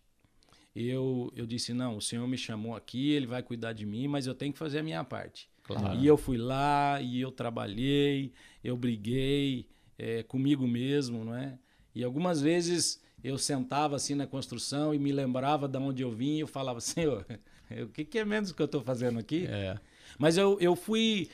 Eu, 0.75 1.33
eu 1.37 1.47
disse: 1.47 1.73
não, 1.73 1.97
o 1.97 2.03
Senhor 2.03 2.27
me 2.27 2.37
chamou 2.37 2.75
aqui, 2.75 3.13
ele 3.13 3.27
vai 3.27 3.43
cuidar 3.43 3.73
de 3.73 3.87
mim, 3.87 4.09
mas 4.09 4.27
eu 4.27 4.35
tenho 4.35 4.53
que 4.53 4.59
fazer 4.59 4.81
a 4.81 4.83
minha 4.83 5.05
parte. 5.05 5.49
Claro. 5.63 5.97
E 5.99 6.07
eu 6.07 6.17
fui 6.17 6.37
lá, 6.37 7.01
e 7.01 7.21
eu 7.21 7.31
trabalhei, 7.31 8.33
eu 8.65 8.77
briguei 8.77 9.69
é, 9.97 10.25
comigo 10.25 10.67
mesmo, 10.67 11.25
não 11.25 11.37
é? 11.37 11.57
E 11.95 12.03
algumas 12.03 12.41
vezes 12.41 13.01
eu 13.23 13.37
sentava 13.39 13.97
assim 13.97 14.15
na 14.15 14.27
construção 14.27 14.95
e 14.95 14.99
me 14.99 15.13
lembrava 15.13 15.69
de 15.69 15.79
onde 15.79 16.03
eu 16.03 16.11
vim 16.11 16.37
e 16.37 16.41
eu 16.41 16.47
falava, 16.47 16.81
Senhor, 16.81 17.27
o 17.83 17.89
que, 17.89 18.05
que 18.05 18.19
é 18.19 18.25
menos 18.25 18.53
que 18.53 18.61
eu 18.63 18.67
estou 18.67 18.81
fazendo 18.83 19.19
aqui? 19.19 19.47
É. 19.47 19.79
Mas 20.19 20.37
eu, 20.37 20.59
eu 20.61 20.75
fui. 20.77 21.29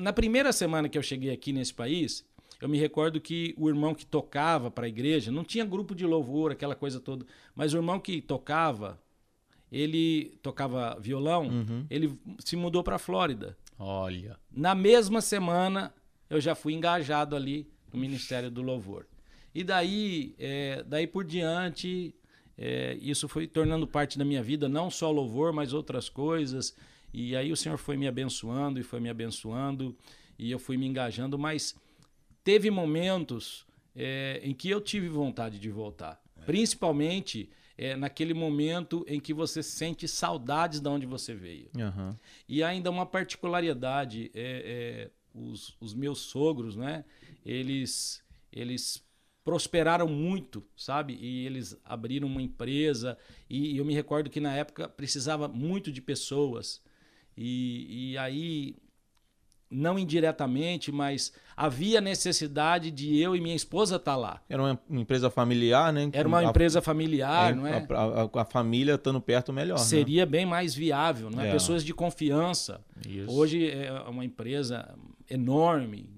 Na 0.00 0.12
primeira 0.12 0.52
semana 0.52 0.88
que 0.88 0.98
eu 0.98 1.02
cheguei 1.02 1.30
aqui 1.30 1.52
nesse 1.52 1.72
país, 1.72 2.26
eu 2.60 2.68
me 2.68 2.78
recordo 2.78 3.20
que 3.20 3.54
o 3.56 3.68
irmão 3.68 3.94
que 3.94 4.04
tocava 4.04 4.70
para 4.70 4.86
a 4.86 4.88
igreja, 4.88 5.30
não 5.30 5.44
tinha 5.44 5.64
grupo 5.64 5.94
de 5.94 6.04
louvor, 6.04 6.50
aquela 6.50 6.74
coisa 6.74 6.98
toda, 7.00 7.24
mas 7.54 7.72
o 7.72 7.76
irmão 7.76 8.00
que 8.00 8.20
tocava, 8.20 9.00
ele 9.70 10.36
tocava 10.42 10.98
violão, 11.00 11.46
Uhum. 11.48 11.86
ele 11.88 12.18
se 12.40 12.56
mudou 12.56 12.82
para 12.82 12.96
a 12.96 12.98
Flórida. 12.98 13.56
Olha. 13.78 14.36
Na 14.50 14.74
mesma 14.74 15.20
semana, 15.20 15.94
eu 16.28 16.40
já 16.40 16.54
fui 16.54 16.74
engajado 16.74 17.36
ali 17.36 17.70
no 17.92 18.00
Ministério 18.00 18.50
do 18.50 18.60
Louvor. 18.62 19.06
E 19.58 19.64
daí, 19.64 20.36
é, 20.38 20.84
daí 20.86 21.04
por 21.04 21.24
diante, 21.24 22.14
é, 22.56 22.96
isso 23.02 23.26
foi 23.26 23.48
tornando 23.48 23.88
parte 23.88 24.16
da 24.16 24.24
minha 24.24 24.40
vida, 24.40 24.68
não 24.68 24.88
só 24.88 25.10
louvor, 25.10 25.52
mas 25.52 25.72
outras 25.72 26.08
coisas. 26.08 26.76
E 27.12 27.34
aí 27.34 27.50
o 27.50 27.56
Senhor 27.56 27.76
foi 27.76 27.96
me 27.96 28.06
abençoando 28.06 28.78
e 28.78 28.84
foi 28.84 29.00
me 29.00 29.10
abençoando, 29.10 29.98
e 30.38 30.48
eu 30.48 30.60
fui 30.60 30.76
me 30.76 30.86
engajando, 30.86 31.36
mas 31.36 31.74
teve 32.44 32.70
momentos 32.70 33.66
é, 33.96 34.40
em 34.44 34.54
que 34.54 34.70
eu 34.70 34.80
tive 34.80 35.08
vontade 35.08 35.58
de 35.58 35.70
voltar. 35.70 36.22
Principalmente 36.46 37.50
é, 37.76 37.96
naquele 37.96 38.34
momento 38.34 39.04
em 39.08 39.18
que 39.18 39.34
você 39.34 39.60
sente 39.60 40.06
saudades 40.06 40.78
de 40.78 40.88
onde 40.88 41.04
você 41.04 41.34
veio. 41.34 41.68
Aham. 41.76 42.16
E 42.48 42.62
ainda 42.62 42.92
uma 42.92 43.04
particularidade, 43.04 44.30
é, 44.32 45.10
é, 45.10 45.10
os, 45.34 45.76
os 45.80 45.94
meus 45.94 46.20
sogros, 46.20 46.76
né? 46.76 47.04
Eles, 47.44 48.22
eles 48.52 49.07
prosperaram 49.48 50.06
muito, 50.06 50.62
sabe? 50.76 51.16
E 51.18 51.46
eles 51.46 51.74
abriram 51.82 52.28
uma 52.28 52.42
empresa. 52.42 53.16
E 53.48 53.78
eu 53.78 53.84
me 53.84 53.94
recordo 53.94 54.28
que 54.28 54.40
na 54.40 54.54
época 54.54 54.86
precisava 54.90 55.48
muito 55.48 55.90
de 55.90 56.02
pessoas. 56.02 56.82
E, 57.34 58.10
e 58.12 58.18
aí, 58.18 58.76
não 59.70 59.98
indiretamente, 59.98 60.92
mas 60.92 61.32
havia 61.56 61.98
necessidade 61.98 62.90
de 62.90 63.18
eu 63.18 63.34
e 63.34 63.40
minha 63.40 63.56
esposa 63.56 63.96
estar 63.96 64.16
lá. 64.16 64.42
Era 64.50 64.62
uma 64.62 64.78
empresa 64.90 65.30
familiar, 65.30 65.92
né? 65.94 66.10
Era 66.12 66.28
uma 66.28 66.40
A- 66.40 66.44
empresa 66.44 66.82
familiar, 66.82 67.52
é, 67.52 67.54
não 67.54 67.66
é? 67.66 67.86
A, 67.90 68.02
a- 68.24 68.42
a 68.42 68.44
família 68.44 68.96
estando 68.96 69.18
perto 69.20 69.50
melhor. 69.50 69.78
né? 69.78 69.84
Seria 69.84 70.26
bem 70.26 70.44
mais 70.44 70.74
viável, 70.74 71.30
não 71.30 71.40
é? 71.42 71.48
É. 71.48 71.52
Pessoas 71.52 71.82
de 71.82 71.94
confiança. 71.94 72.84
Isso. 73.08 73.30
Hoje 73.32 73.70
é 73.70 73.90
uma 74.08 74.26
empresa 74.26 74.94
enorme, 75.30 76.17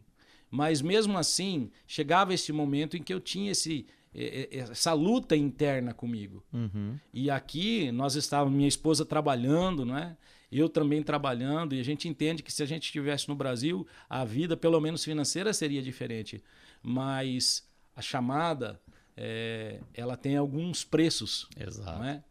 mas 0.50 0.82
mesmo 0.82 1.16
assim 1.16 1.70
chegava 1.86 2.34
esse 2.34 2.52
momento 2.52 2.96
em 2.96 3.02
que 3.02 3.14
eu 3.14 3.20
tinha 3.20 3.52
esse, 3.52 3.86
eh, 4.14 4.48
eh, 4.50 4.58
essa 4.58 4.92
luta 4.92 5.36
interna 5.36 5.94
comigo. 5.94 6.42
Uhum. 6.52 6.98
E 7.14 7.30
aqui 7.30 7.92
nós 7.92 8.16
estávamos, 8.16 8.56
minha 8.56 8.68
esposa 8.68 9.04
trabalhando, 9.04 9.86
não 9.86 9.96
é? 9.96 10.16
Eu 10.50 10.68
também 10.68 11.00
trabalhando, 11.00 11.76
e 11.76 11.80
a 11.80 11.84
gente 11.84 12.08
entende 12.08 12.42
que 12.42 12.52
se 12.52 12.60
a 12.62 12.66
gente 12.66 12.84
estivesse 12.84 13.28
no 13.28 13.36
Brasil, 13.36 13.86
a 14.08 14.24
vida, 14.24 14.56
pelo 14.56 14.80
menos 14.80 15.04
financeira, 15.04 15.52
seria 15.52 15.80
diferente. 15.80 16.42
Mas 16.82 17.68
a 17.94 18.02
chamada, 18.02 18.80
eh, 19.16 19.80
ela 19.94 20.16
tem 20.16 20.36
alguns 20.36 20.82
preços 20.82 21.48
Exato. 21.56 22.02
é? 22.02 22.24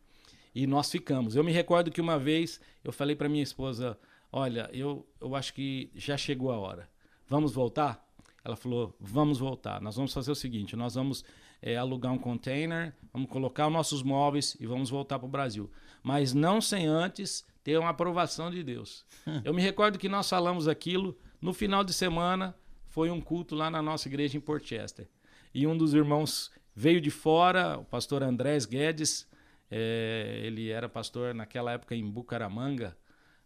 E 0.53 0.67
nós 0.67 0.91
ficamos. 0.91 1.35
Eu 1.35 1.43
me 1.43 1.53
recordo 1.53 1.91
que 1.91 2.01
uma 2.01 2.19
vez 2.19 2.59
eu 2.83 2.91
falei 2.91 3.15
para 3.15 3.29
minha 3.29 3.43
esposa: 3.43 3.97
Olha, 4.31 4.69
eu, 4.73 5.07
eu 5.21 5.35
acho 5.35 5.53
que 5.53 5.89
já 5.95 6.17
chegou 6.17 6.51
a 6.51 6.57
hora. 6.57 6.89
Vamos 7.27 7.53
voltar? 7.53 8.08
Ela 8.43 8.55
falou: 8.55 8.95
Vamos 8.99 9.39
voltar. 9.39 9.81
Nós 9.81 9.95
vamos 9.95 10.13
fazer 10.13 10.31
o 10.31 10.35
seguinte: 10.35 10.75
nós 10.75 10.95
vamos 10.95 11.23
eh, 11.61 11.75
alugar 11.75 12.11
um 12.11 12.17
container, 12.17 12.93
vamos 13.13 13.29
colocar 13.29 13.67
os 13.67 13.73
nossos 13.73 14.03
móveis 14.03 14.55
e 14.59 14.65
vamos 14.65 14.89
voltar 14.89 15.19
para 15.19 15.27
o 15.27 15.31
Brasil. 15.31 15.69
Mas 16.01 16.33
não 16.33 16.61
sem 16.61 16.87
antes 16.87 17.45
ter 17.63 17.77
uma 17.77 17.89
aprovação 17.89 18.49
de 18.49 18.63
Deus. 18.63 19.05
eu 19.43 19.53
me 19.53 19.61
recordo 19.61 19.99
que 19.99 20.09
nós 20.09 20.29
falamos 20.29 20.67
aquilo. 20.67 21.17
No 21.41 21.53
final 21.53 21.83
de 21.83 21.93
semana, 21.93 22.53
foi 22.87 23.09
um 23.09 23.21
culto 23.21 23.55
lá 23.55 23.69
na 23.69 23.81
nossa 23.81 24.07
igreja 24.07 24.37
em 24.37 24.41
Port 24.41 24.63
Chester. 24.65 25.07
E 25.53 25.65
um 25.65 25.77
dos 25.77 25.93
irmãos 25.93 26.51
veio 26.75 26.99
de 26.99 27.09
fora, 27.09 27.77
o 27.77 27.85
pastor 27.85 28.23
Andrés 28.23 28.65
Guedes, 28.65 29.27
é, 29.71 30.41
ele 30.43 30.69
era 30.69 30.89
pastor 30.89 31.33
naquela 31.33 31.71
época 31.71 31.95
em 31.95 32.03
Bucaramanga, 32.09 32.97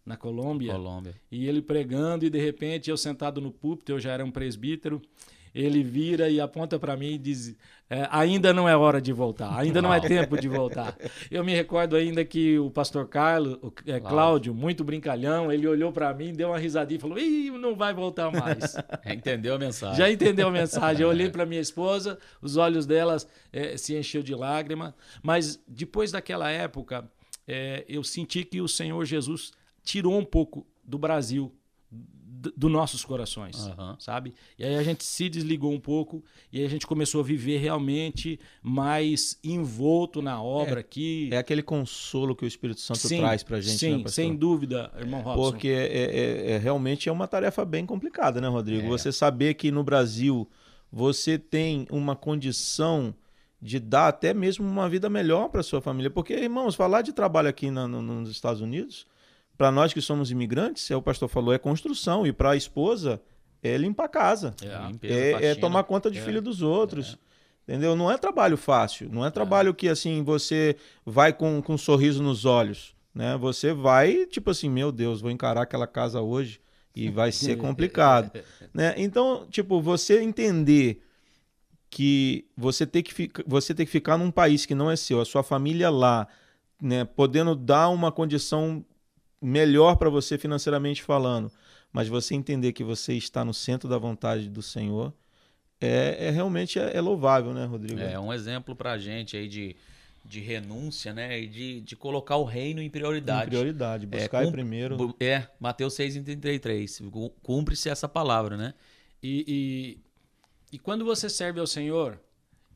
na 0.04 0.16
Colômbia. 0.16 0.72
Colômbia. 0.72 1.14
E 1.30 1.46
ele 1.48 1.62
pregando, 1.62 2.24
e 2.24 2.30
de 2.30 2.38
repente 2.38 2.90
eu 2.90 2.96
sentado 2.96 3.40
no 3.40 3.50
púlpito, 3.50 3.92
eu 3.92 4.00
já 4.00 4.12
era 4.12 4.24
um 4.24 4.30
presbítero. 4.30 5.00
Ele 5.54 5.84
vira 5.84 6.28
e 6.28 6.40
aponta 6.40 6.80
para 6.80 6.96
mim 6.96 7.12
e 7.12 7.18
diz: 7.18 7.54
é, 7.88 8.08
Ainda 8.10 8.52
não 8.52 8.68
é 8.68 8.76
hora 8.76 9.00
de 9.00 9.12
voltar, 9.12 9.56
ainda 9.56 9.80
não 9.80 9.94
é 9.94 9.98
Uau. 9.98 10.08
tempo 10.08 10.36
de 10.36 10.48
voltar. 10.48 10.96
Eu 11.30 11.44
me 11.44 11.54
recordo 11.54 11.94
ainda 11.94 12.24
que 12.24 12.58
o 12.58 12.72
pastor 12.72 13.06
Carlos, 13.06 13.54
o, 13.62 13.72
é, 13.86 14.00
Cláudio, 14.00 14.52
muito 14.52 14.82
brincalhão, 14.82 15.52
ele 15.52 15.68
olhou 15.68 15.92
para 15.92 16.12
mim, 16.12 16.32
deu 16.32 16.48
uma 16.48 16.58
risadinha 16.58 16.98
e 16.98 17.00
falou: 17.00 17.16
Ih, 17.20 17.52
não 17.52 17.76
vai 17.76 17.94
voltar 17.94 18.32
mais. 18.32 18.74
É, 19.04 19.14
Entendeu 19.14 19.54
a 19.54 19.58
mensagem? 19.58 19.96
Já 19.96 20.10
entendeu 20.10 20.48
a 20.48 20.50
mensagem. 20.50 21.02
Eu 21.02 21.08
olhei 21.08 21.30
para 21.30 21.46
minha 21.46 21.60
esposa, 21.60 22.18
os 22.42 22.56
olhos 22.56 22.84
delas 22.84 23.28
eh, 23.52 23.76
se 23.76 23.94
encheu 23.94 24.24
de 24.24 24.34
lágrima. 24.34 24.92
Mas 25.22 25.62
depois 25.68 26.10
daquela 26.10 26.50
época, 26.50 27.08
eh, 27.46 27.84
eu 27.88 28.02
senti 28.02 28.44
que 28.44 28.60
o 28.60 28.66
Senhor 28.66 29.04
Jesus 29.04 29.52
tirou 29.84 30.18
um 30.18 30.24
pouco 30.24 30.66
do 30.82 30.98
Brasil, 30.98 31.52
dos 32.56 32.70
nossos 32.70 33.02
corações, 33.04 33.66
Aham. 33.68 33.96
sabe? 33.98 34.34
E 34.58 34.64
aí 34.64 34.76
a 34.76 34.82
gente 34.82 35.02
se 35.02 35.30
desligou 35.30 35.72
um 35.72 35.80
pouco 35.80 36.22
e 36.52 36.58
aí 36.58 36.66
a 36.66 36.68
gente 36.68 36.86
começou 36.86 37.20
a 37.22 37.24
viver 37.24 37.56
realmente 37.58 38.38
mais 38.62 39.38
envolto 39.42 40.20
na 40.20 40.42
obra 40.42 40.80
aqui. 40.80 41.30
É 41.32 41.38
aquele 41.38 41.62
consolo 41.62 42.36
que 42.36 42.44
o 42.44 42.46
Espírito 42.46 42.80
Santo 42.80 42.98
Sim, 43.08 43.18
traz 43.20 43.42
pra 43.42 43.60
gente, 43.62 43.78
sim, 43.78 44.02
né, 44.02 44.08
sem 44.08 44.36
dúvida, 44.36 44.92
irmão 44.98 45.22
Robson. 45.22 45.50
Porque 45.52 45.68
é, 45.68 45.86
é- 45.86 46.50
é- 46.52 46.58
realmente 46.58 47.08
é 47.08 47.12
uma 47.12 47.26
tarefa 47.26 47.64
bem 47.64 47.86
complicada, 47.86 48.40
né, 48.42 48.48
Rodrigo? 48.48 48.86
É. 48.86 48.88
Você 48.90 49.10
saber 49.10 49.54
que 49.54 49.70
no 49.70 49.82
Brasil 49.82 50.46
você 50.92 51.38
tem 51.38 51.86
uma 51.90 52.14
condição 52.14 53.14
de 53.60 53.80
dar 53.80 54.08
até 54.08 54.34
mesmo 54.34 54.68
uma 54.68 54.86
vida 54.86 55.08
melhor 55.08 55.48
para 55.48 55.62
sua 55.62 55.80
família. 55.80 56.10
Porque, 56.10 56.34
irmãos, 56.34 56.74
falar 56.74 57.00
de 57.00 57.14
trabalho 57.14 57.48
aqui 57.48 57.70
na- 57.70 57.88
no- 57.88 58.02
nos 58.02 58.28
Estados 58.28 58.60
Unidos, 58.60 59.06
para 59.56 59.70
nós 59.70 59.92
que 59.92 60.00
somos 60.00 60.30
imigrantes, 60.30 60.90
é 60.90 60.96
o 60.96 61.02
pastor 61.02 61.28
falou, 61.28 61.52
é 61.54 61.58
construção. 61.58 62.26
E 62.26 62.32
para 62.32 62.50
a 62.50 62.56
esposa, 62.56 63.20
é 63.62 63.76
limpar 63.76 64.04
a 64.04 64.08
casa. 64.08 64.54
É. 64.62 64.86
Limpeza, 64.88 65.14
É, 65.14 65.28
é 65.28 65.32
faxina. 65.32 65.56
tomar 65.56 65.84
conta 65.84 66.10
de 66.10 66.18
É. 66.18 66.22
filho 66.22 66.42
dos 66.42 66.60
outros. 66.62 67.16
Entendeu? 67.66 67.96
Não 67.96 68.10
é 68.10 68.18
trabalho 68.18 68.56
fácil. 68.58 69.08
Não 69.10 69.24
é 69.24 69.30
trabalho 69.30 69.72
que 69.72 69.88
assim 69.88 70.22
você 70.22 70.76
vai 71.06 71.32
com, 71.32 71.62
com 71.62 71.74
um 71.74 71.78
sorriso 71.78 72.22
nos 72.22 72.44
olhos. 72.44 72.94
Né? 73.14 73.36
Você 73.38 73.72
vai, 73.72 74.26
tipo 74.26 74.50
assim, 74.50 74.68
meu 74.68 74.90
Deus, 74.92 75.20
vou 75.22 75.30
encarar 75.30 75.62
aquela 75.62 75.86
casa 75.86 76.20
hoje 76.20 76.60
e 76.94 77.08
vai 77.08 77.32
ser 77.32 77.56
complicado. 77.58 78.30
né? 78.72 78.92
Então, 78.98 79.46
tipo, 79.50 79.80
você 79.80 80.20
entender 80.20 81.00
que 81.88 82.44
você 82.56 82.84
tem 82.86 83.02
que, 83.02 83.14
fica, 83.14 83.42
você 83.46 83.72
tem 83.72 83.86
que 83.86 83.92
ficar 83.92 84.18
num 84.18 84.30
país 84.30 84.66
que 84.66 84.74
não 84.74 84.90
é 84.90 84.96
seu, 84.96 85.20
a 85.20 85.24
sua 85.24 85.42
família 85.42 85.90
lá, 85.90 86.26
né, 86.82 87.04
podendo 87.04 87.54
dar 87.54 87.88
uma 87.88 88.10
condição 88.10 88.84
melhor 89.44 89.96
para 89.96 90.08
você 90.10 90.38
financeiramente 90.38 91.02
falando, 91.02 91.50
mas 91.92 92.08
você 92.08 92.34
entender 92.34 92.72
que 92.72 92.82
você 92.82 93.14
está 93.14 93.44
no 93.44 93.52
centro 93.54 93.88
da 93.88 93.98
vontade 93.98 94.48
do 94.48 94.62
Senhor, 94.62 95.12
é, 95.80 96.28
é 96.28 96.30
realmente 96.30 96.78
é, 96.78 96.96
é 96.96 97.00
louvável, 97.00 97.52
né, 97.52 97.64
Rodrigo? 97.64 98.00
É 98.00 98.18
um 98.18 98.32
exemplo 98.32 98.74
pra 98.74 98.96
gente 98.96 99.36
aí 99.36 99.46
de, 99.48 99.76
de 100.24 100.40
renúncia, 100.40 101.12
né? 101.12 101.40
E 101.40 101.46
de, 101.46 101.80
de 101.82 101.94
colocar 101.96 102.36
o 102.36 102.44
reino 102.44 102.80
em 102.80 102.88
prioridade. 102.88 103.46
Em 103.46 103.50
prioridade, 103.50 104.06
buscar 104.06 104.42
cum- 104.42 104.48
em 104.48 104.52
primeiro. 104.52 105.14
É, 105.20 105.46
Mateus 105.60 105.94
6,33. 105.94 107.10
Cu- 107.10 107.30
Cumpre-se 107.42 107.88
essa 107.88 108.08
palavra, 108.08 108.56
né? 108.56 108.74
E, 109.22 109.98
e, 110.72 110.76
e 110.76 110.78
quando 110.78 111.04
você 111.04 111.28
serve 111.28 111.60
ao 111.60 111.66
Senhor, 111.66 112.18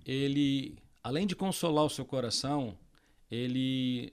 ele, 0.04 0.76
além 1.02 1.26
de 1.26 1.34
consolar 1.34 1.84
o 1.84 1.90
seu 1.90 2.04
coração, 2.04 2.76
ele, 3.30 4.12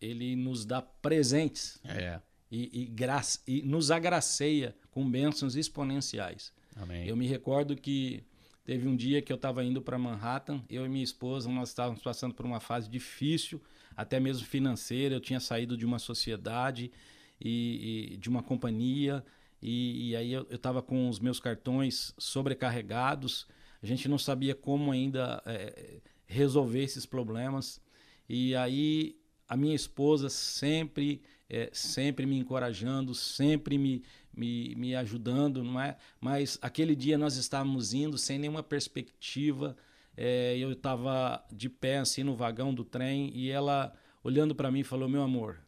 ele 0.00 0.36
nos 0.36 0.64
dá 0.64 0.80
presentes 0.80 1.78
É. 1.84 2.20
e, 2.50 2.82
e, 2.82 2.86
graça, 2.86 3.40
e 3.46 3.62
nos 3.62 3.90
agraceia 3.90 4.76
com 4.90 5.08
bênçãos 5.10 5.56
exponenciais. 5.56 6.52
Amém. 6.76 7.06
Eu 7.06 7.16
me 7.16 7.26
recordo 7.26 7.76
que 7.76 8.22
teve 8.64 8.86
um 8.86 8.94
dia 8.94 9.20
que 9.22 9.32
eu 9.32 9.36
estava 9.36 9.64
indo 9.64 9.80
para 9.82 9.98
Manhattan, 9.98 10.62
eu 10.68 10.84
e 10.84 10.88
minha 10.88 11.04
esposa, 11.04 11.48
nós 11.50 11.70
estávamos 11.70 12.02
passando 12.02 12.34
por 12.34 12.46
uma 12.46 12.60
fase 12.60 12.88
difícil, 12.88 13.60
até 13.96 14.20
mesmo 14.20 14.46
financeira. 14.46 15.14
Eu 15.14 15.20
tinha 15.20 15.40
saído 15.40 15.76
de 15.76 15.84
uma 15.84 15.98
sociedade 15.98 16.92
e, 17.40 18.12
e 18.12 18.16
de 18.16 18.28
uma 18.28 18.42
companhia, 18.42 19.24
e, 19.60 20.10
e 20.10 20.16
aí 20.16 20.32
eu 20.32 20.46
estava 20.50 20.80
com 20.80 21.08
os 21.08 21.18
meus 21.18 21.40
cartões 21.40 22.14
sobrecarregados. 22.16 23.46
A 23.82 23.86
gente 23.86 24.08
não 24.08 24.18
sabia 24.18 24.54
como 24.54 24.92
ainda 24.92 25.42
eh, 25.46 26.00
resolver 26.26 26.82
esses 26.82 27.06
problemas. 27.06 27.80
E 28.28 28.54
aí 28.54 29.16
a 29.48 29.56
minha 29.56 29.74
esposa 29.74 30.28
sempre, 30.28 31.22
eh, 31.48 31.70
sempre 31.72 32.26
me 32.26 32.38
encorajando, 32.38 33.14
sempre 33.14 33.78
me, 33.78 34.02
me, 34.36 34.74
me 34.76 34.94
ajudando, 34.94 35.64
não 35.64 35.80
é? 35.80 35.96
Mas 36.20 36.58
aquele 36.60 36.94
dia 36.94 37.16
nós 37.16 37.36
estávamos 37.36 37.94
indo 37.94 38.18
sem 38.18 38.38
nenhuma 38.38 38.62
perspectiva 38.62 39.76
é, 40.20 40.58
eu 40.58 40.72
estava 40.72 41.44
de 41.48 41.68
pé 41.68 41.98
assim 41.98 42.24
no 42.24 42.34
vagão 42.34 42.74
do 42.74 42.84
trem 42.84 43.30
e 43.32 43.50
ela 43.50 43.94
olhando 44.24 44.52
para 44.52 44.68
mim 44.68 44.82
falou: 44.82 45.08
"Meu 45.08 45.22
amor, 45.22 45.60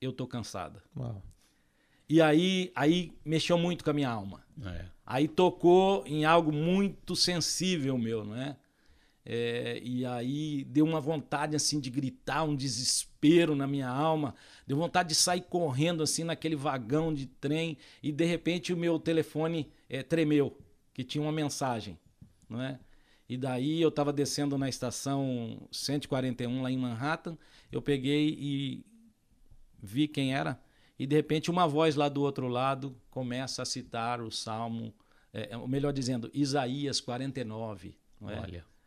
eu 0.00 0.14
tô 0.14 0.26
cansada". 0.26 0.82
Uau. 0.96 1.22
E 2.08 2.22
aí, 2.22 2.72
aí 2.74 3.12
mexeu 3.22 3.58
muito 3.58 3.84
com 3.84 3.90
a 3.90 3.92
minha 3.92 4.08
alma. 4.08 4.42
É. 4.64 4.86
Aí 5.04 5.28
tocou 5.28 6.06
em 6.06 6.24
algo 6.24 6.50
muito 6.50 7.14
sensível 7.14 7.98
meu, 7.98 8.24
não 8.24 8.34
é? 8.34 8.56
É, 9.30 9.78
e 9.84 10.06
aí 10.06 10.64
deu 10.64 10.86
uma 10.86 11.02
vontade 11.02 11.54
assim 11.54 11.78
de 11.78 11.90
gritar, 11.90 12.44
um 12.44 12.56
desespero 12.56 13.54
na 13.54 13.66
minha 13.66 13.86
alma, 13.86 14.34
deu 14.66 14.74
vontade 14.74 15.10
de 15.10 15.14
sair 15.14 15.42
correndo 15.42 16.02
assim 16.02 16.24
naquele 16.24 16.56
vagão 16.56 17.12
de 17.12 17.26
trem 17.26 17.76
e 18.02 18.10
de 18.10 18.24
repente 18.24 18.72
o 18.72 18.76
meu 18.76 18.98
telefone 18.98 19.70
é, 19.86 20.02
tremeu, 20.02 20.56
que 20.94 21.04
tinha 21.04 21.20
uma 21.20 21.30
mensagem, 21.30 21.98
não 22.48 22.62
é? 22.62 22.80
E 23.28 23.36
daí 23.36 23.82
eu 23.82 23.90
estava 23.90 24.14
descendo 24.14 24.56
na 24.56 24.66
estação 24.66 25.60
141 25.70 26.62
lá 26.62 26.70
em 26.70 26.78
Manhattan, 26.78 27.36
eu 27.70 27.82
peguei 27.82 28.34
e 28.40 28.86
vi 29.78 30.08
quem 30.08 30.34
era 30.34 30.58
e 30.98 31.06
de 31.06 31.14
repente 31.14 31.50
uma 31.50 31.68
voz 31.68 31.96
lá 31.96 32.08
do 32.08 32.22
outro 32.22 32.48
lado 32.48 32.96
começa 33.10 33.60
a 33.60 33.66
citar 33.66 34.22
o 34.22 34.30
Salmo, 34.30 34.94
é, 35.34 35.54
ou 35.54 35.68
melhor 35.68 35.92
dizendo, 35.92 36.30
Isaías 36.32 36.98
49, 36.98 37.94
não 38.18 38.30
é? 38.30 38.40
Olha. 38.40 38.77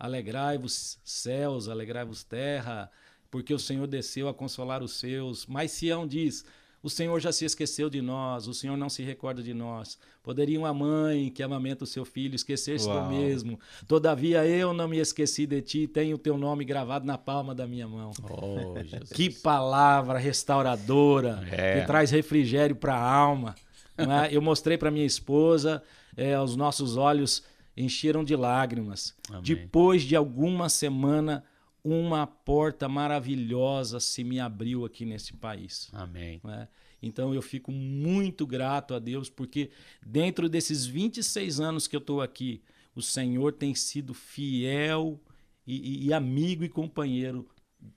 Alegrai-vos 0.00 0.98
céus, 1.04 1.68
alegrai-vos 1.68 2.24
terra, 2.24 2.90
porque 3.30 3.52
o 3.52 3.58
Senhor 3.58 3.86
desceu 3.86 4.28
a 4.28 4.34
consolar 4.34 4.82
os 4.82 4.92
seus. 4.98 5.44
Mas 5.46 5.72
Sião 5.72 6.06
diz: 6.06 6.42
o 6.82 6.88
Senhor 6.88 7.20
já 7.20 7.30
se 7.30 7.44
esqueceu 7.44 7.90
de 7.90 8.00
nós, 8.00 8.48
o 8.48 8.54
Senhor 8.54 8.78
não 8.78 8.88
se 8.88 9.02
recorda 9.02 9.42
de 9.42 9.52
nós. 9.52 9.98
Poderia 10.22 10.58
uma 10.58 10.72
mãe 10.72 11.28
que 11.28 11.42
amamenta 11.42 11.84
o 11.84 11.86
seu 11.86 12.06
filho 12.06 12.34
esquecer-se 12.34 12.88
do 12.88 13.02
mesmo. 13.08 13.60
Todavia 13.86 14.46
eu 14.46 14.72
não 14.72 14.88
me 14.88 14.96
esqueci 14.98 15.46
de 15.46 15.60
ti, 15.60 15.86
tenho 15.86 16.16
o 16.16 16.18
teu 16.18 16.38
nome 16.38 16.64
gravado 16.64 17.04
na 17.04 17.18
palma 17.18 17.54
da 17.54 17.66
minha 17.66 17.86
mão. 17.86 18.10
Oh, 18.22 18.82
Jesus. 18.82 19.10
Que 19.10 19.28
palavra 19.28 20.18
restauradora, 20.18 21.46
É. 21.52 21.80
que 21.80 21.86
traz 21.86 22.10
refrigério 22.10 22.74
para 22.74 22.94
a 22.94 23.12
alma. 23.12 23.54
é? 23.98 24.34
Eu 24.34 24.40
mostrei 24.40 24.78
para 24.78 24.90
minha 24.90 25.04
esposa, 25.04 25.82
é, 26.16 26.40
os 26.40 26.56
nossos 26.56 26.96
olhos 26.96 27.42
encheram 27.80 28.22
de 28.24 28.34
lágrimas. 28.36 29.14
Amém. 29.28 29.42
Depois 29.42 30.02
de 30.02 30.14
alguma 30.16 30.68
semana, 30.68 31.44
uma 31.82 32.26
porta 32.26 32.88
maravilhosa 32.88 34.00
se 34.00 34.22
me 34.24 34.38
abriu 34.40 34.84
aqui 34.84 35.04
nesse 35.04 35.32
país. 35.32 35.88
Amém. 35.92 36.40
é? 36.48 36.68
Então 37.02 37.32
eu 37.34 37.40
fico 37.42 37.72
muito 37.72 38.46
grato 38.46 38.94
a 38.94 38.98
Deus, 38.98 39.30
porque 39.30 39.70
dentro 40.04 40.48
desses 40.48 40.84
26 40.84 41.58
anos 41.60 41.86
que 41.86 41.96
eu 41.96 42.00
estou 42.00 42.20
aqui, 42.20 42.62
o 42.94 43.00
Senhor 43.00 43.52
tem 43.52 43.74
sido 43.74 44.12
fiel 44.12 45.18
e, 45.66 45.76
e- 45.76 46.06
e 46.08 46.12
amigo 46.12 46.64
e 46.64 46.68
companheiro 46.68 47.48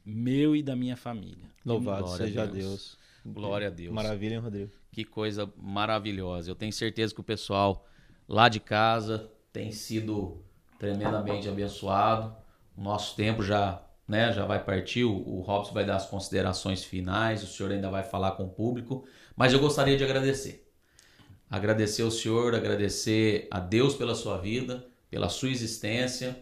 meu 0.06 0.56
e 0.56 0.64
da 0.64 0.76
minha 0.76 0.96
família. 0.96 1.52
Louvado 1.66 2.04
Glória 2.06 2.24
a 2.24 2.28
seja 2.28 2.46
Deus. 2.48 2.54
Deus. 2.56 2.98
Glória 3.26 3.68
a 3.68 3.70
Deus. 3.70 3.94
Maravilha, 3.94 4.36
hein, 4.36 4.40
Rodrigo? 4.40 4.72
Que 4.92 5.04
coisa 5.04 5.52
maravilhosa. 5.62 6.50
Eu 6.52 6.56
tenho 6.56 6.72
certeza 6.72 7.14
que 7.14 7.20
o 7.20 7.24
pessoal 7.24 7.86
lá 8.28 8.48
de 8.48 8.60
casa 8.62 9.30
tem 9.54 9.72
sido 9.72 10.44
tremendamente 10.80 11.48
abençoado. 11.48 12.36
O 12.76 12.82
nosso 12.82 13.16
tempo 13.16 13.44
já, 13.44 13.82
né, 14.08 14.34
já 14.34 14.46
vai 14.46 14.64
partir. 14.64 15.04
O 15.06 15.42
Robson 15.42 15.74
vai 15.74 15.86
dar 15.86 15.96
as 15.98 16.08
considerações 16.08 16.84
finais. 16.84 17.44
O 17.44 17.48
senhor 17.48 17.72
ainda 17.72 17.90
vai 17.90 18.04
falar 18.04 18.32
com 18.32 18.46
o 18.46 18.50
público. 18.50 19.06
Mas 19.36 19.54
eu 19.54 19.60
gostaria 19.60 19.96
de 19.98 20.04
agradecer. 20.04 20.68
Agradecer 21.50 22.02
ao 22.02 22.12
senhor, 22.12 22.56
agradecer 22.56 23.48
a 23.52 23.60
Deus 23.60 23.94
pela 23.96 24.16
sua 24.16 24.38
vida, 24.38 24.88
pela 25.10 25.30
sua 25.30 25.50
existência. 25.50 26.36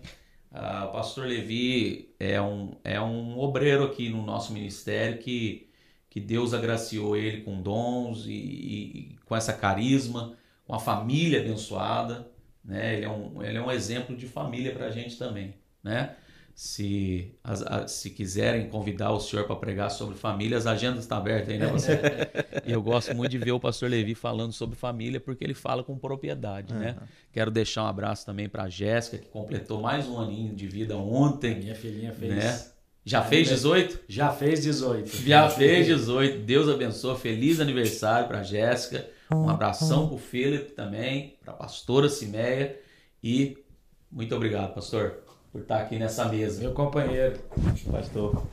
Ah, 0.54 0.86
o 0.88 0.92
pastor 0.94 1.26
Levi 1.28 2.14
é 2.20 2.42
um, 2.42 2.76
é 2.84 3.00
um 3.02 3.38
obreiro 3.40 3.84
aqui 3.86 4.10
no 4.10 4.24
nosso 4.26 4.54
ministério 4.54 5.20
que 5.20 5.68
que 6.10 6.20
Deus 6.20 6.54
agraciou 6.54 7.16
ele 7.16 7.40
com 7.42 7.62
dons 7.62 8.26
e, 8.26 8.32
e- 8.34 8.98
e 9.14 9.16
com 9.26 9.34
essa 9.34 9.54
carisma, 9.54 10.34
com 10.68 10.76
a 10.76 10.80
família 10.80 11.40
abençoada, 11.40 12.30
né? 12.64 12.96
Ele 12.98 13.06
é 13.06 13.10
um, 13.10 13.44
ele 13.44 13.58
é 13.58 13.62
um 13.62 13.72
exemplo 13.72 14.16
de 14.16 14.28
família 14.28 14.72
para 14.74 14.86
a 14.88 14.92
gente 14.92 15.18
também, 15.18 15.54
né? 15.84 16.16
Se, 16.54 17.34
as- 17.44 17.92
se 17.92 18.10
quiserem 18.10 18.68
convidar 18.68 19.12
o 19.12 19.20
senhor 19.20 19.46
para 19.48 19.56
pregar 19.56 19.90
sobre 19.90 20.16
família, 20.16 20.58
as 20.58 20.68
agendas 20.68 21.00
estão 21.00 21.18
abertas 21.18 21.50
aí, 21.50 21.58
né? 21.58 21.66
Você? 21.72 22.00
E 22.66 22.72
eu 22.72 22.82
gosto 22.82 23.16
muito 23.16 23.32
de 23.32 23.38
ver 23.38 23.54
o 23.54 23.60
pastor 23.60 23.90
Levi 23.90 24.14
falando 24.14 24.52
sobre 24.52 24.76
família, 24.76 25.20
porque 25.20 25.44
ele 25.44 25.54
fala 25.54 25.82
com 25.84 25.98
propriedade, 25.98 26.74
né? 26.74 26.98
Quero 27.32 27.50
deixar 27.50 27.84
um 27.84 27.88
abraço 27.88 28.26
também 28.26 28.50
para 28.50 28.64
a 28.64 28.70
Jéssica, 28.70 29.18
que 29.18 29.30
completou 29.30 29.82
mais 29.82 30.08
um 30.08 30.20
aninho 30.20 30.54
de 30.54 30.68
vida 30.68 30.96
ontem, 30.98 31.56
Minha 31.58 31.74
filhinha 31.76 32.12
fez. 32.12 32.36
né? 32.36 32.62
Já 33.04 33.24
fez 33.24 33.48
18? 33.48 34.02
Já 34.08 34.30
fez 34.32 34.62
18. 34.62 35.18
Já 35.26 35.50
fez 35.50 35.88
18. 35.88 36.40
Deus 36.40 36.70
abençoe. 36.70 37.18
Feliz 37.18 37.60
aniversário 37.60 38.28
para 38.28 38.44
Jéssica. 38.44 39.10
Um 39.34 39.50
abração 39.50 40.08
para 40.08 40.16
o 40.16 40.20
Felipe 40.20 40.72
também, 40.72 41.38
para 41.42 41.54
a 41.54 41.56
pastora 41.56 42.10
Cimeia. 42.10 42.80
E 43.24 43.58
muito 44.12 44.36
obrigado, 44.36 44.74
pastor, 44.74 45.24
por 45.52 45.62
estar 45.62 45.82
aqui 45.82 45.98
nessa 45.98 46.26
mesa. 46.26 46.62
Meu 46.62 46.74
companheiro. 46.74 47.40
Pastor, 47.90 48.46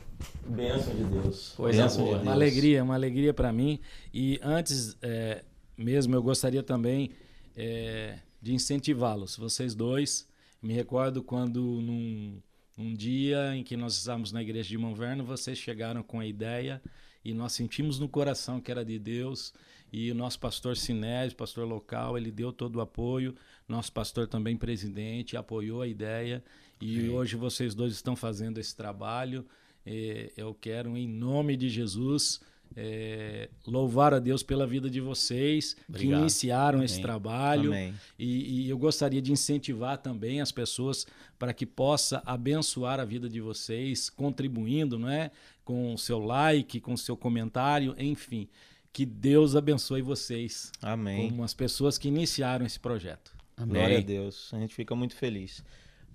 bênção 0.45 0.95
de 0.95 1.03
Deus. 1.03 1.53
Coisa 1.55 1.83
Bênção 1.83 2.05
boa. 2.05 2.17
de 2.19 2.23
Uma 2.23 2.31
alegria, 2.31 2.83
uma 2.83 2.95
alegria 2.95 3.33
para 3.33 3.51
mim. 3.51 3.79
E 4.13 4.39
antes 4.41 4.97
é, 5.01 5.43
mesmo, 5.77 6.15
eu 6.15 6.23
gostaria 6.23 6.63
também 6.63 7.11
é, 7.55 8.19
de 8.41 8.53
incentivá-los, 8.53 9.35
vocês 9.35 9.75
dois. 9.75 10.27
Me 10.61 10.73
recordo 10.73 11.21
quando, 11.23 11.61
num, 11.61 12.41
num 12.77 12.93
dia 12.93 13.55
em 13.55 13.63
que 13.63 13.75
nós 13.75 13.95
estávamos 13.97 14.31
na 14.31 14.41
igreja 14.41 14.69
de 14.69 14.77
Monverno, 14.77 15.25
vocês 15.25 15.57
chegaram 15.57 16.03
com 16.03 16.19
a 16.19 16.25
ideia 16.25 16.81
e 17.23 17.33
nós 17.33 17.51
sentimos 17.51 17.99
no 17.99 18.07
coração 18.07 18.61
que 18.61 18.71
era 18.71 18.83
de 18.83 18.97
Deus. 18.97 19.53
E 19.91 20.11
o 20.11 20.15
nosso 20.15 20.39
pastor 20.39 20.77
Sinésio, 20.77 21.35
pastor 21.35 21.67
local, 21.67 22.17
ele 22.17 22.31
deu 22.31 22.51
todo 22.51 22.77
o 22.77 22.81
apoio. 22.81 23.35
Nosso 23.67 23.91
pastor 23.91 24.27
também 24.27 24.55
presidente 24.55 25.35
apoiou 25.35 25.81
a 25.81 25.87
ideia. 25.87 26.43
E 26.81 27.09
hoje 27.09 27.35
vocês 27.35 27.75
dois 27.75 27.93
estão 27.93 28.15
fazendo 28.15 28.59
esse 28.59 28.75
trabalho. 28.75 29.45
Eh, 29.85 30.31
eu 30.37 30.53
quero, 30.53 30.95
em 30.95 31.07
nome 31.07 31.57
de 31.57 31.67
Jesus, 31.67 32.39
eh, 32.75 33.49
louvar 33.65 34.13
a 34.13 34.19
Deus 34.19 34.43
pela 34.43 34.67
vida 34.67 34.89
de 34.89 35.01
vocês 35.01 35.73
que 35.73 35.81
Obrigado. 35.89 36.19
iniciaram 36.21 36.83
esse 36.83 36.95
Amém. 36.95 37.03
trabalho. 37.03 37.71
Amém. 37.71 37.93
E, 38.17 38.65
e 38.65 38.69
eu 38.69 38.77
gostaria 38.77 39.21
de 39.21 39.31
incentivar 39.31 39.97
também 39.97 40.39
as 40.39 40.51
pessoas 40.51 41.05
para 41.37 41.53
que 41.53 41.65
possa 41.65 42.21
abençoar 42.25 42.99
a 42.99 43.05
vida 43.05 43.27
de 43.27 43.41
vocês, 43.41 44.09
contribuindo, 44.09 44.99
não 44.99 45.09
é? 45.09 45.31
Com 45.65 45.93
o 45.93 45.97
seu 45.97 46.19
like, 46.19 46.79
com 46.79 46.93
o 46.93 46.97
seu 46.97 47.17
comentário, 47.17 47.95
enfim. 47.97 48.47
Que 48.91 49.05
Deus 49.05 49.55
abençoe 49.55 50.01
vocês 50.01 50.71
Amém. 50.81 51.29
como 51.29 51.43
as 51.43 51.53
pessoas 51.53 51.97
que 51.97 52.07
iniciaram 52.07 52.65
esse 52.65 52.79
projeto. 52.79 53.35
Glória 53.57 53.97
a 53.97 54.01
Deus. 54.01 54.51
A 54.53 54.59
gente 54.59 54.73
fica 54.73 54.95
muito 54.95 55.15
feliz. 55.15 55.63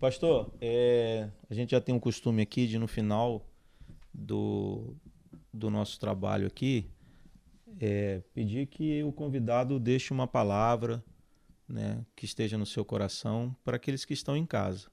Pastor, 0.00 0.52
é, 0.60 1.28
a 1.48 1.54
gente 1.54 1.70
já 1.70 1.80
tem 1.80 1.94
um 1.94 2.00
costume 2.00 2.42
aqui 2.42 2.66
de 2.66 2.78
no 2.78 2.88
final 2.88 3.46
do, 4.12 4.94
do 5.52 5.70
nosso 5.70 5.98
trabalho 6.00 6.46
aqui 6.46 6.90
é, 7.80 8.22
pedir 8.32 8.66
que 8.66 9.02
o 9.02 9.12
convidado 9.12 9.78
deixe 9.78 10.12
uma 10.12 10.26
palavra 10.26 11.04
né, 11.68 12.04
que 12.14 12.24
esteja 12.24 12.58
no 12.58 12.66
seu 12.66 12.84
coração 12.84 13.54
para 13.64 13.76
aqueles 13.76 14.04
que 14.04 14.14
estão 14.14 14.36
em 14.36 14.46
casa. 14.46 14.88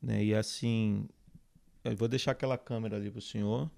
Né? 0.00 0.24
E 0.24 0.34
assim, 0.34 1.08
eu 1.84 1.96
vou 1.96 2.08
deixar 2.08 2.32
aquela 2.32 2.58
câmera 2.58 2.96
ali 2.96 3.10
para 3.10 3.18
o 3.18 3.22
senhor 3.22 3.70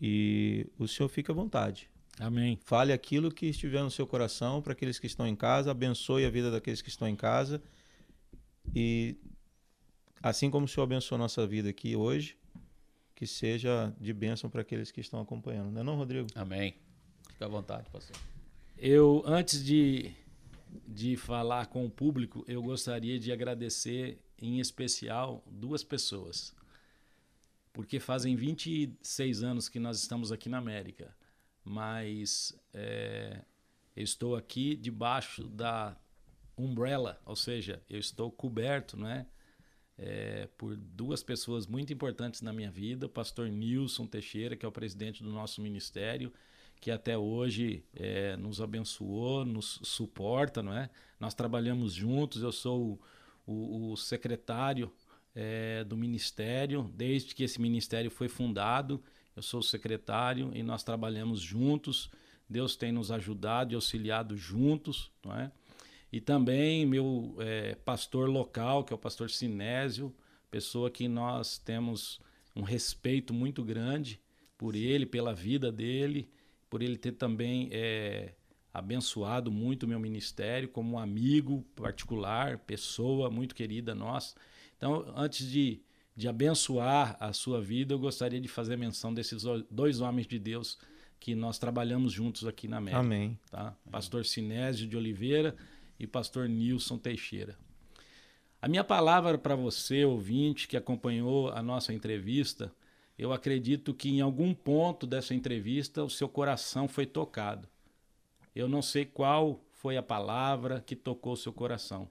e 0.00 0.66
o 0.78 0.86
senhor 0.86 1.08
fica 1.08 1.32
à 1.32 1.34
vontade. 1.34 1.90
Amém. 2.20 2.58
Fale 2.64 2.92
aquilo 2.92 3.32
que 3.32 3.46
estiver 3.46 3.82
no 3.82 3.90
seu 3.90 4.06
coração 4.06 4.60
para 4.60 4.74
aqueles 4.74 4.98
que 4.98 5.06
estão 5.06 5.26
em 5.26 5.34
casa, 5.34 5.70
abençoe 5.70 6.26
a 6.26 6.30
vida 6.30 6.50
daqueles 6.50 6.82
que 6.82 6.90
estão 6.90 7.08
em 7.08 7.16
casa. 7.16 7.62
E 8.74 9.16
assim 10.22 10.50
como 10.50 10.66
o 10.66 10.68
Senhor 10.68 10.84
abençoou 10.84 11.16
a 11.16 11.22
nossa 11.22 11.46
vida 11.46 11.70
aqui 11.70 11.96
hoje, 11.96 12.36
que 13.14 13.26
seja 13.26 13.94
de 13.98 14.12
bênção 14.12 14.50
para 14.50 14.60
aqueles 14.60 14.90
que 14.90 15.00
estão 15.00 15.18
acompanhando. 15.18 15.70
Não 15.70 15.80
é 15.80 15.84
não, 15.84 15.96
Rodrigo? 15.96 16.28
Amém. 16.34 16.74
Fica 17.32 17.46
à 17.46 17.48
vontade, 17.48 17.88
pastor. 17.88 18.14
Eu, 18.76 19.22
antes 19.24 19.64
de, 19.64 20.12
de 20.86 21.16
falar 21.16 21.68
com 21.68 21.86
o 21.86 21.90
público, 21.90 22.44
eu 22.46 22.62
gostaria 22.62 23.18
de 23.18 23.32
agradecer 23.32 24.18
em 24.38 24.60
especial 24.60 25.42
duas 25.50 25.82
pessoas. 25.82 26.54
Porque 27.72 27.98
fazem 27.98 28.36
26 28.36 29.42
anos 29.42 29.70
que 29.70 29.78
nós 29.78 29.98
estamos 29.98 30.30
aqui 30.30 30.50
na 30.50 30.58
América, 30.58 31.14
mas 31.64 32.54
é, 32.74 33.42
eu 33.96 34.02
estou 34.04 34.36
aqui 34.36 34.76
debaixo 34.76 35.48
da 35.48 35.96
umbrella, 36.56 37.20
ou 37.24 37.36
seja, 37.36 37.82
eu 37.88 37.98
estou 37.98 38.30
coberto, 38.30 38.96
né? 38.96 39.26
é, 39.98 40.48
por 40.56 40.76
duas 40.76 41.22
pessoas 41.22 41.66
muito 41.66 41.92
importantes 41.92 42.40
na 42.42 42.52
minha 42.52 42.70
vida, 42.70 43.06
o 43.06 43.08
pastor 43.08 43.48
Nilson 43.48 44.06
Teixeira, 44.06 44.56
que 44.56 44.64
é 44.64 44.68
o 44.68 44.72
presidente 44.72 45.22
do 45.22 45.30
nosso 45.30 45.60
ministério, 45.60 46.32
que 46.80 46.90
até 46.90 47.16
hoje 47.18 47.84
é, 47.94 48.36
nos 48.36 48.60
abençoou, 48.60 49.44
nos 49.44 49.78
suporta, 49.82 50.62
não 50.62 50.72
é? 50.72 50.88
Nós 51.18 51.34
trabalhamos 51.34 51.92
juntos, 51.92 52.42
eu 52.42 52.52
sou 52.52 52.98
o, 53.46 53.52
o- 53.52 53.92
o 53.92 53.96
secretário 53.96 54.90
é, 55.34 55.84
do 55.84 55.96
ministério, 55.96 56.90
desde 56.94 57.34
que 57.34 57.44
esse 57.44 57.60
ministério 57.60 58.10
foi 58.10 58.28
fundado. 58.28 59.02
Eu 59.34 59.42
sou 59.42 59.62
secretário 59.62 60.50
e 60.54 60.62
nós 60.62 60.82
trabalhamos 60.82 61.40
juntos. 61.40 62.10
Deus 62.48 62.76
tem 62.76 62.92
nos 62.92 63.10
ajudado 63.10 63.72
e 63.72 63.74
auxiliado 63.74 64.36
juntos, 64.36 65.10
não 65.24 65.36
é? 65.36 65.52
E 66.12 66.20
também 66.20 66.84
meu 66.84 67.36
é, 67.38 67.76
pastor 67.76 68.28
local, 68.28 68.82
que 68.82 68.92
é 68.92 68.96
o 68.96 68.98
pastor 68.98 69.30
Sinésio, 69.30 70.12
pessoa 70.50 70.90
que 70.90 71.06
nós 71.06 71.58
temos 71.58 72.20
um 72.54 72.62
respeito 72.62 73.32
muito 73.32 73.62
grande 73.62 74.20
por 74.58 74.74
ele, 74.74 75.06
pela 75.06 75.32
vida 75.32 75.70
dele, 75.70 76.28
por 76.68 76.82
ele 76.82 76.96
ter 76.96 77.12
também 77.12 77.68
é, 77.72 78.34
abençoado 78.72 79.50
muito 79.50 79.84
o 79.84 79.88
meu 79.88 80.00
ministério 80.00 80.68
como 80.68 80.94
um 80.94 80.98
amigo 80.98 81.62
particular, 81.74 82.58
pessoa 82.58 83.30
muito 83.30 83.54
querida 83.54 83.94
nossa. 83.94 84.34
Então, 84.76 85.12
antes 85.16 85.48
de, 85.48 85.80
de 86.20 86.28
abençoar 86.28 87.16
a 87.18 87.32
sua 87.32 87.62
vida, 87.62 87.94
eu 87.94 87.98
gostaria 87.98 88.38
de 88.38 88.46
fazer 88.46 88.76
menção 88.76 89.14
desses 89.14 89.42
dois 89.70 90.02
homens 90.02 90.26
de 90.26 90.38
Deus 90.38 90.78
que 91.18 91.34
nós 91.34 91.58
trabalhamos 91.58 92.12
juntos 92.12 92.46
aqui 92.46 92.68
na 92.68 92.76
América. 92.76 93.00
Amém. 93.00 93.38
Tá? 93.50 93.74
Pastor 93.90 94.26
Sinésio 94.26 94.86
de 94.86 94.98
Oliveira 94.98 95.56
e 95.98 96.06
pastor 96.06 96.46
Nilson 96.46 96.98
Teixeira. 96.98 97.56
A 98.60 98.68
minha 98.68 98.84
palavra 98.84 99.38
para 99.38 99.54
você, 99.54 100.04
ouvinte, 100.04 100.68
que 100.68 100.76
acompanhou 100.76 101.48
a 101.52 101.62
nossa 101.62 101.94
entrevista, 101.94 102.70
eu 103.18 103.32
acredito 103.32 103.94
que 103.94 104.10
em 104.10 104.20
algum 104.20 104.52
ponto 104.52 105.06
dessa 105.06 105.34
entrevista 105.34 106.04
o 106.04 106.10
seu 106.10 106.28
coração 106.28 106.86
foi 106.86 107.06
tocado. 107.06 107.66
Eu 108.54 108.68
não 108.68 108.82
sei 108.82 109.06
qual 109.06 109.64
foi 109.72 109.96
a 109.96 110.02
palavra 110.02 110.82
que 110.86 110.94
tocou 110.94 111.32
o 111.32 111.38
seu 111.38 111.52
coração, 111.54 112.10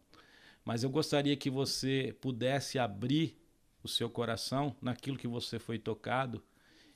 mas 0.65 0.81
eu 0.81 0.89
gostaria 0.89 1.37
que 1.37 1.51
você 1.51 2.15
pudesse 2.19 2.79
abrir 2.79 3.38
o 3.83 3.87
seu 3.87 4.09
coração 4.09 4.75
naquilo 4.81 5.17
que 5.17 5.27
você 5.27 5.59
foi 5.59 5.79
tocado 5.79 6.43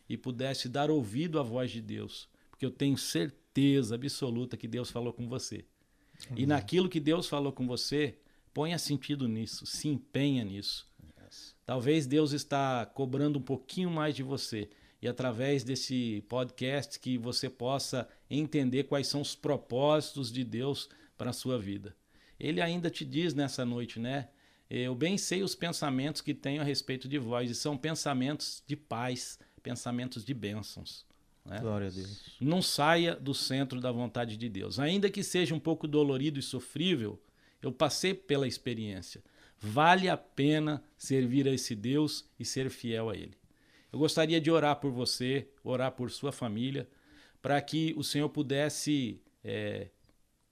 e 0.07 0.17
pudesse 0.17 0.67
dar 0.67 0.91
ouvido 0.91 1.39
à 1.39 1.43
voz 1.43 1.71
de 1.71 1.81
Deus, 1.81 2.27
porque 2.49 2.65
eu 2.65 2.71
tenho 2.71 2.97
certeza 2.97 3.95
absoluta 3.95 4.57
que 4.57 4.67
Deus 4.67 4.89
falou 4.89 5.13
com 5.13 5.27
você. 5.27 5.65
E 6.35 6.45
naquilo 6.45 6.89
que 6.89 6.99
Deus 6.99 7.27
falou 7.27 7.51
com 7.51 7.65
você, 7.65 8.17
ponha 8.53 8.77
sentido 8.77 9.27
nisso, 9.27 9.65
se 9.65 9.87
empenha 9.87 10.43
nisso. 10.43 10.87
Yes. 11.25 11.55
Talvez 11.65 12.05
Deus 12.05 12.31
está 12.31 12.85
cobrando 12.85 13.39
um 13.39 13.41
pouquinho 13.41 13.89
mais 13.89 14.15
de 14.15 14.23
você 14.23 14.69
e 15.01 15.07
através 15.07 15.63
desse 15.63 16.23
podcast 16.29 16.99
que 16.99 17.17
você 17.17 17.49
possa 17.49 18.07
entender 18.29 18.83
quais 18.83 19.07
são 19.07 19.19
os 19.21 19.35
propósitos 19.35 20.31
de 20.31 20.43
Deus 20.45 20.89
para 21.17 21.31
a 21.31 21.33
sua 21.33 21.59
vida. 21.59 21.95
Ele 22.39 22.61
ainda 22.61 22.89
te 22.89 23.03
diz 23.03 23.33
nessa 23.33 23.65
noite, 23.65 23.99
né? 23.99 24.29
Eu 24.75 24.95
bem 24.95 25.19
sei 25.19 25.43
os 25.43 25.53
pensamentos 25.53 26.19
que 26.19 26.33
tenho 26.33 26.59
a 26.59 26.63
respeito 26.63 27.07
de 27.07 27.19
vós, 27.19 27.51
e 27.51 27.53
são 27.53 27.77
pensamentos 27.77 28.63
de 28.65 28.75
paz, 28.75 29.37
pensamentos 29.61 30.25
de 30.25 30.33
bênçãos. 30.33 31.05
Né? 31.45 31.59
Glória 31.59 31.89
a 31.89 31.91
Deus. 31.91 32.37
Não 32.41 32.59
saia 32.59 33.15
do 33.15 33.35
centro 33.35 33.79
da 33.79 33.91
vontade 33.91 34.35
de 34.35 34.49
Deus. 34.49 34.79
Ainda 34.79 35.11
que 35.11 35.21
seja 35.21 35.53
um 35.53 35.59
pouco 35.59 35.87
dolorido 35.87 36.39
e 36.39 36.41
sofrível, 36.41 37.21
eu 37.61 37.71
passei 37.71 38.15
pela 38.15 38.47
experiência. 38.47 39.23
Vale 39.59 40.09
a 40.09 40.17
pena 40.17 40.83
servir 40.97 41.47
a 41.47 41.51
esse 41.51 41.75
Deus 41.75 42.25
e 42.39 42.43
ser 42.43 42.71
fiel 42.71 43.11
a 43.11 43.15
Ele. 43.15 43.37
Eu 43.91 43.99
gostaria 43.99 44.41
de 44.41 44.49
orar 44.49 44.77
por 44.77 44.91
você, 44.91 45.47
orar 45.63 45.91
por 45.91 46.09
sua 46.09 46.31
família, 46.31 46.89
para 47.43 47.61
que 47.61 47.93
o 47.95 48.03
Senhor 48.03 48.27
pudesse 48.27 49.21
é, 49.43 49.89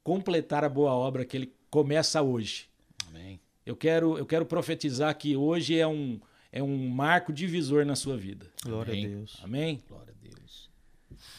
completar 0.04 0.64
a 0.64 0.70
boa 0.70 0.94
obra 0.94 1.26
que 1.26 1.36
Ele 1.36 1.56
começa 1.72 2.22
hoje. 2.22 2.70
Amém. 3.08 3.40
Eu 3.66 3.76
quero, 3.76 4.18
eu 4.18 4.26
quero 4.26 4.46
profetizar 4.46 5.16
que 5.18 5.36
hoje 5.36 5.78
é 5.78 5.88
um, 5.88 6.20
é 6.52 6.62
um 6.62 6.90
marco 6.90 7.32
divisor 7.32 7.86
na 7.86 7.96
sua 7.96 8.18
vida. 8.18 8.46
Glória 8.64 8.94
Amém. 8.94 9.06
a 9.06 9.10
Deus. 9.10 9.40
Amém? 9.44 9.84
Glória 9.88 10.14
a 10.14 10.28
Deus. 10.28 10.70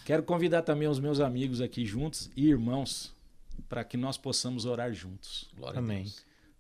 Quero 0.05 0.23
convidar 0.23 0.63
também 0.63 0.89
os 0.89 1.01
meus 1.01 1.21
amigos 1.21 1.61
aqui 1.61 1.85
juntos 1.85 2.31
e 2.37 2.49
irmãos 2.49 3.15
para 3.69 3.85
que 3.85 3.97
nós 3.97 4.17
possamos 4.17 4.65
orar 4.65 4.93
juntos. 4.93 5.49
Glória 5.57 5.79
Amém. 5.79 6.07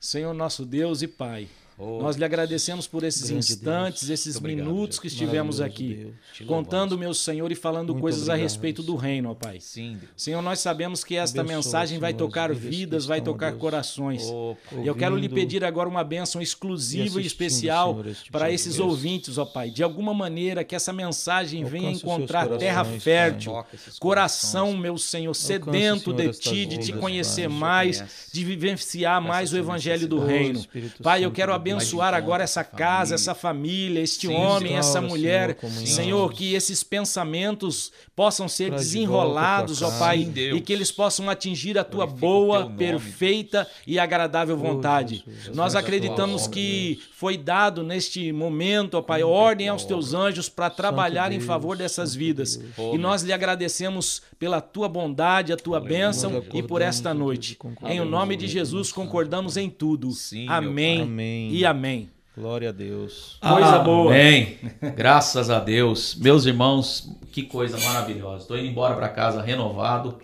Senhor 0.00 0.34
nosso 0.34 0.66
Deus 0.66 1.02
e 1.02 1.08
Pai, 1.08 1.48
Oh, 1.85 2.01
Nós 2.01 2.14
lhe 2.14 2.24
agradecemos 2.24 2.87
por 2.87 3.03
esses 3.03 3.28
instantes, 3.28 4.07
Deus. 4.07 4.20
esses 4.20 4.37
obrigado, 4.37 4.66
minutos 4.66 5.01
que 5.01 5.09
estivemos 5.09 5.61
aqui, 5.61 6.12
contando, 6.47 6.97
meu 6.97 7.12
Senhor, 7.12 7.51
e 7.51 7.57
falando 7.57 7.89
Muito 7.89 8.03
coisas 8.03 8.22
obrigado, 8.22 8.39
a 8.39 8.43
respeito 8.43 8.83
do 8.85 8.95
reino, 8.95 9.30
ó 9.30 9.35
Pai. 9.35 9.59
Sim, 9.61 9.97
Deus. 9.99 10.12
Senhor, 10.16 10.41
nós 10.43 10.61
sabemos 10.61 11.03
que 11.03 11.16
esta 11.16 11.41
Abençoa, 11.41 11.57
mensagem 11.57 11.99
vai 11.99 12.14
tocar 12.14 12.55
vidas, 12.55 13.05
vai 13.05 13.20
tocar 13.20 13.53
corações. 13.55 14.22
Oh, 14.26 14.55
e 14.80 14.87
eu 14.87 14.95
quero 14.95 15.16
lhe 15.16 15.28
pedir 15.28 15.64
agora 15.64 15.89
uma 15.89 16.05
bênção 16.05 16.41
exclusiva 16.41 17.20
e, 17.20 17.24
e 17.24 17.26
especial 17.26 17.95
Senhor, 17.95 18.07
este 18.07 18.30
para 18.30 18.53
esses 18.53 18.76
Deus. 18.76 18.89
ouvintes, 18.89 19.37
ó 19.37 19.45
Pai. 19.45 19.68
De 19.68 19.83
alguma 19.83 20.14
maneira 20.14 20.62
que 20.62 20.76
essa 20.76 20.93
mensagem 20.93 21.64
venha 21.64 21.91
encontrar 21.91 22.47
terra 22.59 22.85
fértil, 22.85 23.64
coração, 23.99 24.76
meu 24.76 24.97
Senhor, 24.99 25.35
sedento 25.35 26.12
de 26.12 26.30
Ti, 26.30 26.64
de 26.64 26.78
Te 26.78 26.93
conhecer 26.93 27.49
mais, 27.49 28.30
de 28.33 28.45
vivenciar 28.45 29.20
mais 29.20 29.53
o 29.53 29.57
Evangelho 29.57 30.07
do 30.07 30.24
Reino. 30.24 30.64
Pai, 31.03 31.24
eu 31.24 31.33
quero 31.33 31.53
abençoar 31.53 31.72
abençoar 31.77 32.14
agora 32.14 32.45
essa 32.45 32.64
casa, 32.64 33.14
essa 33.14 33.35
família, 33.35 34.01
este 34.01 34.29
homem, 34.29 34.77
essa 34.77 35.01
mulher. 35.01 35.57
Senhor, 35.87 36.12
Senhor, 36.12 36.33
que 36.33 36.55
esses 36.55 36.83
pensamentos 36.83 37.93
possam 38.14 38.49
ser 38.49 38.70
desenrolados, 38.70 39.83
ó 39.83 39.91
Pai, 39.99 40.31
e 40.37 40.61
que 40.61 40.73
eles 40.73 40.93
possam 40.93 41.31
atingir 41.31 41.79
a 41.79 41.85
tua 41.85 42.07
boa, 42.07 42.70
perfeita 42.70 43.66
e 43.87 43.99
agradável 43.99 44.57
vontade. 44.57 45.25
Nós 45.55 45.75
acreditamos 45.75 46.47
que 46.47 47.01
foi 47.14 47.37
dado 47.37 47.83
neste 47.83 48.33
momento, 48.33 48.95
ó 48.95 49.03
Pai, 49.03 49.23
ordem 49.23 49.68
aos 49.68 49.85
teus 49.85 50.12
anjos 50.14 50.49
para 50.49 50.68
trabalhar 50.68 51.33
em 51.33 51.41
favor 51.41 51.77
dessas 51.77 52.14
vidas. 52.14 52.61
E 52.93 52.99
nós 52.99 53.23
lhe 53.23 53.33
agradecemos 53.33 54.23
pela 54.39 54.61
tua 54.61 54.89
bondade, 54.89 55.53
a 55.53 55.57
tua 55.57 55.81
bênção 55.81 56.43
e 56.53 56.62
por 56.62 56.83
esta 56.83 57.14
noite. 57.14 57.59
Em 57.85 58.01
o 58.01 58.05
nome 58.05 58.37
de 58.37 58.47
Jesus 58.47 58.93
concordamos 58.93 59.57
em 59.57 59.70
tudo. 59.70 60.11
Amém. 60.49 61.49
Amém 61.53 61.61
e 61.61 61.66
amém. 61.66 62.11
Glória 62.34 62.70
a 62.70 62.72
Deus. 62.72 63.36
Coisa 63.42 63.78
boa. 63.80 64.11
Amém. 64.11 64.59
Graças 64.96 65.50
a 65.50 65.61
Deus. 65.61 66.14
Meus 66.14 66.46
irmãos, 66.46 67.14
que 67.30 67.42
coisa 67.42 67.78
maravilhosa. 67.78 68.42
Estou 68.42 68.57
indo 68.57 68.68
embora 68.68 68.94
para 68.94 69.11
casa 69.11 69.42
renovado 69.42 70.18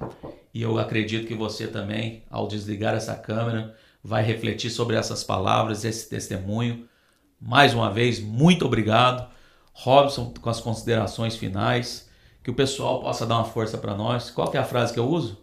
e 0.54 0.62
eu 0.62 0.78
acredito 0.78 1.26
que 1.26 1.34
você 1.34 1.66
também, 1.66 2.22
ao 2.30 2.48
desligar 2.48 2.94
essa 2.94 3.14
câmera, 3.14 3.74
vai 4.02 4.22
refletir 4.22 4.70
sobre 4.70 4.96
essas 4.96 5.22
palavras, 5.22 5.84
esse 5.84 6.08
testemunho. 6.08 6.88
Mais 7.38 7.74
uma 7.74 7.90
vez, 7.90 8.18
muito 8.18 8.64
obrigado. 8.64 9.28
Robson, 9.74 10.32
com 10.40 10.48
as 10.48 10.60
considerações 10.60 11.36
finais, 11.36 12.08
que 12.42 12.50
o 12.50 12.54
pessoal 12.54 13.02
possa 13.02 13.26
dar 13.26 13.36
uma 13.36 13.44
força 13.44 13.76
para 13.76 13.94
nós. 13.94 14.30
Qual 14.30 14.50
é 14.54 14.58
a 14.58 14.64
frase 14.64 14.94
que 14.94 14.98
eu 14.98 15.06
uso? 15.06 15.36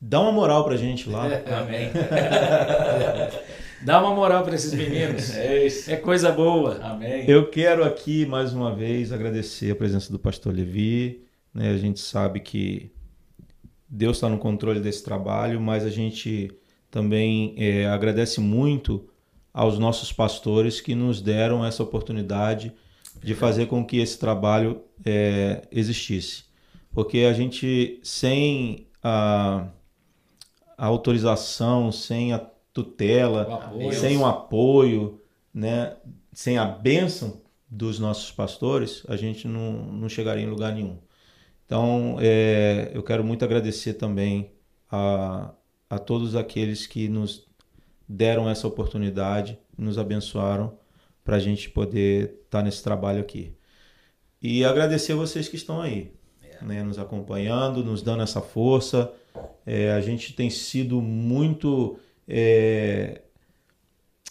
Dá 0.00 0.20
uma 0.20 0.32
moral 0.32 0.64
para 0.64 0.76
gente 0.76 1.08
lá. 1.08 1.26
amém. 1.62 1.92
Dá 3.84 4.00
uma 4.00 4.14
moral 4.14 4.42
para 4.42 4.54
esses 4.54 4.72
meninos. 4.72 5.36
é 5.36 5.66
isso. 5.66 5.90
É 5.90 5.96
coisa 5.96 6.32
boa. 6.32 6.78
Amém. 6.82 7.28
Eu 7.28 7.50
quero 7.50 7.84
aqui 7.84 8.24
mais 8.24 8.54
uma 8.54 8.74
vez 8.74 9.12
agradecer 9.12 9.70
a 9.70 9.76
presença 9.76 10.10
do 10.10 10.18
pastor 10.18 10.54
Levi. 10.54 11.26
Né? 11.52 11.68
A 11.68 11.76
gente 11.76 12.00
sabe 12.00 12.40
que 12.40 12.90
Deus 13.86 14.16
está 14.16 14.26
no 14.26 14.38
controle 14.38 14.80
desse 14.80 15.04
trabalho, 15.04 15.60
mas 15.60 15.84
a 15.84 15.90
gente 15.90 16.50
também 16.90 17.54
é, 17.58 17.86
agradece 17.86 18.40
muito 18.40 19.06
aos 19.52 19.78
nossos 19.78 20.10
pastores 20.10 20.80
que 20.80 20.94
nos 20.94 21.20
deram 21.20 21.62
essa 21.62 21.82
oportunidade 21.82 22.72
de 23.22 23.34
fazer 23.34 23.66
com 23.66 23.84
que 23.84 23.98
esse 23.98 24.18
trabalho 24.18 24.80
é, 25.04 25.60
existisse. 25.70 26.44
Porque 26.90 27.18
a 27.18 27.34
gente, 27.34 28.00
sem 28.02 28.86
a, 29.02 29.66
a 30.78 30.86
autorização, 30.86 31.92
sem 31.92 32.32
a 32.32 32.53
tutela, 32.74 33.72
sem 33.92 34.18
o 34.18 34.26
apoio, 34.26 35.20
né, 35.54 35.96
sem 36.32 36.58
a 36.58 36.66
bênção 36.66 37.40
dos 37.70 38.00
nossos 38.00 38.32
pastores, 38.32 39.04
a 39.08 39.16
gente 39.16 39.46
não, 39.46 39.72
não 39.72 40.08
chegaria 40.08 40.44
em 40.44 40.50
lugar 40.50 40.74
nenhum. 40.74 40.98
Então, 41.64 42.16
é, 42.20 42.90
eu 42.92 43.02
quero 43.02 43.24
muito 43.24 43.44
agradecer 43.44 43.94
também 43.94 44.50
a, 44.90 45.52
a 45.88 45.98
todos 45.98 46.34
aqueles 46.34 46.86
que 46.86 47.08
nos 47.08 47.46
deram 48.08 48.50
essa 48.50 48.66
oportunidade, 48.66 49.58
nos 49.78 49.96
abençoaram 49.96 50.76
para 51.24 51.36
a 51.36 51.40
gente 51.40 51.70
poder 51.70 52.40
estar 52.44 52.58
tá 52.58 52.62
nesse 52.62 52.82
trabalho 52.82 53.20
aqui. 53.20 53.54
E 54.42 54.64
agradecer 54.64 55.12
a 55.12 55.16
vocês 55.16 55.48
que 55.48 55.56
estão 55.56 55.80
aí, 55.80 56.12
é. 56.42 56.62
né, 56.64 56.82
nos 56.82 56.98
acompanhando, 56.98 57.84
nos 57.84 58.02
dando 58.02 58.22
essa 58.22 58.42
força. 58.42 59.10
É, 59.64 59.92
a 59.92 60.00
gente 60.00 60.34
tem 60.34 60.50
sido 60.50 61.00
muito 61.00 61.98
é, 62.28 63.22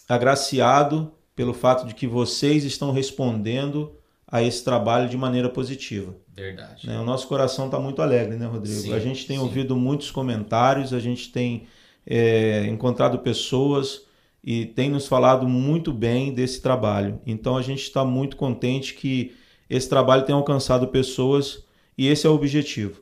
agraciado 0.08 1.12
pelo 1.34 1.52
fato 1.52 1.86
de 1.86 1.94
que 1.94 2.06
vocês 2.06 2.64
estão 2.64 2.92
respondendo 2.92 3.96
a 4.26 4.42
esse 4.42 4.64
trabalho 4.64 5.08
de 5.08 5.16
maneira 5.16 5.48
positiva. 5.48 6.14
Verdade. 6.34 6.86
Né? 6.86 6.98
O 6.98 7.04
nosso 7.04 7.28
coração 7.28 7.66
está 7.66 7.78
muito 7.78 8.02
alegre, 8.02 8.36
né, 8.36 8.46
Rodrigo? 8.46 8.80
Sim, 8.80 8.92
a 8.92 8.98
gente 8.98 9.26
tem 9.26 9.36
sim. 9.36 9.42
ouvido 9.42 9.76
muitos 9.76 10.10
comentários, 10.10 10.92
a 10.92 10.98
gente 10.98 11.30
tem 11.30 11.66
é, 12.06 12.66
encontrado 12.66 13.18
pessoas 13.20 14.02
e 14.42 14.66
tem 14.66 14.90
nos 14.90 15.06
falado 15.06 15.48
muito 15.48 15.92
bem 15.92 16.32
desse 16.34 16.60
trabalho. 16.60 17.20
Então 17.26 17.56
a 17.56 17.62
gente 17.62 17.82
está 17.82 18.04
muito 18.04 18.36
contente 18.36 18.94
que 18.94 19.34
esse 19.70 19.88
trabalho 19.88 20.24
tenha 20.24 20.36
alcançado 20.36 20.88
pessoas 20.88 21.64
e 21.96 22.08
esse 22.08 22.26
é 22.26 22.30
o 22.30 22.34
objetivo, 22.34 23.00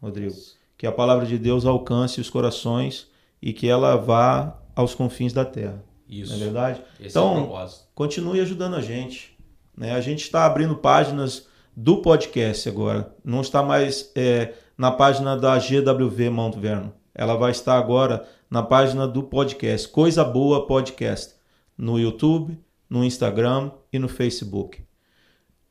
Rodrigo. 0.00 0.36
Que 0.76 0.86
a 0.86 0.92
palavra 0.92 1.26
de 1.26 1.38
Deus 1.38 1.64
alcance 1.64 2.20
os 2.20 2.30
corações 2.30 3.08
e 3.40 3.52
que 3.52 3.68
ela 3.68 3.96
vá 3.96 4.58
aos 4.74 4.94
confins 4.94 5.32
da 5.32 5.44
terra. 5.44 5.82
Isso. 6.08 6.30
Não 6.32 6.40
é 6.40 6.44
verdade? 6.44 6.82
Esse 7.00 7.08
então, 7.10 7.58
é 7.60 7.68
continue 7.94 8.40
ajudando 8.40 8.74
a 8.74 8.80
gente. 8.80 9.36
Né? 9.76 9.92
A 9.92 10.00
gente 10.00 10.22
está 10.22 10.46
abrindo 10.46 10.76
páginas 10.76 11.46
do 11.76 11.98
podcast 11.98 12.68
agora. 12.68 13.14
Não 13.24 13.40
está 13.40 13.62
mais 13.62 14.10
é, 14.14 14.54
na 14.78 14.90
página 14.90 15.36
da 15.36 15.58
GWV 15.58 16.30
Mount 16.30 16.56
Vernon. 16.56 16.90
Ela 17.14 17.34
vai 17.34 17.50
estar 17.50 17.76
agora 17.76 18.26
na 18.50 18.62
página 18.62 19.08
do 19.08 19.22
podcast, 19.22 19.88
Coisa 19.88 20.22
Boa 20.24 20.66
Podcast, 20.66 21.34
no 21.76 21.98
YouTube, 21.98 22.58
no 22.88 23.04
Instagram 23.04 23.70
e 23.92 23.98
no 23.98 24.08
Facebook. 24.08 24.84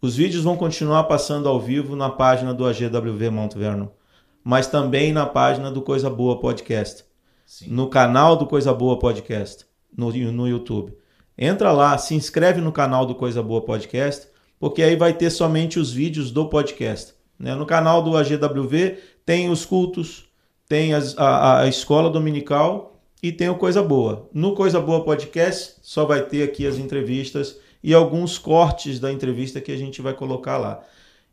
Os 0.01 0.15
vídeos 0.15 0.43
vão 0.43 0.57
continuar 0.57 1.05
passando 1.05 1.47
ao 1.47 1.59
vivo 1.59 1.95
na 1.95 2.09
página 2.09 2.53
do 2.53 2.65
AGWV 2.65 3.29
Mount 3.29 3.55
Vernon, 3.55 3.87
mas 4.43 4.67
também 4.67 5.13
na 5.13 5.25
página 5.25 5.71
do 5.71 5.81
Coisa 5.81 6.09
Boa 6.09 6.39
Podcast, 6.39 7.05
Sim. 7.45 7.69
no 7.69 7.87
canal 7.87 8.35
do 8.35 8.45
Coisa 8.45 8.73
Boa 8.73 8.97
Podcast, 8.97 9.65
no, 9.95 10.11
no 10.11 10.47
YouTube. 10.47 10.97
Entra 11.37 11.71
lá, 11.71 11.97
se 11.97 12.15
inscreve 12.15 12.61
no 12.61 12.71
canal 12.71 13.05
do 13.05 13.13
Coisa 13.13 13.43
Boa 13.43 13.61
Podcast, 13.61 14.27
porque 14.59 14.81
aí 14.81 14.95
vai 14.95 15.13
ter 15.13 15.29
somente 15.29 15.79
os 15.79 15.91
vídeos 15.91 16.31
do 16.31 16.47
podcast. 16.47 17.13
Né? 17.37 17.53
No 17.55 17.65
canal 17.65 18.01
do 18.01 18.15
AGWV 18.17 18.97
tem 19.25 19.49
os 19.49 19.65
cultos, 19.65 20.25
tem 20.67 20.93
as, 20.93 21.17
a, 21.17 21.61
a 21.61 21.67
escola 21.67 22.09
dominical 22.09 22.99
e 23.21 23.31
tem 23.31 23.49
o 23.49 23.57
Coisa 23.57 23.83
Boa. 23.83 24.29
No 24.33 24.55
Coisa 24.55 24.79
Boa 24.79 25.03
Podcast 25.03 25.75
só 25.81 26.05
vai 26.05 26.23
ter 26.23 26.43
aqui 26.43 26.65
as 26.65 26.77
entrevistas 26.77 27.57
e 27.83 27.93
alguns 27.93 28.37
cortes 28.37 28.99
da 28.99 29.11
entrevista 29.11 29.61
que 29.61 29.71
a 29.71 29.77
gente 29.77 30.01
vai 30.01 30.13
colocar 30.13 30.57
lá. 30.57 30.83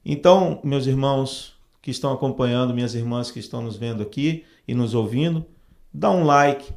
Então, 0.05 0.61
meus 0.65 0.87
irmãos 0.87 1.55
que 1.81 1.91
estão 1.91 2.13
acompanhando, 2.13 2.75
minhas 2.75 2.95
irmãs 2.95 3.31
que 3.31 3.39
estão 3.39 3.63
nos 3.63 3.77
vendo 3.77 4.03
aqui 4.03 4.45
e 4.67 4.75
nos 4.75 4.95
ouvindo, 4.95 5.47
dá 5.93 6.11
um 6.11 6.25
like, 6.25 6.73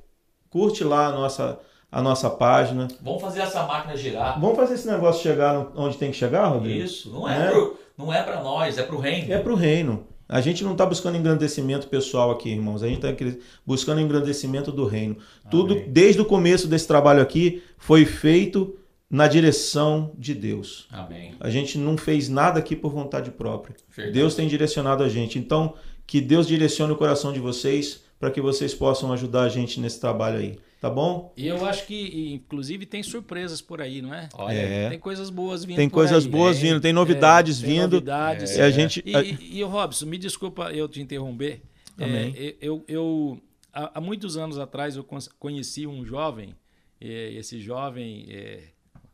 curte 0.49 0.83
lá 0.83 1.07
a 1.07 1.11
nossa, 1.11 1.59
a 1.91 2.01
nossa 2.01 2.29
página. 2.29 2.87
Vamos 3.01 3.21
fazer 3.21 3.41
essa 3.41 3.65
máquina 3.65 3.95
girar. 3.95 4.39
Vamos 4.39 4.55
fazer 4.55 4.75
esse 4.75 4.87
negócio 4.87 5.21
chegar 5.21 5.71
onde 5.75 5.97
tem 5.97 6.11
que 6.11 6.17
chegar, 6.17 6.47
Rodrigo? 6.47 6.83
Isso, 6.83 7.09
não 7.11 7.29
é, 7.29 7.47
é? 7.47 7.51
Pro, 7.51 7.79
não 7.97 8.13
é 8.13 8.23
para 8.23 8.41
nós, 8.41 8.77
é 8.77 8.83
para 8.83 8.95
o 8.95 8.99
reino. 8.99 9.33
É 9.33 9.37
para 9.37 9.53
o 9.53 9.55
reino. 9.55 10.07
A 10.27 10.41
gente 10.41 10.63
não 10.63 10.71
está 10.71 10.85
buscando 10.85 11.17
engrandecimento 11.17 11.87
pessoal 11.87 12.31
aqui, 12.31 12.49
irmãos. 12.49 12.81
A 12.81 12.87
gente 12.87 13.05
está 13.05 13.39
buscando 13.65 14.01
engrandecimento 14.01 14.71
do 14.71 14.85
reino. 14.85 15.15
Amém. 15.15 15.51
Tudo, 15.51 15.83
desde 15.87 16.19
o 16.19 16.25
começo 16.25 16.67
desse 16.67 16.87
trabalho 16.87 17.21
aqui, 17.21 17.61
foi 17.77 18.05
feito 18.05 18.75
na 19.09 19.27
direção 19.27 20.11
de 20.17 20.33
Deus. 20.33 20.87
Amém. 20.91 21.35
A 21.39 21.49
gente 21.49 21.77
não 21.77 21.95
fez 21.95 22.27
nada 22.27 22.57
aqui 22.57 22.75
por 22.75 22.91
vontade 22.91 23.29
própria. 23.29 23.75
Verdade. 23.95 24.17
Deus 24.17 24.33
tem 24.33 24.47
direcionado 24.47 25.03
a 25.03 25.09
gente. 25.09 25.37
Então, 25.37 25.75
que 26.07 26.19
Deus 26.19 26.47
direcione 26.47 26.93
o 26.93 26.97
coração 26.97 27.31
de 27.31 27.39
vocês 27.39 28.03
para 28.25 28.31
que 28.31 28.41
vocês 28.41 28.73
possam 28.73 29.13
ajudar 29.13 29.43
a 29.43 29.49
gente 29.49 29.79
nesse 29.79 29.99
trabalho 29.99 30.39
aí. 30.39 30.57
Tá 30.81 30.89
bom? 30.89 31.31
E 31.37 31.45
eu 31.45 31.63
acho 31.63 31.85
que, 31.85 32.33
inclusive, 32.33 32.83
tem 32.83 33.03
surpresas 33.03 33.61
por 33.61 33.81
aí, 33.81 34.01
não 34.01 34.13
é? 34.13 34.29
Olha, 34.33 34.53
é. 34.53 34.89
Tem 34.89 34.99
coisas 34.99 35.29
boas 35.29 35.63
vindo. 35.63 35.77
Tem 35.77 35.87
coisas 35.87 36.25
aí. 36.25 36.31
boas 36.31 36.57
é, 36.57 36.61
vindo, 36.61 36.81
tem 36.81 36.91
novidades 36.91 37.61
é, 37.61 37.65
vindo. 37.67 38.01
Tem 38.01 38.13
novidades. 38.13 38.57
É. 38.57 38.57
E 38.57 38.61
a 38.61 38.71
gente. 38.71 39.03
E, 39.05 39.15
e, 39.15 39.59
e, 39.59 39.63
Robson, 39.63 40.07
me 40.07 40.17
desculpa 40.17 40.71
eu 40.71 40.89
te 40.89 40.99
interromper. 40.99 41.61
Amém. 41.99 42.33
É, 42.35 42.55
eu, 42.59 42.83
eu 42.87 43.39
há, 43.71 43.91
há, 43.99 44.01
muitos 44.01 44.37
anos 44.37 44.57
atrás 44.57 44.95
eu 44.95 45.05
conheci 45.37 45.85
um 45.85 46.03
jovem. 46.03 46.55
É, 46.99 47.31
esse 47.33 47.59
jovem 47.59 48.25
é, 48.29 48.63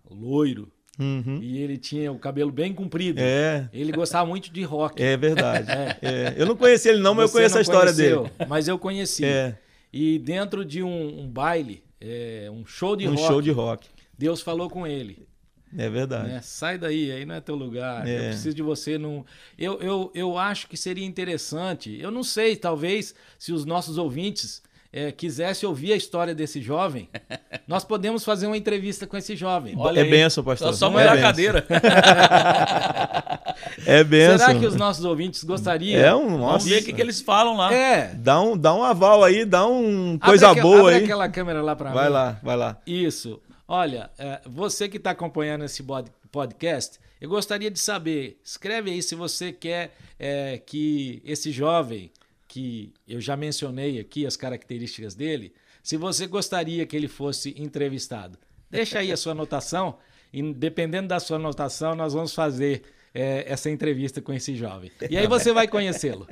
loiro, 0.09 0.71
Uhum. 0.99 1.39
E 1.41 1.61
ele 1.61 1.77
tinha 1.77 2.11
o 2.11 2.19
cabelo 2.19 2.51
bem 2.51 2.73
comprido. 2.73 3.19
É. 3.19 3.69
Ele 3.73 3.91
gostava 3.91 4.27
muito 4.27 4.51
de 4.51 4.63
rock. 4.63 5.01
É 5.01 5.15
verdade. 5.17 5.67
É. 5.71 5.97
É. 6.01 6.35
Eu 6.37 6.45
não 6.45 6.55
conheci 6.55 6.89
ele 6.89 6.99
não, 6.99 7.13
mas 7.13 7.31
Você 7.31 7.37
eu 7.37 7.39
conheço 7.39 7.57
a 7.57 7.61
história 7.61 7.93
conheceu, 7.93 8.23
dele. 8.23 8.35
Mas 8.47 8.67
eu 8.67 8.77
conheci. 8.77 9.25
É. 9.25 9.57
E 9.91 10.19
dentro 10.19 10.63
de 10.63 10.83
um, 10.83 11.21
um 11.21 11.27
baile, 11.27 11.83
é, 11.99 12.49
um 12.51 12.65
show 12.65 12.95
de 12.95 13.07
um 13.07 13.11
rock. 13.11 13.23
Um 13.23 13.27
show 13.27 13.41
de 13.41 13.51
rock. 13.51 13.87
Deus 14.17 14.41
falou 14.41 14.69
com 14.69 14.85
ele. 14.85 15.27
É 15.77 15.89
verdade. 15.89 16.27
Né? 16.27 16.41
Sai 16.41 16.77
daí, 16.77 17.11
aí 17.11 17.25
não 17.25 17.35
é 17.35 17.41
teu 17.41 17.55
lugar. 17.55 18.07
É. 18.07 18.17
Eu 18.17 18.23
preciso 18.29 18.55
de 18.55 18.61
você. 18.61 18.97
Não... 18.97 19.25
Eu, 19.57 19.79
eu, 19.81 20.11
eu 20.13 20.37
acho 20.37 20.67
que 20.67 20.75
seria 20.75 21.05
interessante. 21.05 21.97
Eu 21.99 22.11
não 22.11 22.23
sei, 22.23 22.55
talvez, 22.55 23.15
se 23.39 23.53
os 23.53 23.65
nossos 23.65 23.97
ouvintes 23.97 24.61
é, 24.93 25.11
quisesse 25.11 25.65
ouvir 25.65 25.93
a 25.93 25.95
história 25.95 26.35
desse 26.35 26.61
jovem, 26.61 27.09
nós 27.67 27.83
podemos 27.83 28.25
fazer 28.25 28.47
uma 28.47 28.57
entrevista 28.57 29.07
com 29.07 29.15
esse 29.15 29.35
jovem. 29.35 29.73
Olha 29.77 30.01
é 30.01 30.03
benção, 30.03 30.43
pastor. 30.43 30.73
Só 30.73 30.89
molhar 30.89 31.15
é 31.15 31.19
a 31.19 31.21
cadeira. 31.21 31.65
é 33.85 34.03
benção. 34.03 34.47
Será 34.47 34.59
que 34.59 34.65
os 34.65 34.75
nossos 34.75 35.05
ouvintes 35.05 35.43
gostariam? 35.43 36.01
É 36.01 36.13
um, 36.13 36.37
nossa. 36.37 36.47
Vamos 36.47 36.65
ver 36.65 36.81
o 36.81 36.85
que, 36.85 36.93
que, 36.93 37.01
eles 37.01 37.21
falam 37.21 37.55
lá. 37.55 37.73
É. 37.73 38.13
Dá 38.15 38.41
um, 38.41 38.57
dá 38.57 38.73
um 38.73 38.83
aval 38.83 39.23
aí, 39.23 39.45
dá 39.45 39.65
um 39.65 40.19
coisa 40.19 40.49
abre 40.49 40.61
boa 40.61 40.81
abre 40.81 40.95
aí. 40.95 41.03
aquela 41.03 41.29
câmera 41.29 41.61
lá 41.61 41.75
para 41.75 41.89
mim. 41.89 41.95
Vai 41.95 42.09
lá, 42.09 42.39
vai 42.43 42.57
lá. 42.57 42.77
Isso. 42.85 43.41
Olha, 43.67 44.09
é, 44.19 44.41
você 44.45 44.89
que 44.89 44.97
está 44.97 45.11
acompanhando 45.11 45.63
esse 45.63 45.81
podcast, 46.29 46.99
eu 47.21 47.29
gostaria 47.29 47.71
de 47.71 47.79
saber, 47.79 48.37
escreve 48.43 48.91
aí 48.91 49.01
se 49.01 49.15
você 49.15 49.53
quer 49.53 49.95
é, 50.19 50.57
que 50.57 51.21
esse 51.23 51.51
jovem 51.51 52.11
que 52.51 52.91
eu 53.07 53.21
já 53.21 53.37
mencionei 53.37 53.97
aqui 53.97 54.25
as 54.25 54.35
características 54.35 55.15
dele, 55.15 55.53
se 55.81 55.95
você 55.95 56.27
gostaria 56.27 56.85
que 56.85 56.97
ele 56.97 57.07
fosse 57.07 57.55
entrevistado. 57.57 58.37
Deixa 58.69 58.99
aí 58.99 59.09
a 59.09 59.15
sua 59.15 59.31
anotação 59.31 59.95
e 60.33 60.41
dependendo 60.51 61.07
da 61.07 61.17
sua 61.21 61.37
anotação, 61.37 61.95
nós 61.95 62.13
vamos 62.13 62.35
fazer 62.35 62.81
é, 63.13 63.45
essa 63.47 63.69
entrevista 63.69 64.21
com 64.21 64.33
esse 64.33 64.53
jovem. 64.53 64.91
E 65.09 65.17
aí 65.17 65.27
você 65.27 65.53
vai 65.53 65.65
conhecê-lo. 65.67 66.27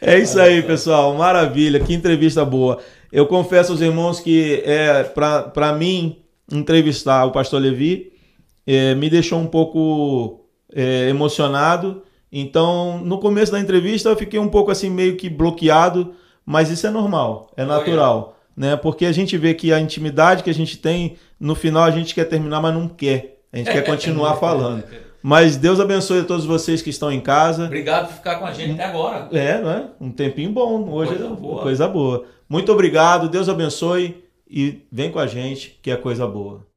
É 0.00 0.18
isso 0.18 0.40
aí, 0.40 0.62
pessoal. 0.62 1.14
Maravilha, 1.14 1.80
que 1.80 1.92
entrevista 1.92 2.42
boa. 2.42 2.80
Eu 3.12 3.26
confesso 3.26 3.72
aos 3.72 3.82
irmãos 3.82 4.20
que 4.20 4.62
é 4.64 5.02
para 5.04 5.72
mim 5.76 6.22
entrevistar 6.50 7.26
o 7.26 7.32
pastor 7.32 7.60
Levi 7.60 8.12
é, 8.66 8.94
me 8.94 9.10
deixou 9.10 9.40
um 9.40 9.46
pouco 9.46 10.46
é, 10.72 11.08
emocionado 11.08 12.02
então, 12.32 12.98
no 12.98 13.18
começo 13.18 13.52
da 13.52 13.60
entrevista 13.60 14.08
eu 14.08 14.16
fiquei 14.16 14.38
um 14.38 14.48
pouco 14.48 14.70
assim 14.70 14.90
meio 14.90 15.16
que 15.16 15.28
bloqueado, 15.28 16.14
mas 16.44 16.70
isso 16.70 16.86
é 16.86 16.90
normal, 16.90 17.50
é 17.56 17.64
natural, 17.64 18.36
né? 18.56 18.76
Porque 18.76 19.06
a 19.06 19.12
gente 19.12 19.36
vê 19.36 19.54
que 19.54 19.72
a 19.72 19.80
intimidade 19.80 20.42
que 20.42 20.50
a 20.50 20.54
gente 20.54 20.76
tem, 20.78 21.16
no 21.40 21.54
final 21.54 21.84
a 21.84 21.90
gente 21.90 22.14
quer 22.14 22.24
terminar, 22.24 22.60
mas 22.60 22.74
não 22.74 22.88
quer. 22.88 23.38
A 23.52 23.56
gente 23.56 23.70
quer 23.70 23.84
continuar 23.84 24.36
falando. 24.40 24.84
Mas 25.22 25.56
Deus 25.56 25.80
abençoe 25.80 26.20
a 26.20 26.24
todos 26.24 26.44
vocês 26.44 26.80
que 26.80 26.90
estão 26.90 27.10
em 27.10 27.20
casa. 27.20 27.64
Obrigado 27.64 28.06
por 28.06 28.14
ficar 28.14 28.36
com 28.36 28.46
a 28.46 28.52
gente 28.52 28.72
até 28.72 28.84
agora. 28.84 29.28
É, 29.32 29.60
não 29.60 29.70
é? 29.70 29.84
Um 30.00 30.10
tempinho 30.12 30.52
bom. 30.52 30.88
Hoje 30.90 31.10
coisa 31.10 31.26
é 31.26 31.36
boa. 31.36 31.62
coisa 31.62 31.88
boa. 31.88 32.24
Muito 32.48 32.72
obrigado, 32.72 33.28
Deus 33.28 33.48
abençoe 33.48 34.24
e 34.48 34.86
vem 34.90 35.10
com 35.10 35.18
a 35.18 35.26
gente, 35.26 35.78
que 35.82 35.90
é 35.90 35.96
coisa 35.96 36.26
boa. 36.26 36.67